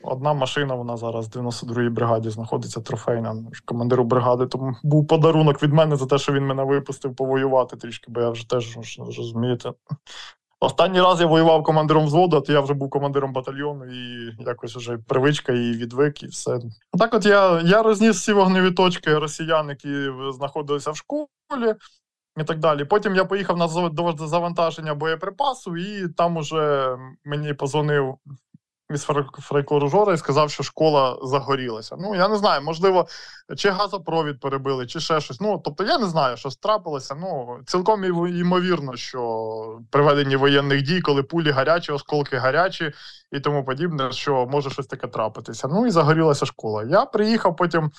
Одна 0.04 0.34
машина, 0.34 0.76
вона 0.76 0.98
зараз 0.98 1.28
в 1.28 1.40
92-й 1.40 1.90
бригаді 1.90 2.30
знаходиться 2.30 2.82
трофейна. 2.82 3.36
Командиру 3.66 4.04
бригади. 4.04 4.46
Тому 4.46 4.76
був 4.84 5.08
подарунок 5.08 5.64
від 5.64 5.74
мене 5.74 5.96
за 5.96 6.06
те, 6.06 6.18
що 6.18 6.34
він 6.34 6.48
мене 6.48 6.64
випустив 6.64 7.16
повоювати 7.16 7.78
трішки, 7.78 8.12
бо 8.12 8.22
я 8.22 8.30
вже 8.30 8.50
теж 8.50 8.78
розумієте. 9.18 9.72
Останній 10.62 11.02
раз 11.02 11.22
я 11.22 11.28
воював 11.28 11.64
командиром 11.64 12.06
взводу, 12.06 12.38
а 12.38 12.42
то 12.42 12.54
я 12.54 12.62
вже 12.62 12.74
був 12.74 12.90
командиром 12.90 13.34
батальйону, 13.34 13.86
і 13.86 14.32
якось 14.40 14.76
вже 14.76 14.98
привичка, 14.98 15.54
і 15.54 15.72
відвик, 15.72 16.24
і 16.24 16.28
все. 16.28 16.60
Так 17.00 17.14
от 17.14 17.26
я 17.26 17.62
я 17.62 17.84
розніс 17.84 18.18
всі 18.18 18.34
вогневі 18.34 18.72
точки 18.72 19.18
росіян, 19.18 19.70
які 19.70 20.10
знаходилися 20.34 20.92
в 20.92 20.96
школі, 20.96 21.76
і 22.38 22.44
так 22.44 22.60
далі. 22.60 22.86
Потім 22.86 23.16
я 23.16 23.26
поїхав 23.26 23.58
на 23.58 23.68
завантаження 24.28 24.94
боєприпасу, 24.96 25.78
і 25.78 26.08
там 26.10 26.38
уже 26.38 26.96
мені 27.26 27.54
позвонив 27.54 28.18
із 28.94 29.08
фрайкору 29.40 30.14
і 30.14 30.18
сказав, 30.18 30.52
що 30.52 30.64
школа 30.64 31.18
загорілася. 31.24 31.96
Ну 32.00 32.16
я 32.16 32.28
не 32.28 32.38
знаю, 32.38 32.62
можливо, 32.62 33.08
чи 33.58 33.70
газопровід 33.70 34.40
перебили, 34.40 34.88
чи 34.88 35.00
ще 35.00 35.22
щось. 35.22 35.42
Ну 35.42 35.62
тобто, 35.66 35.84
я 35.84 35.98
не 35.98 36.08
знаю, 36.08 36.38
що 36.38 36.50
трапилося. 36.50 37.16
Ну 37.16 37.60
цілком 37.66 38.06
ймовірно, 38.28 38.96
що 38.96 39.80
при 39.90 40.04
веденні 40.04 40.36
воєнних 40.36 40.82
дій, 40.82 41.02
коли 41.02 41.24
пулі 41.24 41.52
гарячі, 41.52 41.92
осколки 41.92 42.38
гарячі 42.38 42.94
і 43.32 43.40
тому 43.40 43.66
подібне, 43.66 44.12
що 44.12 44.48
може 44.52 44.70
щось 44.70 44.88
таке 44.88 45.08
трапитися. 45.08 45.68
Ну 45.68 45.88
і 45.88 45.92
загорілася 45.92 46.46
школа. 46.46 46.84
Я 46.84 47.06
приїхав, 47.06 47.56
потім 47.56 47.92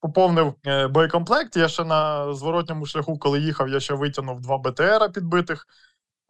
поповнив 0.00 0.54
е, 0.66 0.86
боєкомплект. 0.86 1.56
Я 1.56 1.68
ще 1.68 1.84
на 1.84 2.34
зворотньому 2.34 2.86
шляху, 2.86 3.18
коли 3.18 3.40
їхав, 3.40 3.68
я 3.68 3.80
ще 3.80 3.94
витягнув 3.94 4.40
два 4.40 4.58
БТРа 4.58 5.08
підбитих. 5.08 5.66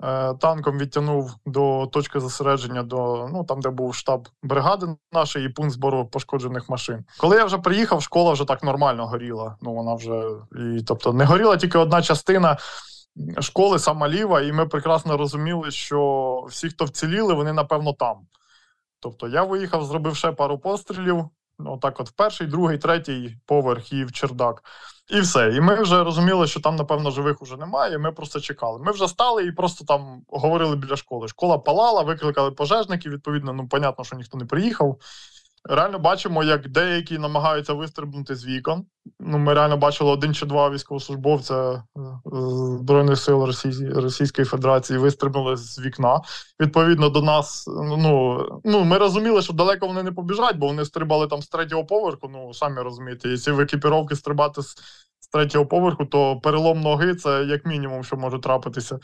Е, 0.02 0.34
танком 0.34 0.78
відтягнув 0.78 1.34
до 1.46 1.86
точки 1.92 2.20
зосередження, 2.20 2.82
до 2.82 3.28
ну 3.32 3.44
там, 3.44 3.60
де 3.60 3.70
був 3.70 3.94
штаб 3.94 4.28
бригади 4.42 4.86
нашої 5.12 5.46
і 5.46 5.48
пункт 5.48 5.72
збору 5.72 6.06
пошкоджених 6.06 6.68
машин. 6.68 7.04
Коли 7.18 7.36
я 7.36 7.44
вже 7.44 7.58
приїхав, 7.58 8.02
школа 8.02 8.32
вже 8.32 8.44
так 8.44 8.62
нормально 8.62 9.06
горіла. 9.06 9.56
Ну 9.60 9.74
вона 9.74 9.94
вже 9.94 10.22
і 10.52 10.82
тобто 10.82 11.12
не 11.12 11.24
горіла 11.24 11.56
тільки 11.56 11.78
одна 11.78 12.02
частина. 12.02 12.56
Школи 13.40 13.78
сама 13.78 14.08
ліва, 14.08 14.40
і 14.40 14.52
ми 14.52 14.66
прекрасно 14.66 15.16
розуміли, 15.16 15.70
що 15.70 16.44
всі, 16.48 16.68
хто 16.68 16.84
вціліли, 16.84 17.34
вони 17.34 17.52
напевно 17.52 17.92
там. 17.92 18.16
Тобто 19.00 19.28
я 19.28 19.42
виїхав, 19.42 19.84
зробив 19.84 20.16
ще 20.16 20.32
пару 20.32 20.58
пострілів. 20.58 21.28
Ну, 21.58 21.76
так, 21.76 22.00
от 22.00 22.08
в 22.08 22.12
перший, 22.12 22.46
другий, 22.46 22.78
третій 22.78 23.36
поверх 23.46 23.92
і 23.92 24.04
в 24.04 24.12
чердак. 24.12 24.62
І 25.10 25.20
все. 25.20 25.52
І 25.54 25.60
ми 25.60 25.82
вже 25.82 26.04
розуміли, 26.04 26.46
що 26.46 26.60
там, 26.60 26.76
напевно, 26.76 27.10
живих 27.10 27.42
уже 27.42 27.56
немає. 27.56 27.94
і 27.94 27.98
Ми 27.98 28.12
просто 28.12 28.40
чекали. 28.40 28.78
Ми 28.84 28.92
вже 28.92 29.08
стали 29.08 29.44
і 29.44 29.52
просто 29.52 29.84
там 29.84 30.22
говорили 30.28 30.76
біля 30.76 30.96
школи. 30.96 31.28
Школа 31.28 31.58
палала, 31.58 32.02
викликали 32.02 32.50
пожежників. 32.50 33.12
Відповідно, 33.12 33.52
ну, 33.52 33.68
понятно, 33.68 34.04
що 34.04 34.16
ніхто 34.16 34.38
не 34.38 34.44
приїхав. 34.44 34.96
Реально 35.64 35.98
бачимо, 35.98 36.44
як 36.44 36.68
деякі 36.68 37.18
намагаються 37.18 37.72
вистрибнути 37.72 38.34
з 38.34 38.46
вікон. 38.46 38.86
Ну, 39.20 39.38
Ми 39.38 39.54
реально 39.54 39.76
бачили 39.76 40.10
один 40.10 40.34
чи 40.34 40.46
два 40.46 40.70
військовослужбовця 40.70 41.72
е, 41.72 41.82
Збройних 42.80 43.18
сил 43.18 43.44
Російської 43.94 44.44
Федерації 44.44 44.98
вистрибнули 44.98 45.56
з 45.56 45.78
вікна. 45.78 46.20
Відповідно 46.60 47.08
до 47.08 47.22
нас, 47.22 47.64
ну 47.66 48.60
ну 48.64 48.84
ми 48.84 48.98
розуміли, 48.98 49.42
що 49.42 49.52
далеко 49.52 49.86
вони 49.86 50.02
не 50.02 50.12
побіжать, 50.12 50.56
бо 50.56 50.66
вони 50.66 50.84
стрибали 50.84 51.26
там 51.26 51.42
з 51.42 51.48
третього 51.48 51.84
поверху. 51.84 52.28
Ну 52.32 52.54
самі 52.54 52.80
розумієте, 52.80 53.28
якщо 53.28 53.54
в 53.54 53.60
екіпіровки 53.60 54.16
стрибати 54.16 54.62
з, 54.62 54.76
з 55.20 55.28
третього 55.32 55.66
поверху, 55.66 56.04
то 56.04 56.40
перелом 56.40 56.80
ноги 56.80 57.14
це 57.14 57.44
як 57.44 57.66
мінімум, 57.66 58.04
що 58.04 58.16
може 58.16 58.38
трапитися. 58.38 58.98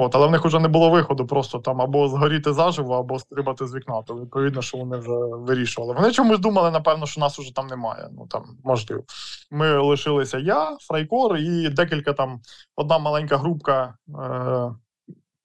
От, 0.00 0.14
Але 0.14 0.26
в 0.26 0.30
них 0.30 0.44
вже 0.44 0.58
не 0.60 0.68
було 0.68 0.90
виходу 0.90 1.26
просто 1.26 1.58
там 1.58 1.82
або 1.82 2.08
згоріти 2.08 2.52
заживо, 2.52 2.94
або 2.94 3.18
стрибати 3.18 3.66
з 3.66 3.74
вікна. 3.74 4.02
То 4.02 4.14
відповідно, 4.14 4.62
що 4.62 4.78
вони 4.78 4.96
вже 4.96 5.10
вирішували. 5.32 5.94
Вони 5.94 6.12
чомусь 6.12 6.38
думали, 6.38 6.70
напевно, 6.70 7.06
що 7.06 7.20
нас 7.20 7.38
вже 7.38 7.54
там 7.54 7.66
немає. 7.66 8.08
Ну 8.12 8.26
там 8.26 8.44
можливо. 8.64 9.02
Ми 9.50 9.78
лишилися 9.78 10.38
я, 10.38 10.76
Фрайкор 10.80 11.36
і 11.36 11.68
декілька 11.68 12.12
там 12.12 12.40
одна 12.76 12.98
маленька 12.98 13.36
групка 13.36 13.94
е- 14.08 14.70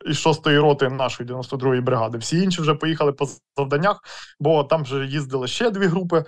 із 0.06 0.28
6-ї 0.28 0.62
роти 0.62 0.90
нашої 0.90 1.30
92-ї 1.30 1.82
бригади. 1.82 2.18
Всі 2.18 2.42
інші 2.42 2.62
вже 2.62 2.74
поїхали 2.74 3.12
по 3.12 3.28
завданнях, 3.58 4.00
бо 4.40 4.64
там 4.64 4.84
вже 4.84 5.06
їздили 5.06 5.48
ще 5.48 5.70
дві 5.70 5.86
групи: 5.86 6.26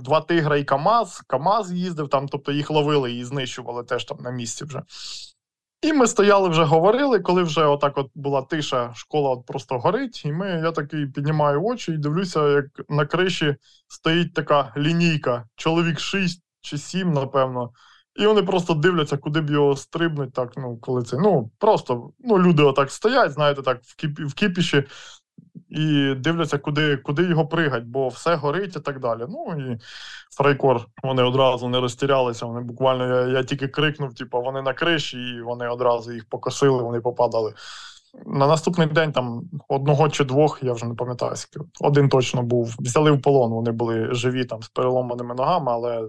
два 0.00 0.20
тигра 0.20 0.56
і 0.56 0.64
Камаз. 0.64 1.22
Камаз 1.26 1.72
їздив 1.72 2.08
там, 2.08 2.28
тобто 2.28 2.52
їх 2.52 2.70
ловили 2.70 3.12
і 3.12 3.24
знищували 3.24 3.84
теж 3.84 4.04
там 4.04 4.18
на 4.20 4.30
місці 4.30 4.64
вже. 4.64 4.82
І 5.84 5.92
ми 5.92 6.06
стояли 6.06 6.48
вже 6.48 6.64
говорили, 6.64 7.20
коли 7.20 7.42
вже 7.42 7.64
отак 7.64 7.98
от 7.98 8.10
була 8.14 8.42
тиша, 8.42 8.92
школа 8.94 9.30
от 9.30 9.46
просто 9.46 9.78
горить, 9.78 10.24
і 10.24 10.32
ми, 10.32 10.48
я 10.48 10.72
такий 10.72 11.06
піднімаю 11.06 11.64
очі 11.64 11.92
і 11.92 11.98
дивлюся, 11.98 12.48
як 12.48 12.64
на 12.88 13.06
криші 13.06 13.56
стоїть 13.88 14.34
така 14.34 14.72
лінійка, 14.76 15.44
чоловік 15.56 16.00
6 16.00 16.42
чи 16.60 16.78
7, 16.78 17.12
напевно. 17.12 17.70
І 18.16 18.26
вони 18.26 18.42
просто 18.42 18.74
дивляться, 18.74 19.16
куди 19.16 19.40
б 19.40 19.50
його 19.50 19.76
стрибнуть, 19.76 20.32
так, 20.32 20.52
ну, 20.56 20.76
коли 20.76 21.02
це. 21.02 21.16
Ну, 21.16 21.50
просто 21.58 22.10
ну, 22.18 22.38
люди 22.38 22.62
отак 22.62 22.90
стоять, 22.90 23.32
знаєте, 23.32 23.62
так, 23.62 23.80
в 24.18 24.34
кіпіші, 24.34 24.84
і 25.68 26.14
дивляться, 26.14 26.58
куди 26.58 26.96
куди 26.96 27.22
його 27.22 27.46
пригать, 27.46 27.84
бо 27.84 28.08
все 28.08 28.34
горить 28.34 28.76
і 28.76 28.80
так 28.80 29.00
далі. 29.00 29.24
Ну 29.28 29.56
і 29.58 29.78
Фрайкор 30.36 30.86
вони 31.02 31.22
одразу 31.22 31.68
не 31.68 31.80
розтірялися. 31.80 32.46
Вони 32.46 32.60
буквально 32.60 33.06
я 33.06 33.26
я 33.26 33.42
тільки 33.42 33.68
крикнув, 33.68 34.14
типу, 34.14 34.42
вони 34.42 34.62
на 34.62 34.72
криші, 34.72 35.18
і 35.18 35.42
вони 35.42 35.68
одразу 35.68 36.12
їх 36.12 36.28
покосили, 36.28 36.82
вони 36.82 37.00
попадали. 37.00 37.54
На 38.26 38.46
наступний 38.46 38.86
день 38.86 39.12
там 39.12 39.42
одного 39.68 40.08
чи 40.08 40.24
двох, 40.24 40.58
я 40.62 40.72
вже 40.72 40.86
не 40.86 40.94
пам'ятаю, 40.94 41.36
скільки. 41.36 41.66
один 41.80 42.08
точно 42.08 42.42
був. 42.42 42.74
Взяли 42.78 43.10
в 43.10 43.22
полон, 43.22 43.52
вони 43.52 43.72
були 43.72 44.14
живі 44.14 44.44
там 44.44 44.62
з 44.62 44.68
переломаними 44.68 45.34
ногами, 45.34 45.72
але 45.72 46.08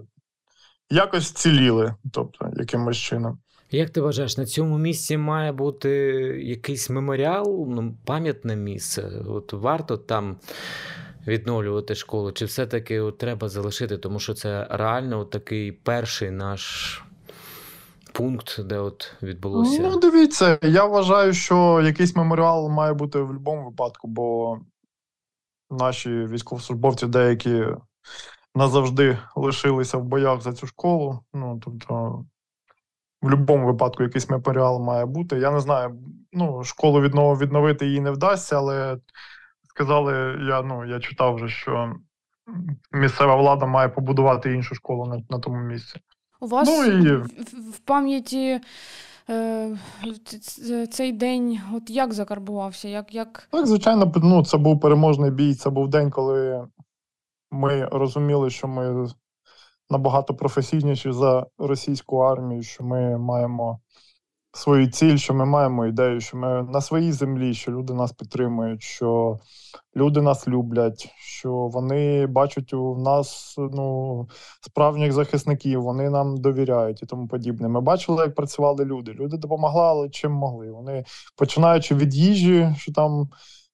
якось 0.90 1.32
ціліли, 1.32 1.94
тобто 2.12 2.50
якимось 2.56 2.96
чином. 2.96 3.38
Як 3.70 3.90
ти 3.90 4.00
вважаєш, 4.00 4.36
на 4.36 4.46
цьому 4.46 4.78
місці 4.78 5.16
має 5.16 5.52
бути 5.52 5.88
якийсь 6.42 6.90
меморіал, 6.90 7.66
ну, 7.68 7.94
пам'ятне 8.04 8.56
місце? 8.56 9.22
От 9.28 9.52
варто 9.52 9.96
там 9.96 10.36
відновлювати 11.26 11.94
школу, 11.94 12.32
чи 12.32 12.44
все-таки 12.44 13.00
от 13.00 13.18
треба 13.18 13.48
залишити, 13.48 13.98
тому 13.98 14.18
що 14.18 14.34
це 14.34 14.66
реально 14.70 15.20
от 15.20 15.30
такий 15.30 15.72
перший 15.72 16.30
наш 16.30 17.02
пункт, 18.12 18.60
де 18.64 18.78
от 18.78 19.12
відбулося? 19.22 19.82
Ну, 19.82 20.00
дивіться, 20.00 20.58
я 20.62 20.84
вважаю, 20.84 21.32
що 21.32 21.82
якийсь 21.84 22.16
меморіал 22.16 22.68
має 22.68 22.92
бути 22.92 23.18
в 23.18 23.26
будь-якому 23.26 23.64
випадку, 23.64 24.08
бо 24.08 24.58
наші 25.70 26.10
військовослужбовці 26.10 27.06
деякі 27.06 27.64
назавжди 28.54 29.18
лишилися 29.36 29.98
в 29.98 30.04
боях 30.04 30.42
за 30.42 30.52
цю 30.52 30.66
школу. 30.66 31.20
Ну, 31.34 31.60
тобто 31.64 32.24
в 33.26 33.38
будь-якому 33.38 33.66
випадку 33.66 34.02
якийсь 34.02 34.30
меморіал 34.30 34.80
має 34.80 35.06
бути. 35.06 35.38
Я 35.38 35.50
не 35.50 35.60
знаю, 35.60 35.98
ну, 36.32 36.64
школу 36.64 37.00
віднов, 37.00 37.38
відновити 37.38 37.86
її 37.86 38.00
не 38.00 38.10
вдасться, 38.10 38.56
але 38.56 38.98
сказали, 39.68 40.38
я 40.48 40.62
ну, 40.62 40.84
я 40.84 41.00
читав 41.00 41.34
вже, 41.34 41.48
що 41.48 41.92
місцева 42.92 43.36
влада 43.36 43.66
має 43.66 43.88
побудувати 43.88 44.52
іншу 44.52 44.74
школу 44.74 45.06
на, 45.06 45.22
на 45.30 45.38
тому 45.38 45.56
місці. 45.56 46.00
У 46.40 46.46
вас 46.46 46.68
ну, 46.68 46.84
і... 46.84 47.16
в, 47.70 47.78
пам'яті 47.84 48.60
е, 49.30 49.76
цей 50.90 51.12
день 51.12 51.60
от 51.74 51.90
як 51.90 52.12
закарбувався? 52.12 52.88
Як, 52.88 53.14
як... 53.14 53.48
Так, 53.50 53.66
звичайно, 53.66 54.12
ну, 54.16 54.44
це 54.44 54.58
був 54.58 54.80
переможний 54.80 55.30
бій. 55.30 55.54
Це 55.54 55.70
був 55.70 55.88
день, 55.88 56.10
коли 56.10 56.66
ми 57.50 57.84
розуміли, 57.84 58.50
що 58.50 58.68
ми 58.68 59.08
набагато 59.90 60.34
професійніші 60.34 61.12
за 61.12 61.46
російську 61.58 62.18
армію, 62.18 62.62
що 62.62 62.84
ми 62.84 63.18
маємо 63.18 63.80
свою 64.56 64.86
ціль, 64.86 65.16
що 65.16 65.34
ми 65.34 65.44
маємо 65.44 65.86
ідею, 65.86 66.20
що 66.20 66.36
ми 66.36 66.62
на 66.62 66.80
своїй 66.80 67.12
землі, 67.12 67.54
що 67.54 67.72
люди 67.72 67.94
нас 67.94 68.12
підтримують, 68.12 68.82
що 68.82 69.38
люди 69.96 70.22
нас 70.22 70.48
люблять, 70.48 71.08
що 71.18 71.52
вони 71.52 72.26
бачать 72.26 72.72
у 72.72 72.98
нас 72.98 73.54
ну, 73.58 74.28
справжніх 74.60 75.12
захисників, 75.12 75.82
вони 75.82 76.10
нам 76.10 76.36
довіряють 76.36 77.02
і 77.02 77.06
тому 77.06 77.28
подібне. 77.28 77.68
Ми 77.68 77.80
бачили, 77.80 78.24
як 78.24 78.34
працювали 78.34 78.84
люди. 78.84 79.12
Люди 79.12 79.36
допомагали, 79.36 80.10
чим 80.10 80.32
могли. 80.32 80.70
Вони 80.70 81.04
починаючи 81.36 81.94
від 81.94 82.14
їжі, 82.14 82.74
що 82.78 82.92
там 82.92 83.28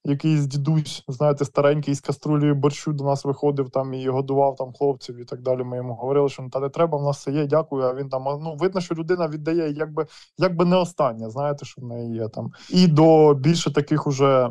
якийсь 0.04 0.46
дідусь, 0.46 1.04
знаєте, 1.08 1.44
старенький 1.44 1.94
з 1.94 2.00
каструлею 2.00 2.54
борщу 2.54 2.92
до 2.92 3.04
нас 3.04 3.24
виходив 3.24 3.70
там 3.70 3.94
і 3.94 4.08
годував 4.08 4.56
там 4.56 4.72
хлопців 4.72 5.16
і 5.16 5.24
так 5.24 5.42
далі. 5.42 5.64
Ми 5.64 5.76
йому 5.76 5.94
говорили, 5.94 6.28
що 6.28 6.42
ну, 6.42 6.50
та 6.50 6.60
не 6.60 6.68
треба, 6.68 6.98
в 6.98 7.02
нас 7.02 7.18
все 7.18 7.32
є, 7.32 7.46
дякую. 7.46 7.84
А 7.84 7.94
він 7.94 8.08
там 8.08 8.24
ну 8.24 8.56
видно, 8.58 8.80
що 8.80 8.94
людина 8.94 9.28
віддає, 9.28 9.72
якби 9.72 10.06
якби 10.38 10.64
не 10.64 10.76
остання, 10.76 11.30
знаєте, 11.30 11.64
що 11.64 11.82
в 11.82 11.84
неї 11.84 12.14
є 12.14 12.28
там. 12.28 12.52
І 12.70 12.86
до 12.86 13.34
більше 13.34 13.72
таких 13.72 14.06
уже. 14.06 14.50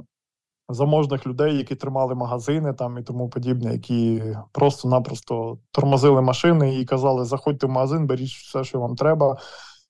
Заможних 0.73 1.27
людей, 1.27 1.57
які 1.57 1.75
тримали 1.75 2.15
магазини 2.15 2.73
там 2.73 2.97
і 2.97 3.03
тому 3.03 3.29
подібне, 3.29 3.73
які 3.73 4.23
просто-напросто 4.51 5.57
тормозили 5.71 6.21
машини 6.21 6.75
і 6.75 6.85
казали: 6.85 7.25
заходьте 7.25 7.67
в 7.67 7.69
магазин, 7.69 8.07
беріть 8.07 8.29
все, 8.29 8.63
що 8.63 8.79
вам 8.79 8.95
треба. 8.95 9.37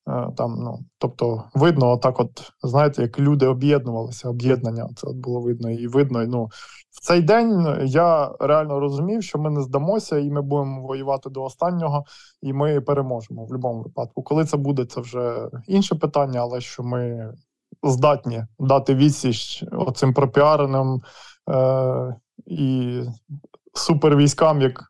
Е, 0.10 0.28
там, 0.38 0.56
ну, 0.60 0.80
Тобто, 0.97 1.43
видно, 1.54 1.91
отак, 1.91 2.20
от, 2.20 2.52
знаєте, 2.64 3.02
як 3.02 3.20
люди 3.20 3.47
об'єднувалися, 3.47 4.30
об'єднання 4.30 4.89
це 4.95 5.08
от 5.08 5.16
було 5.16 5.41
видно 5.41 5.70
і 5.70 5.88
видно. 5.88 6.26
ну, 6.28 6.45
В 6.91 7.02
цей 7.02 7.22
день 7.22 7.78
я 7.86 8.32
реально 8.39 8.80
розумів, 8.80 9.24
що 9.24 9.39
ми 9.39 9.49
не 9.49 9.62
здамося, 9.62 10.18
і 10.18 10.32
ми 10.32 10.41
будемо 10.41 10.82
воювати 10.82 11.30
до 11.30 11.43
останнього, 11.43 12.06
і 12.41 12.54
ми 12.54 12.82
переможемо 12.82 13.43
в 13.43 13.47
будь-якому 13.47 13.82
випадку. 13.82 14.24
Коли 14.24 14.45
це 14.45 14.58
буде, 14.58 14.86
це 14.86 15.02
вже 15.02 15.49
інше 15.68 15.95
питання, 15.95 16.39
але 16.39 16.62
що 16.62 16.84
ми 16.84 17.34
здатні 17.84 18.45
дати 18.60 18.95
відсіч 18.95 19.64
оцим 19.72 20.14
пропіареним 20.14 21.02
е- 21.49 22.16
і 22.45 23.02
супервійськам, 23.74 24.62
як 24.62 24.84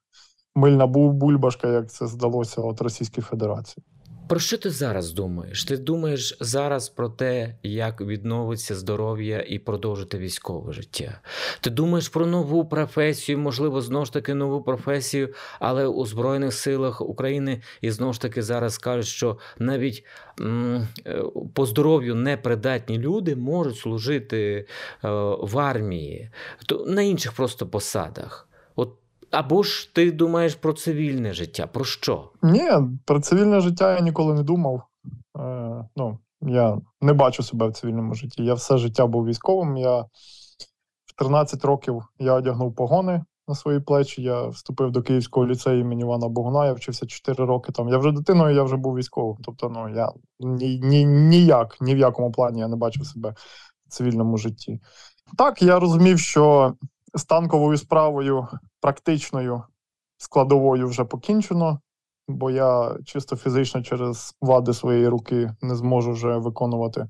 мильна 0.55 0.87
бульбашка, 0.87 1.67
як 1.67 1.91
це 1.91 2.07
здалося 2.07 2.61
от 2.61 2.81
Російській 2.81 3.21
Федерації. 3.21 3.85
Про 4.31 4.39
що 4.39 4.57
ти 4.57 4.69
зараз 4.69 5.11
думаєш? 5.11 5.63
Ти 5.63 5.77
думаєш 5.77 6.37
зараз 6.39 6.89
про 6.89 7.09
те, 7.09 7.55
як 7.63 8.01
відновиться 8.01 8.75
здоров'я 8.75 9.45
і 9.47 9.59
продовжити 9.59 10.17
військове 10.17 10.73
життя? 10.73 11.21
Ти 11.61 11.69
думаєш 11.69 12.09
про 12.09 12.25
нову 12.25 12.65
професію, 12.65 13.37
можливо, 13.39 13.81
знову 13.81 14.05
ж 14.05 14.13
таки 14.13 14.33
нову 14.33 14.61
професію, 14.61 15.33
але 15.59 15.87
у 15.87 16.05
Збройних 16.05 16.53
силах 16.53 17.01
України 17.01 17.61
і 17.81 17.91
знову 17.91 18.13
ж 18.13 18.21
таки 18.21 18.41
зараз 18.41 18.77
кажуть, 18.77 19.05
що 19.05 19.37
навіть 19.59 20.05
м- 20.39 20.87
е, 21.07 21.23
по 21.53 21.65
здоров'ю 21.65 22.15
непридатні 22.15 22.97
люди 22.97 23.35
можуть 23.35 23.77
служити 23.77 24.39
е- 24.47 24.67
в 25.41 25.59
армії, 25.59 26.29
то 26.65 26.85
на 26.85 27.01
інших 27.01 27.31
просто 27.31 27.67
посадах. 27.67 28.47
Або 29.31 29.63
ж 29.63 29.93
ти 29.93 30.11
думаєш 30.11 30.55
про 30.55 30.73
цивільне 30.73 31.33
життя? 31.33 31.67
Про 31.67 31.85
що? 31.85 32.31
Ні, 32.41 32.69
про 33.05 33.19
цивільне 33.19 33.59
життя 33.59 33.95
я 33.95 33.99
ніколи 33.99 34.33
не 34.33 34.43
думав. 34.43 34.83
Е, 35.39 35.85
Ну, 35.95 36.19
я 36.41 36.77
не 37.01 37.13
бачу 37.13 37.43
себе 37.43 37.67
в 37.67 37.73
цивільному 37.73 38.13
житті. 38.13 38.43
Я 38.43 38.53
все 38.53 38.77
життя 38.77 39.07
був 39.07 39.25
військовим. 39.25 39.77
Я 39.77 40.01
в 41.05 41.13
13 41.15 41.65
років 41.65 42.03
я 42.19 42.33
одягнув 42.33 42.75
погони 42.75 43.23
на 43.47 43.55
свої 43.55 43.79
плечі. 43.79 44.21
Я 44.21 44.47
вступив 44.47 44.91
до 44.91 45.01
Київського 45.01 45.47
ліцею 45.47 45.79
імені 45.79 46.01
Івана 46.01 46.27
Богуна, 46.27 46.65
я 46.65 46.73
вчився 46.73 47.05
4 47.05 47.45
роки 47.45 47.71
там. 47.71 47.89
Я 47.89 47.97
вже 47.97 48.11
дитиною, 48.11 48.55
я 48.55 48.63
вже 48.63 48.75
був 48.75 48.95
військовим. 48.95 49.37
Тобто, 49.43 49.69
ну 49.69 49.89
я 49.95 50.11
ні, 50.39 50.79
ні, 50.79 51.05
ніяк, 51.05 51.77
ні 51.81 51.95
в 51.95 51.97
якому 51.97 52.31
плані 52.31 52.59
я 52.59 52.67
не 52.67 52.75
бачив 52.75 53.05
себе 53.05 53.35
в 53.87 53.91
цивільному 53.91 54.37
житті. 54.37 54.79
Так, 55.37 55.61
я 55.61 55.79
розумів, 55.79 56.19
що 56.19 56.73
з 57.13 57.25
танковою 57.25 57.77
справою 57.77 58.47
практичною 58.81 59.63
складовою 60.17 60.87
вже 60.87 61.05
покінчено, 61.05 61.79
бо 62.27 62.51
я 62.51 62.97
чисто 63.05 63.35
фізично 63.35 63.81
через 63.81 64.35
вади 64.41 64.73
своєї 64.73 65.07
руки 65.07 65.51
не 65.61 65.75
зможу 65.75 66.11
вже 66.11 66.37
виконувати 66.37 67.01
е, 67.01 67.07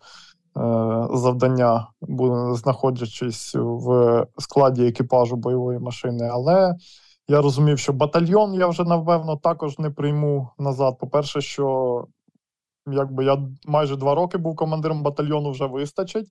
завдання, 1.14 1.88
знаходячись 2.54 3.56
в 3.56 4.26
складі 4.38 4.88
екіпажу 4.88 5.36
бойової 5.36 5.80
машини. 5.80 6.30
Але 6.32 6.76
я 7.28 7.42
розумів, 7.42 7.80
що 7.80 7.94
батальйон 7.94 8.54
я 8.54 8.68
вже 8.68 8.84
напевно 8.84 9.38
також 9.38 9.80
не 9.80 9.90
прийму 9.90 10.50
назад. 10.60 10.98
По-перше, 11.00 11.42
що 11.42 12.08
якби 12.88 13.26
я 13.26 13.38
майже 13.66 13.96
два 13.96 14.16
роки 14.16 14.38
був 14.38 14.56
командиром 14.56 15.04
батальйону, 15.04 15.52
вже 15.52 15.66
вистачить. 15.66 16.28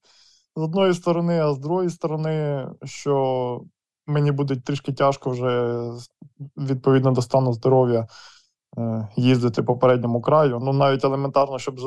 З 0.56 0.62
одної 0.62 0.94
сторони, 0.94 1.40
а 1.40 1.54
з 1.54 1.58
другої 1.58 1.90
сторони, 1.90 2.66
що 2.84 3.60
мені 4.10 4.32
буде 4.32 4.56
трішки 4.56 4.92
тяжко 4.92 5.30
вже 5.30 5.80
відповідно 6.56 7.12
до 7.12 7.22
стану 7.22 7.52
здоров'я 7.52 8.06
е, 8.78 9.08
їздити 9.16 9.62
по 9.62 9.76
передньому 9.76 10.20
краю. 10.20 10.58
Ну 10.62 10.72
навіть 10.72 11.04
елементарно, 11.04 11.58
щоб 11.58 11.80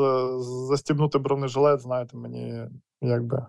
застібнути 0.69 1.17
бронежилет, 1.17 1.81
знаєте, 1.81 2.17
мені 2.17 2.61
якби 3.01 3.45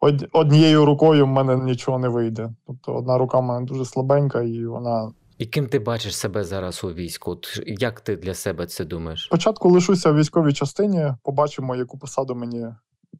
однією 0.32 0.84
рукою 0.84 1.24
в 1.24 1.28
мене 1.28 1.56
нічого 1.56 1.98
не 1.98 2.08
вийде. 2.08 2.50
Тобто 2.66 2.94
одна 2.94 3.18
рука 3.18 3.38
в 3.38 3.42
мене 3.42 3.66
дуже 3.66 3.84
слабенька, 3.84 4.42
і 4.42 4.66
вона. 4.66 5.12
І 5.38 5.46
ким 5.46 5.66
ти 5.66 5.78
бачиш 5.78 6.16
себе 6.16 6.44
зараз 6.44 6.84
у 6.84 6.88
війську? 6.92 7.38
Як 7.66 8.00
ти 8.00 8.16
для 8.16 8.34
себе 8.34 8.66
це 8.66 8.84
думаєш? 8.84 9.24
Спочатку 9.24 9.68
лишуся 9.68 10.10
в 10.10 10.16
військовій 10.16 10.52
частині, 10.52 11.14
побачимо, 11.22 11.76
яку 11.76 11.98
посаду 11.98 12.34
мені 12.34 12.66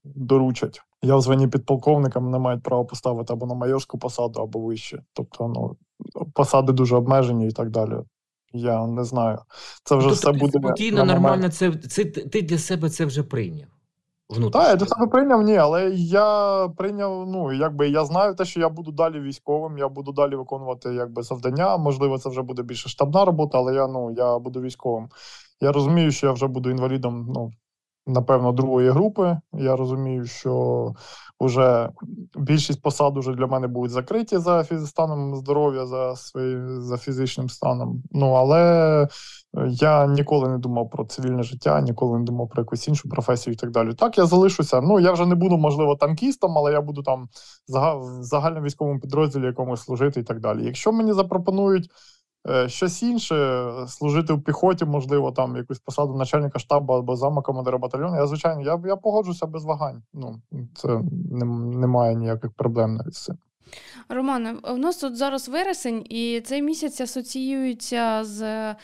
доручать. 0.04 0.82
Я 1.02 1.16
в 1.16 1.20
званні 1.20 1.48
підполковника 1.48 2.20
мене 2.20 2.38
мають 2.38 2.62
право 2.62 2.84
поставити 2.84 3.32
або 3.32 3.46
на 3.46 3.54
майорську 3.54 3.98
посаду, 3.98 4.40
або 4.40 4.58
вище. 4.58 5.02
Тобто, 5.12 5.48
ну 5.48 5.76
посади 6.34 6.72
дуже 6.72 6.96
обмежені 6.96 7.48
і 7.48 7.52
так 7.52 7.70
далі. 7.70 7.94
Я 8.52 8.86
не 8.86 9.04
знаю. 9.04 9.38
Це 9.84 9.96
вже 9.96 10.08
тобто, 10.08 10.30
все 10.30 10.38
буде 10.38 10.58
спокійно, 10.58 11.04
нормально. 11.04 11.48
Це 11.48 11.72
це 11.72 12.04
ти 12.04 12.42
для 12.42 12.58
себе 12.58 12.90
це 12.90 13.04
вже 13.04 13.22
прийняв. 13.22 13.68
Так, 14.52 14.68
я 14.68 14.76
для 14.76 14.86
себе 14.86 15.06
прийняв, 15.06 15.42
ні, 15.42 15.56
але 15.56 15.90
я 15.94 16.68
прийняв, 16.76 17.26
ну 17.28 17.52
якби 17.52 17.88
я 17.88 18.04
знаю 18.04 18.34
те, 18.34 18.44
що 18.44 18.60
я 18.60 18.68
буду 18.68 18.92
далі 18.92 19.20
військовим, 19.20 19.78
я 19.78 19.88
буду 19.88 20.12
далі 20.12 20.36
виконувати 20.36 20.94
якби 20.94 21.22
завдання. 21.22 21.76
Можливо, 21.76 22.18
це 22.18 22.28
вже 22.28 22.42
буде 22.42 22.62
більше 22.62 22.88
штабна 22.88 23.24
робота, 23.24 23.58
але 23.58 23.74
я 23.74 23.86
ну 23.86 24.10
я 24.10 24.38
буду 24.38 24.60
військовим. 24.60 25.08
Я 25.60 25.72
розумію, 25.72 26.10
що 26.10 26.26
я 26.26 26.32
вже 26.32 26.46
буду 26.46 26.70
інвалідом, 26.70 27.26
ну 27.34 27.52
напевно, 28.06 28.52
другої 28.52 28.90
групи. 28.90 29.38
Я 29.52 29.76
розумію, 29.76 30.26
що 30.26 30.94
вже 31.40 31.88
більшість 32.36 32.82
посад 32.82 33.16
уже 33.16 33.34
для 33.34 33.46
мене 33.46 33.66
будуть 33.66 33.90
закриті 33.90 34.38
за 34.38 34.64
станом 34.64 35.36
здоров'я, 35.36 35.86
за 35.86 36.16
свої, 36.16 36.80
за 36.80 36.96
фізичним 36.96 37.48
станом. 37.48 38.02
Ну 38.10 38.32
але 38.32 39.08
я 39.68 40.06
ніколи 40.06 40.48
не 40.48 40.58
думав 40.58 40.90
про 40.90 41.04
цивільне 41.04 41.42
життя, 41.42 41.80
ніколи 41.80 42.18
не 42.18 42.24
думав 42.24 42.48
про 42.48 42.62
якусь 42.62 42.88
іншу 42.88 43.08
професію 43.08 43.54
і 43.54 43.56
так 43.56 43.70
далі. 43.70 43.94
Так, 43.94 44.18
я 44.18 44.26
залишуся. 44.26 44.80
Ну 44.80 45.00
я 45.00 45.12
вже 45.12 45.26
не 45.26 45.34
буду, 45.34 45.56
можливо, 45.56 45.96
танкістом, 45.96 46.58
але 46.58 46.72
я 46.72 46.80
буду 46.80 47.02
там 47.02 47.28
в 47.68 48.22
загальному 48.22 48.66
військовому 48.66 49.00
підрозділі 49.00 49.44
якомусь 49.44 49.82
служити 49.82 50.20
і 50.20 50.22
так 50.22 50.40
далі. 50.40 50.64
Якщо 50.64 50.92
мені 50.92 51.12
запропонують. 51.12 51.90
Е, 52.48 52.68
щось 52.68 53.02
інше, 53.02 53.68
служити 53.88 54.32
в 54.32 54.42
піхоті, 54.42 54.84
можливо, 54.84 55.32
там 55.32 55.56
якусь 55.56 55.78
посаду 55.78 56.14
начальника 56.14 56.58
штабу 56.58 56.92
або 56.92 57.16
зама 57.16 57.42
командира 57.42 57.78
батальйону. 57.78 58.16
Я 58.16 58.26
звичайно 58.26 58.62
я 58.62 58.80
я 58.84 58.96
погоджуся 58.96 59.46
без 59.46 59.64
вагань. 59.64 60.02
Ну 60.12 60.40
це 60.74 60.88
не, 61.30 61.44
немає 61.78 62.14
ніяких 62.14 62.52
проблем 62.52 62.94
навіть 62.94 63.14
з 63.14 63.24
цим. 63.24 63.38
Романе, 64.08 64.54
у 64.74 64.76
нас 64.76 64.96
тут 64.96 65.16
зараз 65.16 65.48
вересень, 65.48 66.04
і 66.08 66.40
цей 66.40 66.62
місяць 66.62 67.00
асоціюється 67.00 68.24
з 68.24 68.74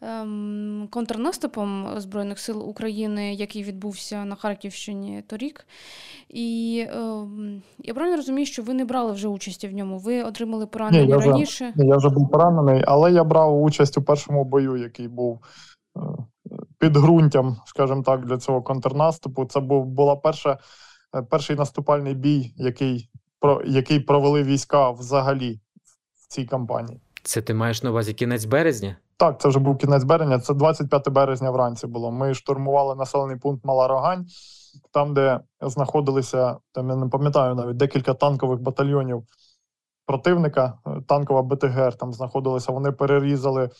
ем, 0.00 0.88
контрнаступом 0.90 1.88
Збройних 1.96 2.38
сил 2.38 2.68
України, 2.68 3.34
який 3.34 3.64
відбувся 3.64 4.24
на 4.24 4.34
Харківщині 4.34 5.22
торік. 5.26 5.66
І 6.28 6.86
ем, 6.92 7.62
я 7.78 7.94
правильно 7.94 8.16
розумію, 8.16 8.46
що 8.46 8.62
ви 8.62 8.74
не 8.74 8.84
брали 8.84 9.12
вже 9.12 9.28
участі 9.28 9.68
в 9.68 9.72
ньому. 9.72 9.98
Ви 9.98 10.22
отримали 10.22 10.66
поранення 10.66 11.04
Ні, 11.04 11.10
я 11.10 11.18
раніше? 11.18 11.72
Вже, 11.76 11.86
я 11.86 11.96
вже 11.96 12.08
був 12.08 12.30
поранений, 12.30 12.84
але 12.86 13.12
я 13.12 13.24
брав 13.24 13.62
участь 13.62 13.98
у 13.98 14.02
першому 14.02 14.44
бою, 14.44 14.76
який 14.76 15.08
був. 15.08 15.40
Е, 15.96 16.00
підґрунтям, 16.78 17.56
скажімо 17.66 18.02
так, 18.02 18.26
для 18.26 18.38
цього 18.38 18.62
контрнаступу. 18.62 19.44
Це 19.44 19.60
був 19.60 19.86
була 19.86 20.16
перша, 20.16 20.58
е, 21.16 21.22
перший 21.22 21.56
наступальний 21.56 22.14
бій, 22.14 22.54
який 22.56 23.10
про 23.42 23.62
який 23.66 24.00
провели 24.00 24.42
війська 24.42 24.90
взагалі 24.90 25.60
в 26.14 26.28
цій 26.28 26.44
кампанії. 26.44 27.00
Це 27.22 27.42
ти 27.42 27.54
маєш 27.54 27.82
на 27.82 27.90
увазі 27.90 28.14
кінець 28.14 28.44
березня? 28.44 28.96
Так, 29.16 29.40
це 29.40 29.48
вже 29.48 29.58
був 29.58 29.78
кінець 29.78 30.04
березня. 30.04 30.40
Це 30.40 30.54
25 30.54 31.08
березня 31.08 31.50
вранці 31.50 31.86
було. 31.86 32.12
Ми 32.12 32.34
штурмували 32.34 32.94
населений 32.94 33.36
пункт 33.36 33.64
Мала 33.64 33.88
Рогань, 33.88 34.26
там, 34.92 35.14
де 35.14 35.40
знаходилися, 35.60 36.56
там 36.72 36.88
я 36.88 36.96
не 36.96 37.08
пам'ятаю 37.08 37.54
навіть 37.54 37.76
декілька 37.76 38.14
танкових 38.14 38.60
батальйонів 38.60 39.24
противника, 40.06 40.78
танкова 41.08 41.42
БТГР 41.42 41.94
там 41.94 42.12
знаходилися. 42.12 42.72
Вони 42.72 42.92
перерізали 42.92 43.70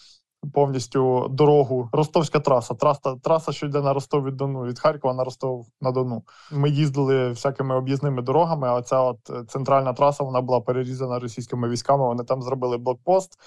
повністю 0.52 1.28
дорогу. 1.30 1.88
Ростовська 1.92 2.40
траса. 2.40 2.74
Траса, 2.74 3.16
траса, 3.22 3.52
що 3.52 3.66
йде 3.66 3.80
на 3.82 3.92
Ростов 3.92 4.24
від 4.24 4.36
Дону, 4.36 4.64
від 4.64 4.78
Харкова 4.78 5.14
на 5.14 5.24
Ростов 5.24 5.66
на 5.80 5.90
Дону. 5.90 6.22
Ми 6.52 6.70
їздили 6.70 7.30
всякими 7.30 7.74
об'їзними 7.74 8.22
дорогами. 8.22 8.68
А 8.68 8.82
ця 8.82 9.00
от 9.00 9.30
е, 9.30 9.44
центральна 9.48 9.92
траса 9.92 10.24
вона 10.24 10.40
була 10.40 10.60
перерізана 10.60 11.18
російськими 11.18 11.68
військами. 11.68 12.04
Вони 12.04 12.24
там 12.24 12.42
зробили 12.42 12.78
блокпост 12.78 13.38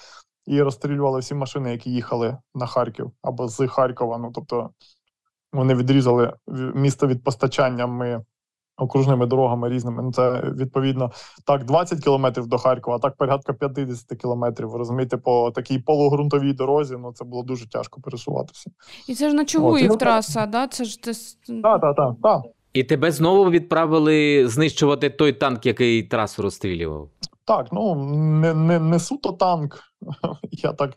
і 0.46 0.62
розстрілювали 0.62 1.20
всі 1.20 1.36
машини, 1.36 1.72
які 1.72 1.92
їхали 1.92 2.38
на 2.56 2.66
Харків 2.66 3.12
або 3.22 3.48
з 3.48 3.68
Харкова. 3.68 4.18
Ну 4.18 4.32
тобто 4.36 4.70
вони 5.54 5.76
відрізали 5.76 6.34
місто 6.76 7.08
від 7.08 7.24
постачання. 7.24 7.88
Ми 7.88 8.24
окружними 8.78 9.26
дорогами 9.26 9.70
різними. 9.70 10.04
Ну, 10.04 10.14
Це 10.14 10.42
відповідно 10.58 11.12
так 11.46 11.66
20 11.66 12.04
кілометрів 12.04 12.48
до 12.48 12.58
Харкова, 12.58 12.98
а 12.98 13.00
так 13.00 13.18
порядка 13.18 13.54
50 13.54 14.20
кілометрів. 14.22 14.76
Розумієте, 14.76 15.18
по 15.18 15.52
такій 15.52 15.80
полугрунтовій 15.80 16.54
дорозі. 16.54 16.96
Ну 17.00 17.14
це 17.14 17.26
було 17.26 17.44
дуже 17.44 17.70
тяжко 17.70 18.02
пересуватися. 18.02 18.72
І 19.08 19.16
це 19.16 19.30
ж 19.30 19.36
на 19.36 19.46
Чугуїв 19.46 19.92
От, 19.92 20.00
траса, 20.00 20.46
да? 20.46 20.68
Це 20.68 20.86
ж 20.86 21.02
ти... 21.02 21.12
Так, 21.62 21.82
так, 21.82 21.96
так, 21.96 22.14
так. 22.24 22.42
І 22.74 22.84
тебе 22.84 23.12
знову 23.12 23.50
відправили 23.50 24.48
знищувати 24.48 25.10
той 25.10 25.34
танк, 25.34 25.66
який 25.66 26.04
трасу 26.04 26.42
розстрілював. 26.42 27.10
Так, 27.46 27.68
ну 27.72 27.96
не 28.16 28.54
не, 28.54 28.80
не 28.80 29.00
суто 29.00 29.32
танк. 29.32 29.80
Я 30.52 30.74
так 30.74 30.94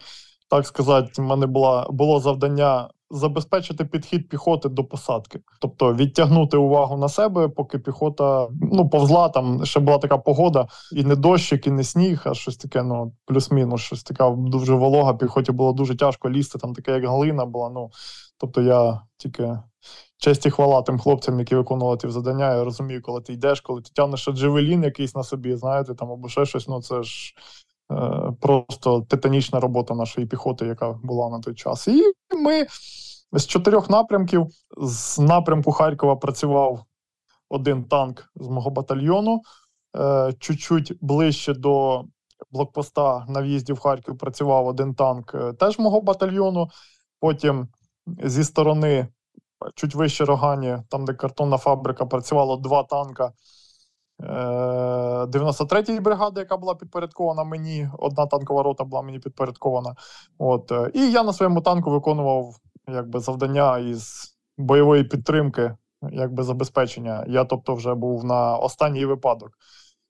так 0.51 0.67
сказати, 0.67 1.23
в 1.23 1.25
мене 1.25 1.47
була 1.47 1.87
було 1.91 2.21
завдання 2.21 2.89
забезпечити 3.11 3.85
підхід 3.85 4.29
піхоти 4.29 4.69
до 4.69 4.85
посадки, 4.85 5.41
тобто 5.61 5.95
відтягнути 5.95 6.57
увагу 6.57 6.97
на 6.97 7.09
себе, 7.09 7.49
поки 7.49 7.79
піхота 7.79 8.49
ну 8.73 8.89
повзла. 8.89 9.29
Там 9.29 9.65
ще 9.65 9.81
була 9.81 9.99
така 9.99 10.19
погода, 10.19 10.69
і 10.93 11.05
не 11.05 11.17
дощик, 11.17 11.67
і 11.67 11.71
не 11.71 11.85
сніг, 11.85 12.23
а 12.25 12.35
щось 12.35 12.57
таке. 12.57 12.83
Ну 12.83 13.13
плюс-мінус, 13.25 13.81
щось 13.81 14.03
така 14.03 14.31
дуже 14.31 14.75
волога. 14.75 15.15
Піхоті 15.15 15.53
було 15.53 15.73
дуже 15.73 15.97
тяжко 15.97 16.31
лізти. 16.31 16.59
Там 16.59 16.75
таке, 16.75 16.93
як 16.93 17.07
глина 17.07 17.47
була. 17.47 17.71
Ну 17.71 17.91
тобто, 18.39 18.63
я 18.63 19.01
тільки. 19.17 19.59
Честь 20.21 20.47
і 20.47 20.51
хвала 20.51 20.83
тим 20.83 20.99
хлопцям, 20.99 21.39
які 21.39 21.55
виконували 21.55 21.97
ті 21.97 22.11
завдання. 22.11 22.55
Я 22.55 22.65
розумію, 22.65 23.03
коли 23.03 23.21
ти 23.21 23.33
йдеш, 23.33 23.61
коли 23.61 23.83
ти 23.83 23.91
тягнеш 23.95 24.29
джевелін 24.29 24.85
якийсь 24.85 25.15
на 25.15 25.23
собі, 25.23 25.55
знаєте, 25.55 25.95
там 25.95 26.13
або 26.13 26.29
ще 26.29 26.47
щось. 26.47 26.69
Ну 26.69 26.83
це 26.83 27.03
ж 27.03 27.35
Е, 27.93 28.33
просто 28.41 29.01
титанічна 29.01 29.61
робота 29.61 29.95
нашої 29.95 30.27
піхоти, 30.27 30.67
яка 30.67 30.93
була 31.03 31.29
на 31.29 31.41
той 31.41 31.55
час. 31.55 31.89
І 31.89 32.03
ми 32.37 32.67
з 33.33 33.47
чотирьох 33.47 33.91
напрямків 33.91 34.47
з 34.77 35.19
напрямку 35.19 35.73
Харкова 35.73 36.17
працював 36.17 36.85
один 37.49 37.85
танк 37.85 38.31
з 38.37 38.49
мого 38.49 38.71
батальйону. 38.71 39.43
Е, 39.97 40.33
чуть-чуть 40.39 40.93
ближче 41.01 41.55
до 41.55 42.05
блокпоста 42.51 43.27
на 43.29 43.43
в'їзді 43.43 43.73
в 43.73 43.79
Харків 43.79 44.19
працював 44.19 44.67
один 44.67 44.95
танк 44.95 45.35
е, 45.35 45.53
теж 45.53 45.79
мого 45.79 46.01
батальйону. 46.01 46.69
Потім 47.21 47.69
зі 48.25 48.45
сторони, 48.45 49.09
чуть 49.75 49.95
вище 49.95 50.25
Рогані, 50.25 50.79
там 50.89 51.05
де 51.05 51.15
картонна 51.15 51.59
фабрика, 51.59 52.07
працювало 52.07 52.57
два 52.57 52.83
танка 52.83 53.33
93-ї 54.21 55.97
е, 55.97 56.01
бригади, 56.01 56.41
яка 56.41 56.57
була 56.57 56.75
підпорядкована 56.75 57.45
мені. 57.45 57.89
Одна 57.99 58.27
танкова 58.27 58.63
рота 58.63 58.85
була 58.85 59.03
мені 59.03 59.19
підпорядкована. 59.19 59.95
От 60.39 60.73
е, 60.73 60.91
і 60.95 61.11
я 61.11 61.23
на 61.23 61.33
своєму 61.33 61.61
танку 61.61 61.91
виконував 61.91 62.57
якби 62.89 63.21
завдання 63.21 63.79
із 63.79 64.35
бойової 64.59 65.05
підтримки, 65.05 65.77
якби 66.03 66.43
забезпечення. 66.43 67.25
Я, 67.29 67.45
тобто, 67.45 67.75
вже 67.75 67.95
був 67.95 68.25
на 68.25 68.57
останній 68.57 69.05
випадок. 69.05 69.51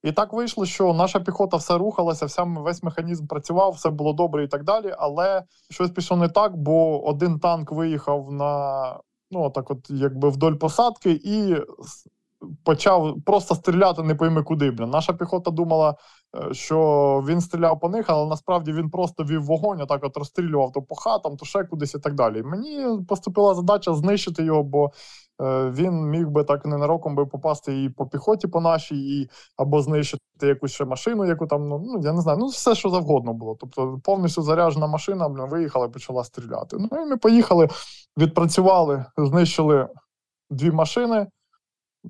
І 0.03 0.11
так 0.11 0.33
вийшло, 0.33 0.65
що 0.65 0.93
наша 0.93 1.19
піхота 1.19 1.57
все 1.57 1.77
рухалася, 1.77 2.25
вся 2.25 2.43
весь 2.43 2.83
механізм 2.83 3.27
працював, 3.27 3.71
все 3.71 3.89
було 3.89 4.13
добре 4.13 4.43
і 4.43 4.47
так 4.47 4.63
далі. 4.63 4.95
Але 4.97 5.43
щось 5.69 5.91
пішло 5.91 6.17
не 6.17 6.29
так, 6.29 6.57
бо 6.57 7.05
один 7.07 7.39
танк 7.39 7.71
виїхав 7.71 8.31
на 8.31 8.83
ну 9.31 9.49
так, 9.49 9.71
от 9.71 9.89
якби 9.89 10.29
вдоль 10.29 10.53
посадки, 10.53 11.19
і 11.23 11.55
почав 12.63 13.15
просто 13.25 13.55
стріляти, 13.55 14.03
не 14.03 14.15
пойми 14.15 14.43
куди. 14.43 14.71
Блін. 14.71 14.89
Наша 14.89 15.13
піхота 15.13 15.51
думала, 15.51 15.95
е, 16.35 16.53
що 16.53 17.23
він 17.27 17.41
стріляв 17.41 17.79
по 17.79 17.89
них, 17.89 18.05
але 18.07 18.25
насправді 18.29 18.73
він 18.73 18.89
просто 18.89 19.23
вів 19.23 19.43
вогонь, 19.43 19.81
а 19.81 19.85
так 19.85 20.03
от 20.03 20.17
розстрілював 20.17 20.71
то 20.71 20.81
по 20.81 20.95
хатам, 20.95 21.37
то 21.37 21.45
ще 21.45 21.63
кудись 21.63 21.95
і 21.95 21.99
так 21.99 22.13
далі. 22.13 22.43
Мені 22.43 23.05
поступила 23.07 23.55
задача 23.55 23.93
знищити 23.93 24.43
його, 24.43 24.63
бо 24.63 24.91
е, 25.41 25.69
він 25.69 26.09
міг 26.09 26.29
би 26.29 26.43
так 26.43 26.65
ненароком 26.65 27.15
би 27.15 27.25
попасти 27.25 27.83
і 27.83 27.89
по 27.89 28.07
піхоті, 28.07 28.47
по 28.47 28.61
нашій, 28.61 29.19
і 29.21 29.29
або 29.57 29.81
знищити 29.81 30.23
якусь 30.41 30.71
ще 30.71 30.85
машину, 30.85 31.25
яку 31.25 31.47
там, 31.47 31.67
ну, 31.67 31.83
ну 31.85 32.01
я 32.03 32.13
не 32.13 32.21
знаю, 32.21 32.37
ну 32.37 32.47
все, 32.47 32.75
що 32.75 32.89
завгодно 32.89 33.33
було. 33.33 33.57
Тобто 33.59 33.99
повністю 34.03 34.41
заряджена 34.41 34.87
машина, 34.87 35.29
блін, 35.29 35.49
виїхала 35.49 35.85
і 35.85 35.91
почала 35.91 36.23
стріляти. 36.23 36.77
Ну 36.79 37.01
і 37.01 37.05
ми 37.05 37.17
поїхали, 37.17 37.67
відпрацювали, 38.17 39.05
знищили 39.17 39.87
дві 40.49 40.71
машини 40.71 41.27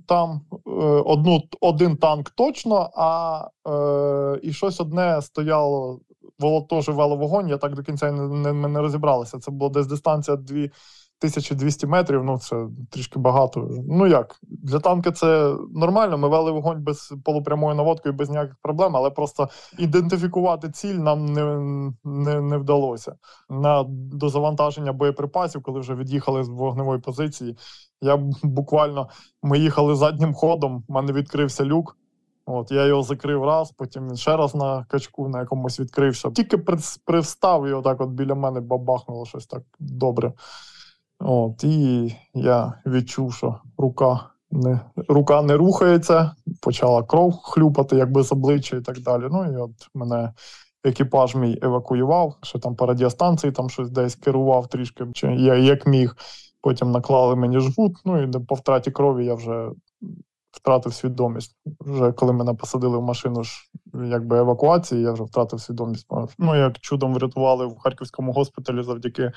там 0.06 0.42
е, 0.68 0.72
одну, 1.06 1.42
один 1.62 1.98
танк 1.98 2.30
точно, 2.30 2.90
а 2.96 3.48
е, 3.68 4.40
і 4.44 4.54
щось 4.54 4.80
одне 4.80 5.22
стояло, 5.22 6.00
було 6.40 6.62
теж 6.62 6.90
вело 6.90 7.16
вогонь. 7.16 7.50
Я 7.50 7.58
так 7.58 7.76
до 7.76 7.84
кінця 7.84 8.12
не 8.12 8.54
не, 8.54 8.68
не 8.68 8.82
розібралася. 8.82 9.40
Це 9.40 9.52
було 9.52 9.70
десь 9.70 9.88
дистанція 9.88 10.38
2 10.38 10.68
1200 11.22 11.88
метрів, 11.88 12.24
ну 12.24 12.38
це 12.40 12.68
трішки 12.90 13.20
багато. 13.20 13.70
Ну 13.90 14.08
як, 14.08 14.40
для 14.42 14.80
танка 14.80 15.12
це 15.12 15.56
нормально. 15.76 16.18
Ми 16.18 16.28
вели 16.28 16.52
вогонь 16.52 16.84
без 16.84 17.14
полупрямої 17.26 17.78
наводки, 17.78 18.10
і 18.10 18.12
без 18.12 18.30
ніяких 18.30 18.56
проблем, 18.62 18.96
але 18.96 19.10
просто 19.10 19.50
ідентифікувати 19.78 20.70
ціль 20.70 20.96
нам 20.96 21.26
не, 21.26 21.44
не, 22.04 22.42
не 22.42 22.58
вдалося. 22.58 23.16
На 23.50 23.86
дозавантаження 23.90 24.94
боєприпасів, 24.94 25.64
коли 25.64 25.80
вже 25.80 25.96
від'їхали 25.96 26.44
з 26.44 26.50
вогневої 26.50 27.00
позиції, 27.00 27.58
я 28.02 28.18
буквально 28.44 29.10
ми 29.44 29.60
їхали 29.60 29.96
заднім 29.96 30.34
ходом, 30.34 30.84
в 30.88 30.92
мене 30.92 31.14
відкрився 31.14 31.66
люк. 31.66 31.96
От, 32.52 32.72
я 32.72 32.86
його 32.86 33.04
закрив 33.04 33.44
раз, 33.44 33.72
потім 33.72 34.08
він 34.08 34.18
ще 34.18 34.38
раз 34.38 34.56
на 34.56 34.86
качку 34.90 35.30
на 35.30 35.40
якомусь 35.40 35.80
відкрився. 35.80 36.32
Тільки 36.32 36.58
привстав 37.06 37.68
і 37.68 37.74
отак 37.74 38.02
от 38.02 38.10
біля 38.10 38.36
мене 38.36 38.62
бабахнуло 38.62 39.26
щось 39.26 39.46
так 39.46 39.64
добре. 39.80 40.34
От, 41.20 41.64
і 41.64 42.16
я 42.34 42.82
відчув, 42.86 43.34
що 43.34 43.60
рука 43.78 44.30
не, 44.52 44.80
рука 45.08 45.42
не 45.42 45.58
рухається, 45.58 46.32
почала 46.62 47.04
кров 47.04 47.40
хлюпати, 47.44 47.96
якби 47.96 48.24
з 48.24 48.32
обличчя 48.32 48.78
і 48.78 48.82
так 48.82 49.00
далі. 49.00 49.24
Ну 49.32 49.54
і 49.54 49.58
от 49.58 49.72
мене 49.94 50.34
екіпаж 50.84 51.36
мій 51.36 51.60
евакуював, 51.62 52.38
що 52.44 52.60
там 52.60 52.76
по 52.76 52.86
радіостанції 52.86 53.52
там 53.52 53.70
щось 53.70 53.90
десь 53.90 54.16
керував 54.16 54.68
трішки, 54.68 55.06
чи 55.14 55.28
я 55.28 55.56
як 55.56 55.88
міг. 55.88 56.16
Потім 56.62 56.92
наклали 56.92 57.36
мені 57.36 57.60
жгут, 57.60 57.98
ну 58.06 58.24
і 58.24 58.32
по 58.48 58.56
втраті 58.56 58.92
крові 58.92 59.26
я 59.26 59.34
вже 59.34 59.70
втратив 60.52 60.94
свідомість. 60.94 61.56
Вже 61.80 62.12
коли 62.12 62.34
мене 62.34 62.54
посадили 62.54 62.98
в 62.98 63.02
машину 63.02 63.44
ж 63.44 63.70
якби 63.94 64.38
евакуації, 64.38 65.02
я 65.02 65.12
вже 65.12 65.24
втратив 65.24 65.62
свідомість. 65.62 66.08
Ну 66.38 66.56
як 66.56 66.80
чудом 66.80 67.14
врятували 67.14 67.66
в 67.66 67.80
харківському 67.80 68.32
госпіталі 68.32 68.84
завдяки 68.84 69.32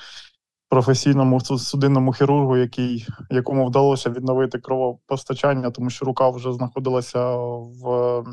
професійному 0.73 1.39
су- 1.39 1.57
судинному 1.57 2.13
хірургу, 2.13 2.57
який 2.57 3.07
якому 3.29 3.67
вдалося 3.67 4.09
відновити 4.09 4.59
кровопостачання, 4.59 5.71
тому 5.71 5.89
що 5.89 6.05
рука 6.05 6.29
вже 6.29 6.53
знаходилася 6.53 7.35
в 7.35 7.89
е, 7.89 8.23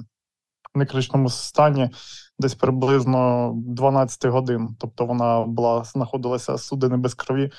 некричному 0.74 1.28
стані 1.28 1.90
десь 2.38 2.54
приблизно 2.54 3.52
12 3.56 4.26
годин. 4.26 4.68
Тобто 4.78 5.06
вона 5.06 5.44
була 5.44 5.84
знаходилася 5.84 6.58
судини 6.58 6.96
без 6.96 7.14
крові. 7.14 7.50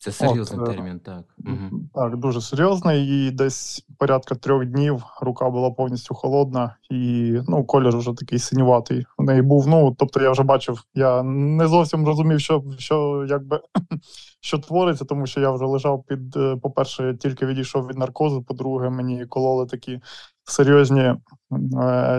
Це 0.00 0.12
серйозний 0.12 0.60
От, 0.60 0.68
е, 0.68 0.72
термін, 0.72 1.00
так. 1.00 1.24
Угу. 1.38 1.80
Так, 1.94 2.16
дуже 2.16 2.40
серйозний. 2.40 3.08
І 3.08 3.30
десь 3.30 3.86
порядка 3.98 4.34
трьох 4.34 4.64
днів 4.64 5.04
рука 5.20 5.50
була 5.50 5.70
повністю 5.70 6.14
холодна, 6.14 6.76
і 6.90 7.34
ну, 7.48 7.64
колір 7.64 7.96
вже 7.96 8.12
такий 8.12 8.38
синюватий. 8.38 9.06
В 9.18 9.22
неї 9.22 9.42
був. 9.42 9.68
Ну, 9.68 9.94
тобто 9.98 10.20
я 10.20 10.30
вже 10.30 10.42
бачив, 10.42 10.82
я 10.94 11.22
не 11.22 11.68
зовсім 11.68 12.06
розумів, 12.06 12.40
що, 12.40 12.64
що 12.78 13.26
якби 13.28 13.60
що 14.40 14.58
твориться, 14.58 15.04
тому 15.04 15.26
що 15.26 15.40
я 15.40 15.50
вже 15.50 15.64
лежав 15.64 16.04
під, 16.08 16.36
е, 16.36 16.56
по-перше, 16.56 17.06
я 17.06 17.14
тільки 17.14 17.46
відійшов 17.46 17.86
від 17.86 17.98
наркозу. 17.98 18.42
По-друге, 18.42 18.90
мені 18.90 19.26
кололи 19.26 19.66
такі 19.66 20.00
серйозні 20.44 21.00
е, 21.00 21.16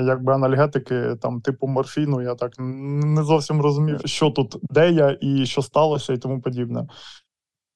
якби 0.07 0.33
анальгетики, 0.33 1.15
там, 1.21 1.41
типу 1.41 1.67
морфіну. 1.67 2.21
Я 2.21 2.35
так 2.35 2.51
не 2.59 3.23
зовсім 3.23 3.61
розумів, 3.61 4.01
що 4.05 4.29
тут, 4.29 4.55
де 4.61 4.91
я 4.91 5.17
і 5.21 5.45
що 5.45 5.61
сталося, 5.61 6.13
і 6.13 6.17
тому 6.17 6.41
подібне. 6.41 6.87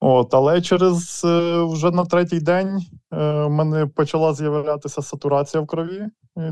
От, 0.05 0.33
але 0.33 0.61
через 0.61 1.21
е, 1.25 1.63
вже 1.63 1.91
на 1.91 2.05
третій 2.05 2.39
день 2.39 2.85
в 3.17 3.49
мене 3.49 3.85
почала 3.85 4.33
з'являтися 4.33 5.01
сатурація 5.01 5.63
в 5.63 5.67
крові. 5.67 6.07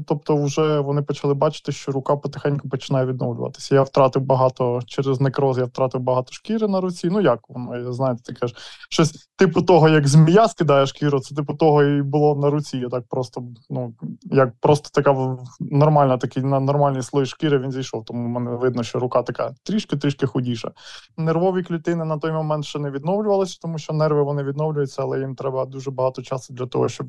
Тобто, 0.05 0.43
вже 0.43 0.79
вони 0.79 1.01
почали 1.01 1.33
бачити, 1.33 1.71
що 1.71 1.91
рука 1.91 2.15
потихеньку 2.15 2.69
починає 2.69 3.05
відновлюватися. 3.05 3.75
Я 3.75 3.83
втратив 3.83 4.21
багато 4.21 4.79
через 4.85 5.21
некроз, 5.21 5.57
я 5.57 5.65
втратив 5.65 6.01
багато 6.01 6.33
шкіри 6.33 6.67
на 6.67 6.81
руці. 6.81 7.09
Ну 7.09 7.21
як 7.21 7.39
воно, 7.49 7.93
знаєте, 7.93 8.23
таке 8.23 8.47
ж 8.47 8.55
щось 8.89 9.29
типу 9.35 9.61
того, 9.61 9.89
як 9.89 10.07
змія 10.07 10.47
скидає 10.47 10.85
шкіру, 10.85 11.19
це 11.19 11.35
типу 11.35 11.53
того 11.53 11.83
і 11.83 12.01
було 12.01 12.35
на 12.35 12.49
руці. 12.49 12.77
Я 12.77 12.89
так 12.89 13.03
просто, 13.09 13.43
ну 13.69 13.93
як 14.23 14.53
просто 14.59 14.89
така 15.01 15.37
нормальна, 15.59 16.17
такий 16.17 16.43
на 16.43 16.59
нормальний 16.59 17.01
слой 17.01 17.25
шкіри 17.25 17.59
він 17.59 17.71
зійшов. 17.71 18.05
Тому 18.05 18.27
мене 18.27 18.51
видно, 18.51 18.83
що 18.83 18.99
рука 18.99 19.21
така 19.23 19.53
трішки-трішки 19.63 20.27
худіша. 20.27 20.71
Нервові 21.17 21.63
клітини 21.63 22.05
на 22.05 22.17
той 22.17 22.31
момент 22.31 22.65
ще 22.65 22.79
не 22.79 22.91
відновлювалися, 22.91 23.59
тому 23.61 23.77
що 23.77 23.93
нерви 23.93 24.23
вони 24.23 24.43
відновлюються, 24.43 25.01
але 25.01 25.19
їм 25.19 25.35
треба 25.35 25.65
дуже 25.65 25.91
багато 25.91 26.21
часу 26.21 26.50
для 26.51 26.65
того, 26.65 26.89
щоб 26.89 27.07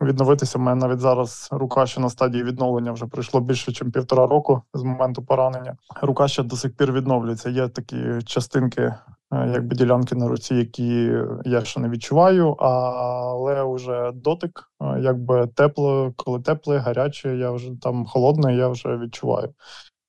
відновитися. 0.00 0.58
У 0.58 0.62
мене 0.62 0.86
навіть 0.86 1.00
зараз 1.00 1.48
рука 1.50 1.86
ще 1.86 2.00
на 2.00 2.10
стадії 2.10 2.44
відновлення 2.44 2.92
вже 2.92 3.06
пройшло 3.06 3.40
більше, 3.40 3.70
ніж 3.70 3.92
півтора 3.92 4.26
року 4.26 4.62
з 4.74 4.82
моменту 4.82 5.22
поранення. 5.22 5.76
Рука 6.02 6.28
ще 6.28 6.42
до 6.42 6.56
сих 6.56 6.76
пір 6.76 6.92
відновлюється. 6.92 7.50
Є 7.50 7.68
такі 7.68 7.96
частинки, 8.24 8.82
е, 8.82 8.96
якби 9.30 9.76
ділянки 9.76 10.14
на 10.14 10.28
руці, 10.28 10.54
які 10.54 11.12
я 11.44 11.64
ще 11.64 11.80
не 11.80 11.88
відчуваю, 11.88 12.52
але 12.52 13.74
вже 13.74 14.10
дотик, 14.14 14.70
е, 14.82 15.00
якби 15.00 15.46
тепло, 15.46 16.12
коли 16.16 16.40
тепле, 16.40 16.78
гаряче, 16.78 17.36
я 17.36 17.50
вже 17.50 17.70
там 17.80 18.06
холодне, 18.06 18.56
я 18.56 18.68
вже 18.68 18.96
відчуваю. 18.96 19.54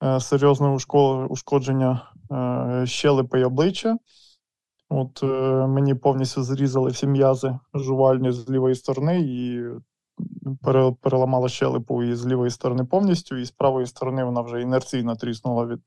Е, 0.04 0.20
Серйозне 0.20 0.78
ушкодження 1.30 2.02
щелепи 2.86 3.40
і 3.40 3.44
обличчя. 3.44 3.98
От 4.96 5.24
е, 5.24 5.28
мені 5.68 5.96
повністю 5.96 6.44
зрізали 6.44 6.90
всі 6.90 7.08
м'язи 7.08 7.60
жувальні 7.74 8.32
з 8.32 8.50
лівої 8.50 8.76
сторони 8.76 9.20
і 9.20 9.64
пере, 10.64 10.94
переламала 11.02 11.50
щелепу 11.50 12.04
і 12.04 12.16
з 12.16 12.28
лівої 12.28 12.52
сторони 12.52 12.86
повністю, 12.86 13.38
і 13.38 13.46
з 13.46 13.52
правої 13.52 13.88
сторони 13.88 14.24
вона 14.24 14.42
вже 14.42 14.62
інерційно 14.62 15.16
тріснула 15.16 15.66
від 15.66 15.82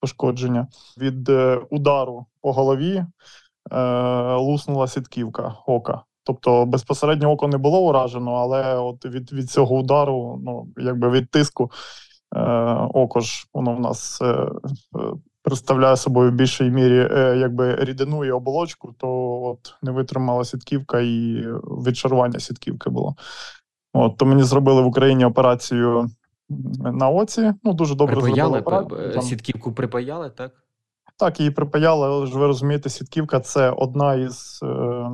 пошкодження. 0.00 0.66
Від 0.98 1.28
е, 1.28 1.60
удару 1.70 2.26
по 2.40 2.52
голові 2.52 3.04
е, 3.72 4.34
луснула 4.34 4.86
сітківка 4.86 5.56
ока. 5.66 6.02
Тобто 6.24 6.66
безпосередньо 6.66 7.30
око 7.30 7.48
не 7.48 7.58
було 7.58 7.80
уражено, 7.80 8.32
але 8.32 8.78
от 8.78 9.06
від, 9.06 9.32
від 9.32 9.50
цього 9.50 9.76
удару, 9.76 10.40
ну 10.44 10.68
якби 10.76 11.10
від 11.10 11.30
тиску, 11.30 11.70
е, 12.36 12.40
око 12.94 13.20
ж 13.20 13.46
воно 13.54 13.74
в 13.74 13.80
нас 13.80 14.22
е, 14.22 14.26
е, 14.26 14.48
представляє 15.46 15.96
собою 15.96 16.30
в 16.30 16.34
більшій 16.34 16.70
мірі 16.70 17.08
е, 17.10 17.36
якби 17.36 17.76
рідину 17.76 18.24
і 18.24 18.30
оболочку, 18.30 18.94
то 18.98 19.08
от 19.42 19.74
не 19.82 19.90
витримала 19.90 20.44
сітківка 20.44 21.00
і 21.00 21.44
відшарування 21.86 22.40
сітківки 22.40 22.90
було. 22.90 23.16
От, 23.92 24.16
то 24.16 24.26
мені 24.26 24.42
зробили 24.42 24.82
в 24.82 24.86
Україні 24.86 25.24
операцію 25.24 26.10
на 26.78 27.08
оці. 27.08 27.54
Ну, 27.64 27.72
дуже 27.72 27.94
добре 27.94 28.16
Припаяли, 28.16 28.60
зробили 28.60 28.84
п- 28.84 29.08
Там- 29.08 29.22
сітківку 29.22 29.72
припаяли, 29.72 30.30
так? 30.30 30.52
так, 31.16 31.40
її 31.40 31.50
припаяли, 31.50 32.06
але 32.06 32.26
ж 32.26 32.38
ви 32.38 32.46
розумієте, 32.46 32.88
сітківка 32.88 33.40
це 33.40 33.70
одна 33.70 34.14
із, 34.14 34.60
е, 34.62 35.10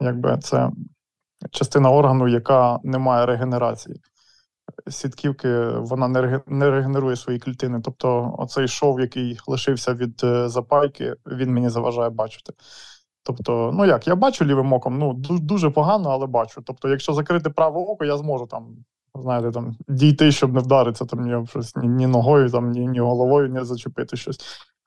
якби 0.00 0.38
це 0.38 0.70
частина 1.50 1.90
органу, 1.90 2.28
яка 2.28 2.78
не 2.82 2.98
має 2.98 3.26
регенерації. 3.26 3.96
Сітківки 4.88 5.68
вона 5.68 6.08
не, 6.46 6.70
регенерує 6.70 7.16
свої 7.16 7.38
клітини. 7.38 7.80
Тобто, 7.84 8.34
оцей 8.38 8.68
шов, 8.68 9.00
який 9.00 9.38
лишився 9.46 9.94
від 9.94 10.20
е, 10.24 10.48
запайки, 10.48 11.14
він 11.26 11.52
мені 11.52 11.68
заважає 11.68 12.10
бачити. 12.10 12.52
Тобто, 13.22 13.70
ну 13.74 13.84
як, 13.84 14.06
я 14.06 14.14
бачу 14.14 14.44
лівим 14.44 14.72
оком, 14.72 14.98
ну 14.98 15.12
дуже 15.38 15.70
погано, 15.70 16.10
але 16.10 16.26
бачу. 16.26 16.62
Тобто, 16.64 16.88
якщо 16.88 17.12
закрити 17.12 17.50
праве 17.50 17.80
око, 17.80 18.04
я 18.04 18.16
зможу 18.16 18.46
там, 18.46 18.66
знаєте, 19.14 19.50
там 19.50 19.76
дійти, 19.88 20.32
щоб 20.32 20.52
не 20.52 20.60
вдаритися 20.60 21.04
там 21.04 21.20
ні, 21.20 21.46
щось, 21.46 21.76
ні, 21.76 21.88
ні 21.88 22.06
ногою, 22.06 22.50
там, 22.50 22.70
ні, 22.70 22.88
ні 22.88 23.00
головою, 23.00 23.48
не 23.48 23.64
зачепити 23.64 24.16
щось. 24.16 24.40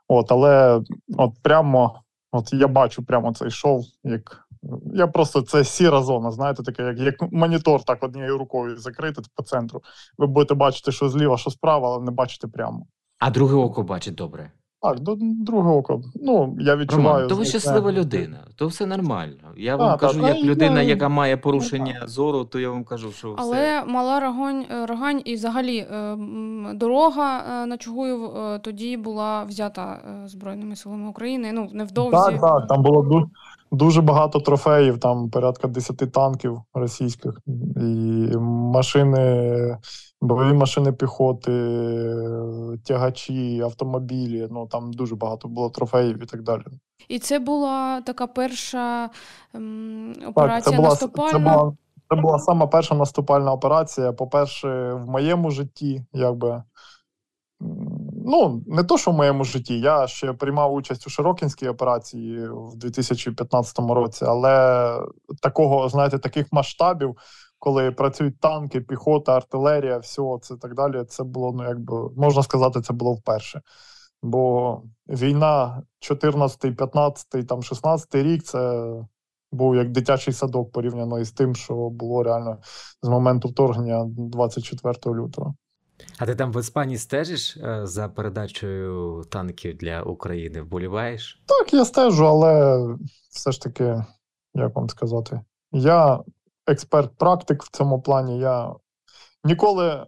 От, 0.07 0.31
але 0.31 0.81
от 1.17 1.33
прямо, 1.41 2.01
от 2.31 2.53
я 2.53 2.67
бачу 2.67 3.03
прямо 3.03 3.33
цей 3.33 3.51
шов, 3.51 3.85
як 4.03 4.48
я 4.93 5.07
просто 5.07 5.41
це 5.41 5.63
сіра 5.63 6.03
зона, 6.03 6.31
знаєте, 6.31 6.63
таке, 6.63 6.83
як, 6.83 6.99
як 6.99 7.31
монітор, 7.31 7.83
так 7.83 8.03
однією 8.03 8.37
рукою 8.37 8.77
закрити 8.77 9.21
по 9.35 9.43
центру. 9.43 9.81
Ви 10.17 10.27
будете 10.27 10.53
бачити, 10.53 10.91
що 10.91 11.09
зліва, 11.09 11.37
що 11.37 11.51
справа, 11.51 11.89
але 11.89 12.05
не 12.05 12.11
бачите 12.11 12.47
прямо. 12.47 12.85
А 13.19 13.29
друге 13.29 13.55
око 13.55 13.83
бачить 13.83 14.15
добре. 14.15 14.51
Так, 14.81 14.99
до 14.99 15.15
друге 15.19 15.69
око. 15.69 16.01
Ну, 16.15 16.57
я 16.59 16.75
відчуваю. 16.75 17.13
Роман, 17.13 17.27
то 17.27 17.35
ви 17.35 17.45
щаслива 17.45 17.91
людина, 17.91 18.37
то 18.55 18.67
все 18.67 18.85
нормально. 18.85 19.53
Я 19.57 19.75
вам 19.75 19.87
Та, 19.87 19.97
та, 19.97 20.07
кажу, 20.07 20.21
та, 20.21 20.27
як 20.27 20.39
і 20.39 20.43
людина, 20.43 20.81
я- 20.81 20.89
яка 20.89 21.09
має 21.09 21.35
Ну, 21.35 21.41
порушення 21.41 22.03
зору, 22.07 22.45
то 22.45 22.59
я 22.59 22.69
вам 22.69 22.83
кажу, 22.83 23.11
що 23.11 23.33
все. 23.33 23.43
Але 23.43 23.83
мала 23.85 24.19
Рогань, 24.19 24.65
е, 24.71 24.85
Рогань 24.85 25.21
і 25.25 25.33
взагалі 25.35 25.77
е, 25.77 26.17
дорога 26.73 27.43
е, 27.63 27.65
на 27.65 27.77
Чугуїв 27.77 28.29
тоді 28.61 28.97
була 28.97 29.43
взята 29.43 30.01
Збройними 30.25 30.75
силами 30.75 31.09
України. 31.09 31.51
Ну, 31.53 31.69
невдовзі. 31.73 32.11
Так, 32.11 32.41
так, 32.41 32.67
там 32.67 32.83
було 32.83 33.01
дуже, 33.01 33.25
дуже 33.71 34.01
багато 34.01 34.39
трофеїв, 34.39 34.99
там 34.99 35.29
порядка 35.29 35.67
10 35.67 35.97
танків 36.11 36.61
російських, 36.73 37.41
і 37.77 38.37
машини, 38.37 39.77
бойові 40.21 40.53
машини 40.53 40.91
піхоти, 40.91 41.51
тягачі, 42.85 43.61
автомобілі. 43.61 44.47
Ну 44.51 44.67
там 44.67 44.93
дуже 44.93 45.15
багато 45.15 45.47
було 45.47 45.69
трофеїв 45.69 46.23
і 46.23 46.25
так 46.25 46.43
далі. 46.43 46.63
І 47.07 47.19
це 47.19 47.39
була 47.39 48.01
така 48.01 48.27
перша 48.27 49.09
ем, 49.53 50.13
Так, 50.15 50.23
це 50.23 50.29
операція 50.29 50.77
була, 50.77 50.89
наступальна. 50.89 51.31
це 51.31 51.39
була, 51.39 51.73
це 52.09 52.15
була 52.15 52.39
сама 52.39 52.67
перша 52.67 52.95
наступальна 52.95 53.51
операція. 53.51 54.13
По-перше, 54.13 54.93
в 54.93 55.09
моєму 55.09 55.51
житті, 55.51 56.05
якби. 56.13 56.63
Ну 58.25 58.63
не 58.67 58.83
то, 58.83 58.97
що 58.97 59.11
в 59.11 59.13
моєму 59.13 59.43
житті. 59.43 59.79
Я 59.79 60.07
ще 60.07 60.33
приймав 60.33 60.73
участь 60.73 61.07
у 61.07 61.09
Широкінській 61.09 61.67
операції 61.67 62.47
в 62.49 62.75
2015 62.75 63.79
році, 63.79 64.25
але 64.27 64.93
такого, 65.41 65.89
знаєте, 65.89 66.19
таких 66.19 66.47
масштабів, 66.51 67.17
коли 67.59 67.91
працюють 67.91 68.39
танки, 68.39 68.81
піхота, 68.81 69.35
артилерія, 69.35 69.97
все 69.97 70.37
це 70.41 70.55
так 70.55 70.75
далі. 70.75 71.03
Це 71.03 71.23
було 71.23 71.51
ну 71.53 71.63
якби 71.63 72.09
можна 72.17 72.43
сказати, 72.43 72.81
це 72.81 72.93
було 72.93 73.13
вперше. 73.13 73.61
Бо 74.23 74.81
війна 75.07 75.83
14, 75.99 76.59
15, 76.77 77.47
там 77.47 77.63
16 77.63 78.15
рік 78.15 78.43
це 78.43 78.85
був 79.51 79.75
як 79.75 79.91
дитячий 79.91 80.33
садок 80.33 80.71
порівняно 80.71 81.19
із 81.19 81.31
тим, 81.31 81.55
що 81.55 81.89
було 81.89 82.23
реально 82.23 82.57
з 83.01 83.07
моменту 83.07 83.47
вторгнення 83.47 84.05
24 84.07 85.15
лютого. 85.15 85.55
А 86.17 86.25
ти 86.25 86.35
там 86.35 86.51
в 86.51 86.59
Іспанії 86.59 86.97
стежиш 86.97 87.57
е, 87.57 87.81
за 87.83 88.09
передачею 88.09 89.23
танків 89.31 89.77
для 89.77 90.01
України? 90.01 90.61
Вболіваєш? 90.61 91.41
Так, 91.45 91.73
я 91.73 91.85
стежу, 91.85 92.27
але 92.27 92.85
все 93.31 93.51
ж 93.51 93.61
таки, 93.61 94.05
як 94.53 94.75
вам 94.75 94.89
сказати, 94.89 95.41
я 95.71 96.19
експерт-практик 96.67 97.63
в 97.63 97.69
цьому 97.71 98.01
плані. 98.01 98.39
Я 98.39 98.75
ніколи 99.43 100.05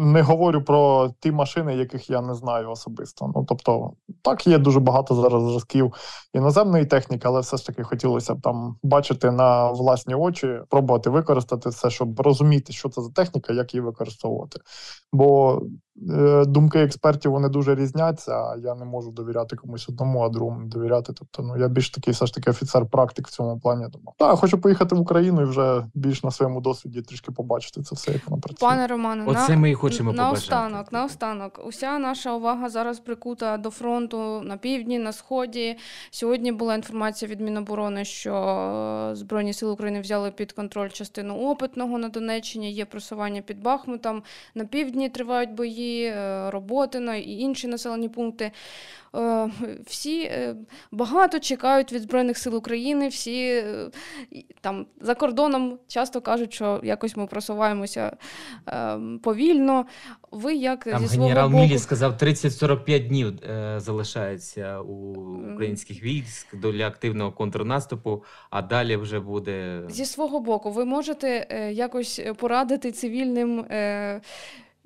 не 0.00 0.22
говорю 0.22 0.62
про 0.62 1.10
ті 1.20 1.32
машини, 1.32 1.76
яких 1.76 2.10
я 2.10 2.20
не 2.20 2.34
знаю 2.34 2.70
особисто. 2.70 3.32
Ну 3.34 3.44
тобто, 3.48 3.92
так 4.22 4.46
є 4.46 4.58
дуже 4.58 4.80
багато 4.80 5.14
зараз 5.14 5.42
зразків 5.42 5.94
іноземної 6.34 6.86
техніки, 6.86 7.28
але 7.28 7.40
все 7.40 7.56
ж 7.56 7.66
таки 7.66 7.82
хотілося 7.82 8.34
б 8.34 8.40
там 8.40 8.76
бачити 8.82 9.30
на 9.30 9.70
власні 9.70 10.14
очі, 10.14 10.58
пробувати 10.68 11.10
використати 11.10 11.68
все, 11.68 11.90
щоб 11.90 12.20
розуміти, 12.20 12.72
що 12.72 12.88
це 12.88 13.02
за 13.02 13.10
техніка, 13.10 13.52
як 13.52 13.74
її 13.74 13.82
використовувати. 13.82 14.60
Бо 15.12 15.60
думки 16.46 16.78
експертів 16.78 17.32
вони 17.32 17.48
дуже 17.48 17.74
різняться. 17.74 18.32
А 18.32 18.56
я 18.56 18.74
не 18.74 18.84
можу 18.84 19.10
довіряти 19.10 19.56
комусь 19.56 19.88
одному, 19.88 20.20
а 20.20 20.28
другому 20.28 20.60
не 20.60 20.66
довіряти. 20.66 21.12
Тобто, 21.12 21.42
ну 21.42 21.56
я 21.56 21.68
більш 21.68 21.90
такий, 21.90 22.14
все 22.14 22.26
ж 22.26 22.34
таки, 22.34 22.50
офіцер-практик 22.50 23.26
в 23.26 23.30
цьому 23.30 23.60
плані. 23.60 23.80
Думаю, 23.80 24.14
так, 24.18 24.38
хочу 24.38 24.58
поїхати 24.58 24.94
в 24.94 25.00
Україну 25.00 25.42
і 25.42 25.44
вже 25.44 25.86
більш 25.94 26.24
на 26.24 26.30
своєму 26.30 26.60
досвіді 26.60 27.02
трішки 27.02 27.32
побачити 27.32 27.82
це 27.82 27.94
все, 27.94 28.12
як 28.12 28.28
воно 28.28 28.42
працює. 28.42 28.68
Пане 28.68 28.86
Романе, 28.86 29.24
Оце 29.26 29.52
на, 29.52 29.56
ми 29.56 29.70
і 29.70 29.74
хочемо 29.74 30.12
наостанок, 30.12 30.70
побажати. 30.70 30.96
наостанок. 30.96 31.60
Уся 31.66 31.98
наша 31.98 32.34
увага 32.34 32.68
зараз 32.68 33.00
прикута 33.00 33.56
до 33.56 33.70
фронту 33.70 34.40
на 34.40 34.56
півдні, 34.56 34.98
на 34.98 35.12
сході. 35.12 35.76
Сьогодні 36.10 36.52
була 36.52 36.74
інформація 36.74 37.30
від 37.30 37.40
Міноборони, 37.40 38.04
що 38.04 38.34
е, 38.34 39.16
Збройні 39.16 39.52
сили 39.52 39.72
України 39.72 40.00
взяли 40.00 40.30
під 40.30 40.52
контроль 40.52 40.88
частину 40.88 41.34
опитного 41.34 41.98
на 41.98 42.08
Донеччині. 42.08 42.72
Є 42.72 42.84
просування 42.84 43.42
під 43.42 43.62
Бахмутом. 43.62 44.22
На 44.54 44.64
півдні 44.64 45.08
тривають 45.08 45.52
бої, 45.54 45.79
е, 45.88 46.50
Роботино 46.50 47.14
і 47.14 47.30
інші 47.30 47.68
населені 47.68 48.08
пункти. 48.08 48.50
Е, 49.16 49.50
Всі 49.86 50.22
е, 50.22 50.56
багато 50.92 51.40
чекають 51.40 51.92
від 51.92 52.02
Збройних 52.02 52.38
сил 52.38 52.56
України. 52.56 53.08
Всі 53.08 53.64
там 54.60 54.86
за 55.00 55.14
кордоном 55.14 55.78
часто 55.88 56.20
кажуть, 56.20 56.52
що 56.52 56.80
якось 56.84 57.16
ми 57.16 57.26
просуваємося 57.26 58.16
повільно. 59.22 59.86
Ви 60.30 60.54
як 60.54 60.84
Там 60.84 61.02
зі 61.02 61.08
свого 61.08 61.28
генерал 61.28 61.48
боку... 61.48 61.62
Мілі 61.62 61.78
сказав, 61.78 62.12
30-45 62.12 63.08
днів 63.08 63.32
залишається 63.76 64.80
у 64.80 64.94
українських 65.52 66.02
військ 66.02 66.56
для 66.56 66.86
активного 66.86 67.32
контрнаступу, 67.32 68.24
а 68.50 68.62
далі 68.62 68.96
вже 68.96 69.20
буде. 69.20 69.82
Зі 69.88 70.04
свого 70.04 70.40
боку, 70.40 70.70
ви 70.70 70.84
можете 70.84 71.46
якось 71.72 72.22
порадити 72.36 72.92
цивільним, 72.92 73.64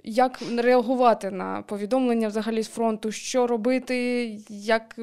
як 0.04 0.42
реагувати 0.58 1.30
на 1.30 1.62
повідомлення 1.62 2.28
взагалі 2.28 2.62
з 2.62 2.68
фронту, 2.68 3.12
що 3.12 3.46
робити, 3.46 4.26
як 4.48 4.98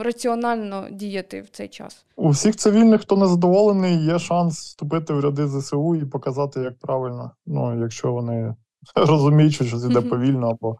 раціонально 0.00 0.86
діяти 0.90 1.40
в 1.40 1.48
цей 1.50 1.68
час? 1.68 2.06
У 2.16 2.30
всіх 2.30 2.56
цивільних, 2.56 3.00
хто 3.00 3.16
не 3.16 3.26
задоволений, 3.26 4.04
є 4.04 4.18
шанс 4.18 4.58
вступити 4.58 5.12
в 5.12 5.20
ряди 5.20 5.48
ЗСУ 5.48 5.94
і 5.94 6.04
показати, 6.04 6.60
як 6.60 6.78
правильно. 6.78 7.30
Ну, 7.46 7.80
якщо 7.80 8.12
вони 8.12 8.54
розуміють, 8.96 9.54
що 9.54 9.64
щось 9.64 9.84
іде 9.84 10.00
повільно 10.00 10.50
або 10.50 10.76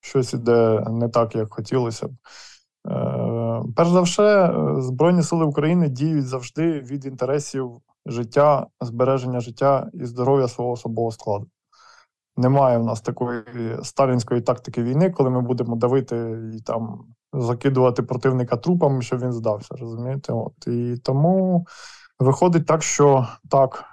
щось 0.00 0.34
іде 0.34 0.84
не 0.90 1.08
так, 1.08 1.34
як 1.34 1.54
хотілося 1.54 2.06
б. 2.06 2.10
Е, 2.88 3.62
перш 3.76 3.90
за 3.90 4.00
все, 4.00 4.46
е, 4.46 4.82
Збройні 4.82 5.22
Сили 5.22 5.44
України 5.44 5.88
діють 5.88 6.26
завжди 6.26 6.80
від 6.80 7.04
інтересів 7.04 7.72
життя, 8.06 8.66
збереження 8.80 9.40
життя 9.40 9.90
і 9.94 10.04
здоров'я 10.04 10.48
свого 10.48 10.70
особового 10.70 11.12
складу. 11.12 11.46
Немає 12.38 12.78
в 12.78 12.84
нас 12.84 13.00
такої 13.00 13.42
сталінської 13.82 14.40
тактики 14.40 14.82
війни, 14.82 15.10
коли 15.10 15.30
ми 15.30 15.40
будемо 15.40 15.76
давити 15.76 16.38
і 16.56 16.60
там 16.60 17.04
закидувати 17.32 18.02
противника 18.02 18.56
трупами, 18.56 19.02
щоб 19.02 19.20
він 19.20 19.32
здався. 19.32 19.74
Розумієте? 19.80 20.32
От 20.32 20.66
і 20.66 20.96
тому 21.04 21.66
виходить 22.18 22.66
так, 22.66 22.82
що 22.82 23.26
так, 23.50 23.84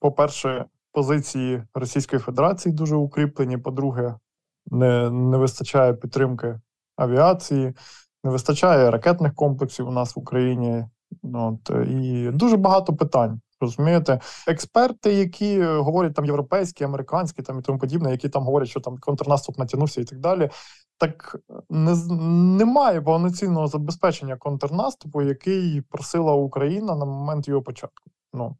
по-перше, 0.00 0.64
позиції 0.92 1.62
Російської 1.74 2.20
Федерації 2.20 2.74
дуже 2.74 2.96
укріплені. 2.96 3.58
По-друге, 3.58 4.14
не, 4.66 5.10
не 5.10 5.36
вистачає 5.36 5.94
підтримки 5.94 6.60
авіації, 6.96 7.74
не 8.24 8.30
вистачає 8.30 8.90
ракетних 8.90 9.34
комплексів 9.34 9.88
у 9.88 9.92
нас 9.92 10.16
в 10.16 10.18
Україні. 10.18 10.84
От, 11.34 11.70
і 11.88 12.30
дуже 12.32 12.56
багато 12.56 12.96
питань. 12.96 13.40
Розумієте, 13.60 14.20
експерти, 14.46 15.14
які 15.14 15.58
е, 15.60 15.78
говорять 15.78 16.14
там 16.14 16.24
європейські, 16.24 16.84
американські 16.84 17.42
там 17.42 17.58
і 17.58 17.62
тому 17.62 17.78
подібне, 17.78 18.10
які 18.10 18.28
там 18.28 18.44
говорять, 18.44 18.68
що 18.68 18.80
там 18.80 18.98
контрнаступ 18.98 19.58
натягнувся 19.58 20.00
і 20.00 20.04
так 20.04 20.18
далі. 20.18 20.50
Так 20.98 21.36
не 21.70 21.94
з- 21.94 22.10
немає 22.58 23.00
повноцінного 23.02 23.66
забезпечення 23.68 24.36
контрнаступу, 24.36 25.22
який 25.22 25.80
просила 25.80 26.32
Україна 26.32 26.94
на 26.94 27.04
момент 27.04 27.48
його 27.48 27.62
початку. 27.62 28.10
Ну 28.32 28.56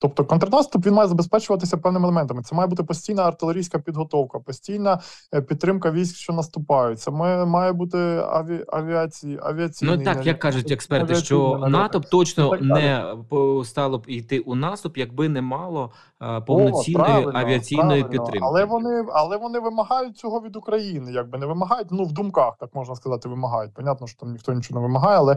тобто, 0.00 0.24
контрнаступ 0.24 0.86
він 0.86 0.94
має 0.94 1.08
забезпечуватися 1.08 1.76
певними 1.76 2.04
елементами. 2.04 2.42
Це 2.42 2.54
має 2.54 2.68
бути 2.68 2.82
постійна 2.82 3.22
артилерійська 3.22 3.78
підготовка, 3.78 4.38
постійна 4.38 5.00
е, 5.34 5.42
підтримка 5.42 5.90
військ, 5.90 6.16
що 6.16 6.32
наступають. 6.32 7.00
Це 7.00 7.10
має, 7.10 7.46
має 7.46 7.72
бути 7.72 7.98
аві, 8.30 8.64
авіації, 8.68 9.38
авіаційний 9.42 9.96
Ну 9.96 10.04
так, 10.04 10.26
як 10.26 10.38
кажуть 10.38 10.70
експерти, 10.70 11.14
що. 11.14 11.66
НАТО 11.68 12.00
б 12.00 12.04
точно 12.08 12.56
не 12.60 13.04
по- 13.28 13.64
стало 13.64 13.98
б 13.98 14.04
йти 14.06 14.38
у 14.38 14.54
наступ, 14.54 14.96
якби 14.96 15.28
не 15.28 15.42
мало 15.42 15.92
е, 16.20 16.36
О, 16.36 16.42
повноцінної 16.42 16.94
правильно, 16.94 17.38
авіаційної 17.38 18.02
правильно. 18.02 18.08
підтримки. 18.08 18.38
Але 18.42 18.64
вони, 18.64 19.04
але 19.12 19.36
вони 19.36 19.58
вимагають 19.58 20.18
цього 20.18 20.40
від 20.40 20.56
України. 20.56 21.12
Якби 21.12 21.38
не 21.38 21.46
вимагають, 21.46 21.88
ну 21.90 22.04
в 22.04 22.12
думках, 22.12 22.56
так 22.60 22.74
можна 22.74 22.94
сказати, 22.94 23.28
вимагають. 23.28 23.74
Понятно, 23.74 24.06
що 24.06 24.20
там 24.20 24.32
ніхто 24.32 24.52
нічого 24.52 24.80
не 24.80 24.86
вимагає, 24.86 25.18
але 25.18 25.32
е, 25.32 25.36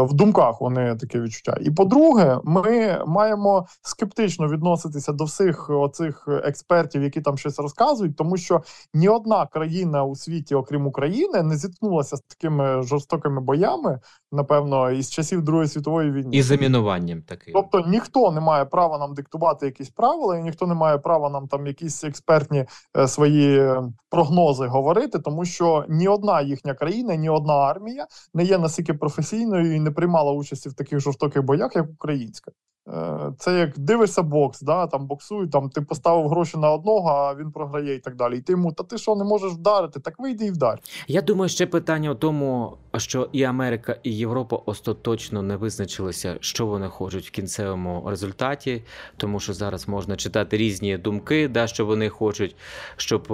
в 0.00 0.12
думках 0.12 0.60
вони 0.60 0.96
таке 0.96 1.20
відчуття. 1.20 1.56
І 1.60 1.70
по-друге, 1.70 2.38
ми 2.44 3.00
маємо 3.06 3.66
скептично 3.82 4.48
відноситися 4.48 5.12
до 5.12 5.24
всіх 5.24 5.70
оцих 5.70 6.28
експертів, 6.44 7.02
які 7.02 7.20
там 7.20 7.38
щось 7.38 7.58
розказують, 7.58 8.16
тому 8.16 8.36
що 8.36 8.62
ні 8.94 9.08
одна 9.08 9.46
країна 9.46 10.04
у 10.04 10.16
світі, 10.16 10.54
окрім 10.54 10.86
України, 10.86 11.42
не 11.42 11.56
зіткнулася 11.56 12.16
з 12.16 12.20
такими 12.20 12.82
жорстокими 12.82 13.40
боями, 13.40 14.00
напевно, 14.32 14.90
із 14.90 15.10
часів 15.10 15.42
Другої 15.42 15.68
світової 15.68 16.10
війни. 16.10 16.36
І 16.36 16.42
замінуванням 16.42 17.22
таким. 17.22 17.54
Тобто 17.54 17.84
ніхто 17.88 18.30
не 18.30 18.40
має 18.40 18.64
права 18.64 18.98
нам 18.98 19.14
диктувати 19.14 19.66
якісь 19.66 19.90
правила, 19.90 20.13
і 20.14 20.42
ніхто 20.42 20.66
не 20.66 20.74
має 20.74 20.98
права 20.98 21.30
нам 21.30 21.48
там 21.48 21.66
якісь 21.66 22.04
експертні 22.04 22.66
е, 22.96 23.08
свої 23.08 23.58
е, 23.58 23.82
прогнози 24.10 24.66
говорити, 24.66 25.18
тому 25.18 25.44
що 25.44 25.84
ні 25.88 26.08
одна 26.08 26.40
їхня 26.40 26.74
країна, 26.74 27.16
ні 27.16 27.28
одна 27.28 27.54
армія 27.54 28.06
не 28.34 28.44
є 28.44 28.58
настільки 28.58 28.94
професійною 28.94 29.76
і 29.76 29.80
не 29.80 29.90
приймала 29.90 30.32
участі 30.32 30.68
в 30.68 30.74
таких 30.74 31.00
жорстоких 31.00 31.42
боях, 31.42 31.76
як 31.76 31.90
українська. 31.90 32.52
Е, 32.88 33.32
Це 33.38 33.58
як 33.58 33.78
дивишся 33.78 34.22
бокс, 34.22 34.60
да, 34.60 34.86
там 34.86 35.06
боксують, 35.06 35.50
там 35.50 35.70
ти 35.70 35.80
поставив 35.80 36.28
гроші 36.28 36.58
на 36.58 36.70
одного, 36.70 37.08
а 37.08 37.34
він 37.34 37.52
програє 37.52 37.94
і 37.94 37.98
так 37.98 38.16
далі. 38.16 38.38
І 38.38 38.40
ти 38.40 38.52
йому, 38.52 38.72
та 38.72 38.84
ти 38.84 38.98
що 38.98 39.14
не 39.14 39.24
можеш 39.24 39.52
вдарити? 39.52 40.00
Так 40.00 40.18
вийди 40.18 40.46
і 40.46 40.50
вдар. 40.50 40.78
Я 41.08 41.22
думаю, 41.22 41.48
ще 41.48 41.66
питання 41.66 42.10
у 42.10 42.14
тому, 42.14 42.76
що 42.96 43.28
і 43.32 43.42
Америка, 43.42 43.96
і 44.02 44.16
Європа 44.16 44.56
остаточно 44.56 45.42
не 45.42 45.56
визначилися, 45.56 46.36
що 46.40 46.66
вони 46.66 46.88
хочуть 46.88 47.26
в 47.26 47.30
кінцевому 47.30 48.02
результаті, 48.06 48.82
тому 49.16 49.40
що 49.40 49.52
зараз 49.52 49.88
можна 49.88 50.16
читати 50.16 50.56
різні 50.56 50.98
думки, 50.98 51.48
да, 51.48 51.66
що 51.66 51.86
вони 51.86 52.08
хочуть, 52.08 52.56
щоб 52.96 53.26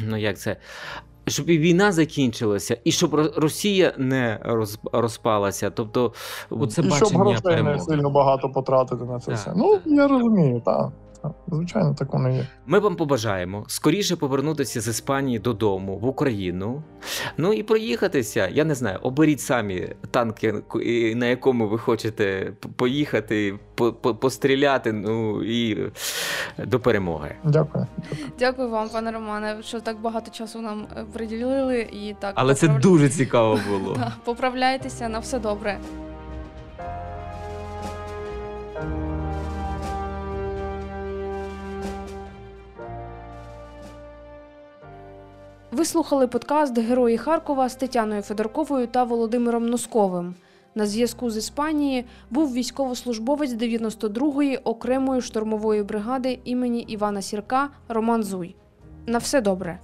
ну 0.00 0.16
як 0.16 0.38
це. 0.38 0.56
Щоб 1.30 1.50
і 1.50 1.58
війна 1.58 1.92
закінчилася, 1.92 2.76
і 2.84 2.92
щоб 2.92 3.14
Ро- 3.14 3.40
Росія 3.40 3.92
не 3.98 4.40
роз- 4.44 4.78
розпалася. 4.92 5.70
Тобто, 5.70 6.12
це 6.50 6.56
бачення 6.82 6.96
щоб 6.96 7.08
грошей 7.12 7.62
не 7.62 7.78
сильно 7.78 8.10
багато 8.10 8.48
потратити 8.48 9.04
на 9.04 9.18
це 9.20 9.26
Так, 9.26 9.34
все. 9.40 9.52
Ну 9.56 9.72
так. 9.72 9.82
я 9.86 10.08
розумію, 10.08 10.62
так. 10.64 10.88
Звичайно, 11.48 11.94
так 11.94 12.12
воно 12.12 12.28
є. 12.30 12.46
Ми 12.66 12.78
вам 12.78 12.96
побажаємо 12.96 13.64
скоріше 13.68 14.16
повернутися 14.16 14.80
з 14.80 14.88
Іспанії 14.88 15.38
додому 15.38 15.98
в 15.98 16.06
Україну. 16.06 16.82
Ну 17.36 17.52
і 17.52 17.62
проїхатися. 17.62 18.48
Я 18.48 18.64
не 18.64 18.74
знаю, 18.74 18.98
оберіть 19.02 19.40
самі 19.40 19.88
танки, 20.10 20.54
на 21.16 21.26
якому 21.26 21.68
ви 21.68 21.78
хочете 21.78 22.52
поїхати, 22.76 23.58
по- 23.74 23.92
по- 23.92 24.14
постріляти. 24.14 24.92
Ну 24.92 25.42
і 25.44 25.90
до 26.58 26.80
перемоги. 26.80 27.34
Дякую. 27.44 27.86
Дякую 28.38 28.68
вам, 28.70 28.88
пане 28.88 29.12
Романе, 29.12 29.56
що 29.62 29.80
так 29.80 30.00
багато 30.00 30.30
часу 30.30 30.60
нам 30.60 30.86
е, 30.96 31.04
приділили 31.12 31.80
і 31.80 32.14
так. 32.20 32.32
Але 32.34 32.54
це 32.54 32.68
дуже 32.68 33.08
цікаво 33.08 33.58
було. 33.70 33.98
Поправляйтеся 34.24 35.08
на 35.08 35.18
все 35.18 35.38
добре. 35.38 35.78
Ви 45.72 45.84
слухали 45.84 46.26
подкаст 46.26 46.78
Герої 46.78 47.18
Харкова 47.18 47.68
з 47.68 47.76
Тетяною 47.76 48.22
Федорковою 48.22 48.86
та 48.86 49.04
Володимиром 49.04 49.66
Носковим. 49.66 50.34
На 50.74 50.86
зв'язку 50.86 51.30
з 51.30 51.36
Іспанії 51.36 52.04
був 52.30 52.52
військовослужбовець 52.52 53.50
92-ї 53.52 54.58
окремої 54.64 55.20
штурмової 55.20 55.82
бригади 55.82 56.38
імені 56.44 56.80
Івана 56.80 57.22
Сірка 57.22 57.68
Роман 57.88 58.22
Зуй. 58.22 58.54
На 59.06 59.18
все 59.18 59.40
добре. 59.40 59.78